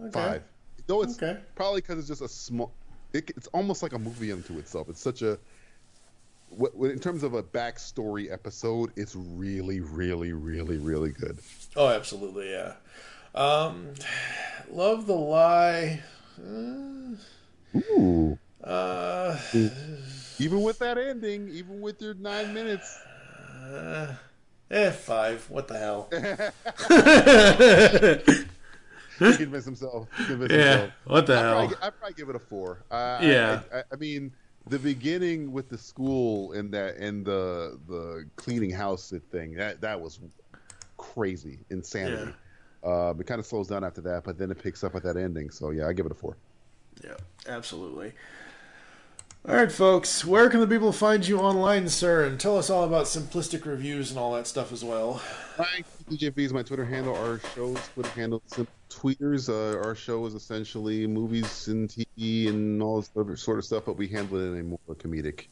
Okay. 0.00 0.10
Five. 0.10 0.42
Though 0.86 1.02
it's 1.02 1.16
Okay. 1.22 1.38
probably 1.54 1.80
because 1.80 1.98
it's 1.98 2.08
just 2.08 2.20
a 2.22 2.28
small. 2.28 2.72
It, 3.14 3.30
it's 3.36 3.46
almost 3.48 3.82
like 3.82 3.92
a 3.94 3.98
movie 3.98 4.32
unto 4.32 4.58
itself. 4.58 4.88
It's 4.88 5.00
such 5.00 5.22
a. 5.22 5.38
In 6.52 6.98
terms 7.00 7.22
of 7.22 7.34
a 7.34 7.42
backstory 7.42 8.32
episode, 8.32 8.92
it's 8.96 9.14
really, 9.16 9.80
really, 9.80 10.32
really, 10.32 10.78
really 10.78 11.10
good. 11.10 11.38
Oh, 11.76 11.88
absolutely, 11.88 12.50
yeah. 12.50 12.74
Um, 13.34 13.94
love 14.70 15.06
the 15.06 15.14
lie. 15.14 16.02
Uh, 16.38 17.16
Ooh. 17.76 18.38
uh, 18.62 19.36
Even 20.38 20.62
with 20.62 20.78
that 20.78 20.96
ending, 20.98 21.48
even 21.48 21.80
with 21.80 22.00
your 22.00 22.14
nine 22.14 22.54
minutes, 22.54 23.00
eh, 24.70 24.90
five. 24.90 25.48
What 25.50 25.68
the 25.68 25.78
hell? 25.78 26.08
he 29.18 29.30
convinced 29.36 29.66
himself. 29.66 30.08
Convinced 30.26 30.54
Yeah, 30.54 30.56
himself. 30.56 30.90
what 31.04 31.26
the 31.26 31.34
I'd 31.34 31.36
hell? 31.36 31.52
Probably, 31.52 31.76
I'd 31.82 31.98
probably 31.98 32.14
give 32.14 32.28
it 32.28 32.36
a 32.36 32.40
four. 32.40 32.84
Uh, 32.90 33.18
Yeah. 33.22 33.60
I, 33.72 33.78
I, 33.78 33.82
I 33.92 33.96
mean, 33.96 34.32
the 34.66 34.78
beginning 34.78 35.52
with 35.52 35.68
the 35.68 35.78
school 35.78 36.52
and 36.52 36.72
that 36.72 36.96
and 36.96 37.24
the 37.24 37.78
the 37.86 38.28
cleaning 38.36 38.70
house 38.70 39.12
thing 39.30 39.54
that 39.54 39.80
that 39.80 40.00
was 40.00 40.20
crazy 40.96 41.58
insanity. 41.70 42.32
Uh, 42.82 43.14
it 43.18 43.26
kind 43.26 43.38
of 43.38 43.46
slows 43.46 43.68
down 43.68 43.82
after 43.82 44.02
that, 44.02 44.24
but 44.24 44.36
then 44.36 44.50
it 44.50 44.62
picks 44.62 44.84
up 44.84 44.94
at 44.94 45.02
that 45.02 45.16
ending. 45.16 45.50
So 45.50 45.70
yeah, 45.70 45.88
I 45.88 45.92
give 45.92 46.06
it 46.06 46.12
a 46.12 46.14
four. 46.14 46.36
Yeah, 47.02 47.16
absolutely. 47.48 48.12
All 49.46 49.54
right, 49.54 49.70
folks, 49.70 50.24
where 50.24 50.48
can 50.48 50.60
the 50.60 50.66
people 50.66 50.90
find 50.90 51.28
you 51.28 51.38
online, 51.38 51.90
sir? 51.90 52.24
And 52.24 52.40
tell 52.40 52.56
us 52.56 52.70
all 52.70 52.82
about 52.82 53.04
simplistic 53.04 53.66
reviews 53.66 54.08
and 54.08 54.18
all 54.18 54.32
that 54.32 54.46
stuff 54.46 54.72
as 54.72 54.82
well. 54.82 55.20
Hi, 55.58 55.84
DJV 56.10 56.38
is 56.38 56.52
my 56.54 56.62
Twitter 56.62 56.86
handle. 56.86 57.14
Our 57.14 57.40
show's 57.54 57.76
Twitter 57.88 58.08
handle 58.18 58.42
is 58.46 58.66
Tweeters. 58.88 59.50
Uh, 59.50 59.78
our 59.86 59.94
show 59.94 60.24
is 60.24 60.32
essentially 60.32 61.06
movies 61.06 61.68
and 61.68 61.90
TV 61.90 62.48
and 62.48 62.82
all 62.82 63.02
this 63.02 63.10
other 63.18 63.36
sort 63.36 63.58
of 63.58 63.66
stuff, 63.66 63.82
but 63.84 63.98
we 63.98 64.08
handle 64.08 64.38
it 64.38 64.46
in 64.46 64.60
a 64.60 64.62
more 64.62 64.78
comedic 64.94 65.48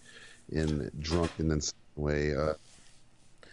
and 0.55 0.91
drunken 1.01 1.51
and 1.51 1.71
way. 1.97 2.35
Uh, 2.35 2.55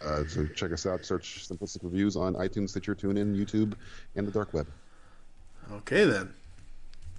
uh, 0.02 0.24
so 0.26 0.46
check 0.46 0.72
us 0.72 0.86
out. 0.86 1.04
Search 1.04 1.46
Simplistic 1.46 1.80
Reviews 1.82 2.16
on 2.16 2.32
iTunes, 2.36 2.70
Stitcher, 2.70 2.94
TuneIn, 2.94 3.36
YouTube, 3.36 3.74
and 4.16 4.26
the 4.26 4.32
dark 4.32 4.54
web. 4.54 4.66
Okay, 5.70 6.06
then. 6.06 6.32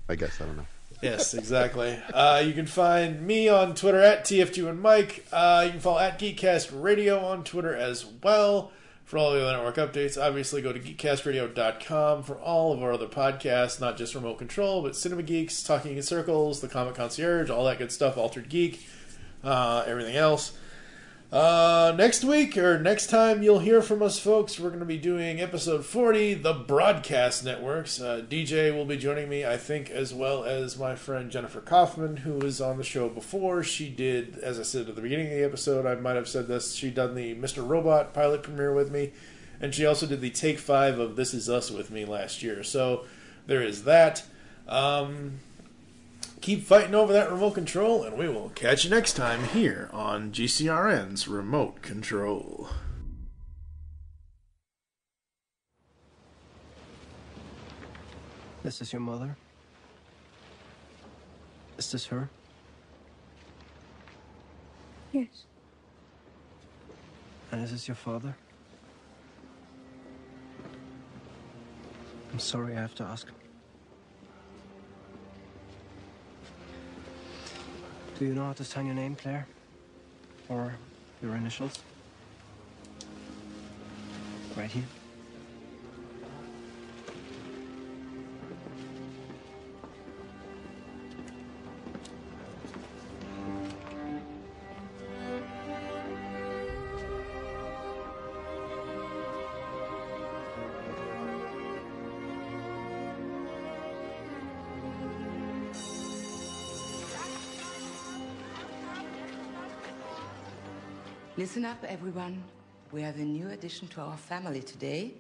I 0.09 0.15
guess 0.15 0.41
I 0.41 0.45
don't 0.45 0.57
know. 0.57 0.65
Yes, 1.01 1.33
exactly. 1.33 1.97
uh, 2.13 2.43
you 2.45 2.53
can 2.53 2.67
find 2.67 3.25
me 3.25 3.49
on 3.49 3.73
Twitter 3.73 3.99
at 4.01 4.23
TF2 4.23 4.69
and 4.69 4.79
Mike. 4.81 5.25
Uh, 5.31 5.63
you 5.65 5.71
can 5.71 5.79
follow 5.79 5.99
at 5.99 6.19
Geekcast 6.19 6.69
Radio 6.71 7.19
on 7.25 7.43
Twitter 7.43 7.75
as 7.75 8.05
well. 8.23 8.71
For 9.05 9.17
all 9.17 9.33
the 9.33 9.39
network 9.39 9.75
updates, 9.75 10.21
obviously 10.21 10.61
go 10.61 10.71
to 10.71 10.79
geekcastradio.com 10.79 12.23
for 12.23 12.35
all 12.35 12.71
of 12.71 12.81
our 12.81 12.93
other 12.93 13.07
podcasts, 13.07 13.81
not 13.81 13.97
just 13.97 14.15
Remote 14.15 14.37
Control, 14.37 14.81
but 14.81 14.95
Cinema 14.95 15.23
Geeks, 15.23 15.63
Talking 15.63 15.97
in 15.97 16.03
Circles, 16.03 16.61
The 16.61 16.69
Comic 16.69 16.95
Concierge, 16.95 17.49
all 17.49 17.65
that 17.65 17.77
good 17.77 17.91
stuff, 17.91 18.15
Altered 18.17 18.47
Geek, 18.47 18.85
uh, 19.43 19.83
everything 19.85 20.15
else. 20.15 20.53
Uh, 21.32 21.93
next 21.95 22.25
week 22.25 22.57
or 22.57 22.77
next 22.77 23.07
time 23.07 23.41
you'll 23.41 23.59
hear 23.59 23.82
from 23.82 24.03
us, 24.03 24.19
folks, 24.19 24.59
we're 24.59 24.67
going 24.67 24.82
to 24.82 24.86
be 24.86 24.97
doing 24.97 25.39
episode 25.39 25.86
40, 25.86 26.34
the 26.34 26.51
broadcast 26.53 27.45
networks. 27.45 28.01
Uh, 28.01 28.21
DJ 28.29 28.75
will 28.75 28.84
be 28.84 28.97
joining 28.97 29.29
me, 29.29 29.45
I 29.45 29.55
think, 29.55 29.89
as 29.89 30.13
well 30.13 30.43
as 30.43 30.77
my 30.77 30.93
friend 30.93 31.32
Jennifer 31.32 31.61
Kaufman, 31.61 32.17
who 32.17 32.34
was 32.34 32.59
on 32.59 32.77
the 32.77 32.84
show 32.84 33.07
before. 33.07 33.63
She 33.63 33.88
did, 33.88 34.39
as 34.39 34.59
I 34.59 34.63
said 34.63 34.89
at 34.89 34.95
the 34.97 35.01
beginning 35.01 35.27
of 35.27 35.32
the 35.32 35.45
episode, 35.45 35.86
I 35.86 35.95
might 35.95 36.17
have 36.17 36.27
said 36.27 36.49
this, 36.49 36.75
she 36.75 36.91
done 36.91 37.15
the 37.15 37.34
Mr. 37.36 37.65
Robot 37.65 38.13
pilot 38.13 38.43
premiere 38.43 38.73
with 38.73 38.91
me, 38.91 39.13
and 39.61 39.73
she 39.73 39.86
also 39.86 40.05
did 40.05 40.19
the 40.19 40.32
take 40.32 40.59
five 40.59 40.99
of 40.99 41.15
This 41.15 41.34
Is 41.34 41.49
Us 41.49 41.71
with 41.71 41.91
me 41.91 42.03
last 42.03 42.43
year. 42.43 42.61
So 42.61 43.05
there 43.47 43.63
is 43.63 43.86
that. 43.86 44.23
Um, 44.67 45.39
keep 46.41 46.63
fighting 46.63 46.95
over 46.95 47.13
that 47.13 47.31
remote 47.31 47.51
control, 47.51 48.03
and 48.03 48.17
we 48.17 48.27
will 48.27 48.49
catch 48.49 48.83
you 48.83 48.89
next 48.89 49.13
time 49.13 49.43
here 49.45 49.89
on 49.93 50.31
GCRN's 50.31 51.27
Remote 51.27 51.81
Control. 51.81 52.67
This 58.63 58.81
is 58.81 58.91
your 58.91 59.01
mother? 59.01 59.37
Is 61.77 61.91
this 61.91 62.07
her? 62.07 62.29
Yes. 65.11 65.45
And 67.51 67.63
is 67.63 67.71
this 67.71 67.87
your 67.87 67.95
father? 67.95 68.35
I'm 72.31 72.39
sorry 72.39 72.77
I 72.77 72.81
have 72.81 72.95
to 72.95 73.03
ask. 73.03 73.27
Do 78.22 78.28
you 78.28 78.36
know 78.36 78.45
how 78.45 78.53
to 78.53 78.63
sign 78.63 78.86
your 78.86 78.93
name, 78.93 79.15
Claire? 79.15 79.47
Or 80.47 80.76
your 81.24 81.36
initials? 81.36 81.80
Right 84.55 84.69
here. 84.69 84.84
Listen 111.41 111.65
up, 111.65 111.83
everyone. 111.87 112.43
We 112.91 113.01
have 113.01 113.15
a 113.15 113.23
new 113.23 113.49
addition 113.49 113.87
to 113.87 114.01
our 114.01 114.15
family 114.15 114.61
today. 114.61 115.15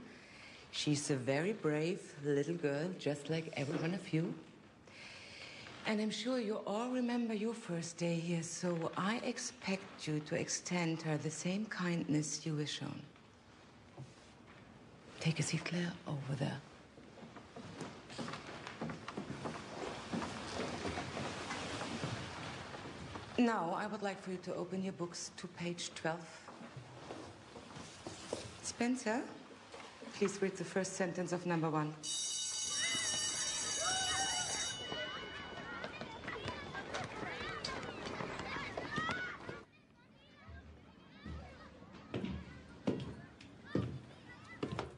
She's 0.69 1.09
a 1.09 1.15
very 1.15 1.51
brave 1.51 2.13
little 2.23 2.53
girl, 2.53 2.89
just 2.99 3.31
like 3.31 3.51
every 3.57 3.75
one 3.77 3.95
of 3.95 4.13
you. 4.13 4.31
And 5.87 5.99
I'm 5.99 6.11
sure 6.11 6.37
you 6.37 6.59
all 6.67 6.91
remember 6.91 7.33
your 7.33 7.55
first 7.55 7.97
day 7.97 8.13
here, 8.13 8.43
so 8.43 8.91
I 8.95 9.15
expect 9.23 10.07
you 10.07 10.19
to 10.27 10.35
extend 10.35 11.01
her 11.01 11.17
the 11.17 11.31
same 11.31 11.65
kindness 11.65 12.45
you 12.45 12.53
were 12.53 12.67
shown. 12.67 13.01
Take 15.19 15.39
a 15.39 15.41
seat, 15.41 15.65
Claire, 15.65 15.91
over 16.07 16.35
there. 16.37 16.61
Now, 23.41 23.73
I 23.75 23.87
would 23.87 24.03
like 24.03 24.21
for 24.21 24.29
you 24.29 24.37
to 24.43 24.53
open 24.53 24.83
your 24.83 24.93
books 24.93 25.31
to 25.37 25.47
page 25.47 25.89
12. 25.95 26.19
Spencer, 28.61 29.23
please 30.15 30.39
read 30.43 30.55
the 30.57 30.63
first 30.63 30.93
sentence 30.93 31.33
of 31.33 31.47
number 31.47 31.67
one. 31.67 31.91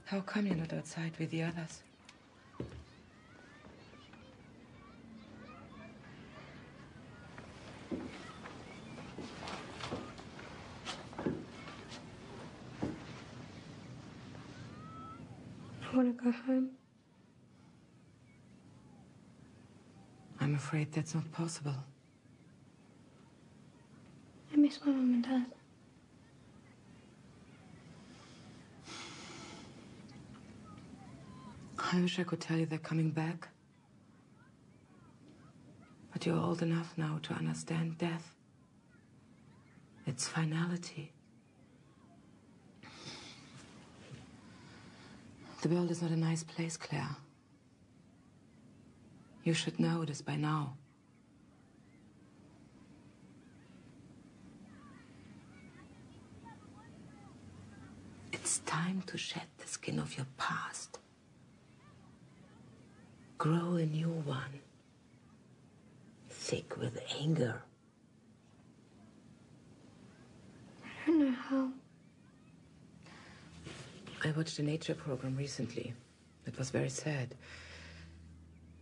How 0.04 0.20
come 0.20 0.48
you're 0.48 0.58
not 0.58 0.74
outside 0.74 1.14
with 1.18 1.32
the 1.32 1.44
others? 1.44 1.82
I 15.94 15.96
want 15.96 16.18
to 16.18 16.24
go 16.24 16.32
home. 16.32 16.70
I'm 20.39 20.56
afraid 20.56 20.91
that's 20.91 21.14
not 21.14 21.32
possible. 21.32 21.76
I 24.52 24.56
miss 24.56 24.80
my 24.84 24.91
mom 24.91 25.14
and 25.14 25.24
dad. 25.24 25.46
I 31.78 32.02
wish 32.02 32.18
I 32.18 32.24
could 32.24 32.41
tell 32.41 32.58
you 32.58 32.66
they're 32.66 32.80
coming 32.80 33.12
back. 33.12 33.50
But 36.12 36.26
you're 36.26 36.39
old 36.39 36.64
enough 36.64 36.91
now 36.98 37.20
to 37.22 37.34
understand 37.36 38.00
death. 38.00 38.34
Its 40.08 40.28
finality. 40.28 41.12
The 45.64 45.70
world 45.70 45.91
is 45.91 46.01
not 46.01 46.11
a 46.11 46.18
nice 46.18 46.43
place, 46.43 46.76
Claire. 46.76 47.16
You 49.45 49.53
should 49.53 49.80
know 49.80 50.03
this 50.03 50.22
by 50.22 50.36
now. 50.36 50.76
It's 58.34 58.57
time 58.66 59.03
to 59.07 59.18
shed 59.18 59.47
the 59.57 59.66
skin 59.66 59.99
of 59.99 60.18
your 60.18 60.28
past. 60.38 60.99
Grow 63.38 63.76
a 63.76 63.86
new 63.86 64.09
one. 64.09 64.59
Thick 66.30 66.76
with 66.76 67.01
anger. 67.22 67.61
I 70.84 71.07
don't 71.07 71.20
know 71.20 71.32
how. 71.32 71.70
I 74.26 74.32
watched 74.32 74.57
a 74.59 74.63
nature 74.63 74.95
program 74.95 75.36
recently. 75.36 75.93
It 76.45 76.57
was 76.57 76.69
very 76.69 76.89
sad. 76.89 77.36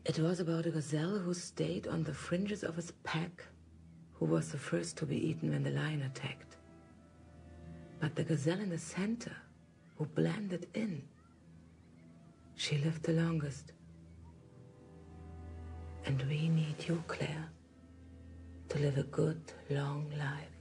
It 0.06 0.20
was 0.20 0.40
about 0.40 0.68
a 0.68 0.72
gazelle 0.72 1.18
who 1.18 1.34
stayed 1.34 1.88
on 1.88 2.04
the 2.04 2.14
fringes 2.14 2.64
of 2.64 2.76
his 2.76 2.92
pack, 3.04 3.44
who 4.14 4.26
was 4.26 4.52
the 4.52 4.60
first 4.60 4.98
to 4.98 5.06
be 5.08 5.18
eaten 5.18 5.50
when 5.50 5.64
the 5.64 5.72
lion 5.72 6.04
attacked. 6.04 6.58
But 8.00 8.16
the 8.16 8.24
gazelle 8.24 8.60
in 8.60 8.70
the 8.70 8.78
center, 8.78 9.36
who 9.98 10.06
blended 10.06 10.68
in, 10.76 11.02
she 12.56 12.78
lived 12.78 13.04
the 13.04 13.14
longest. 13.14 13.72
And 16.06 16.22
we 16.30 16.50
need 16.50 16.76
you, 16.88 17.04
Claire, 17.08 17.50
to 18.70 18.80
live 18.80 19.00
a 19.00 19.04
good, 19.04 19.42
long 19.72 20.12
life. 20.20 20.61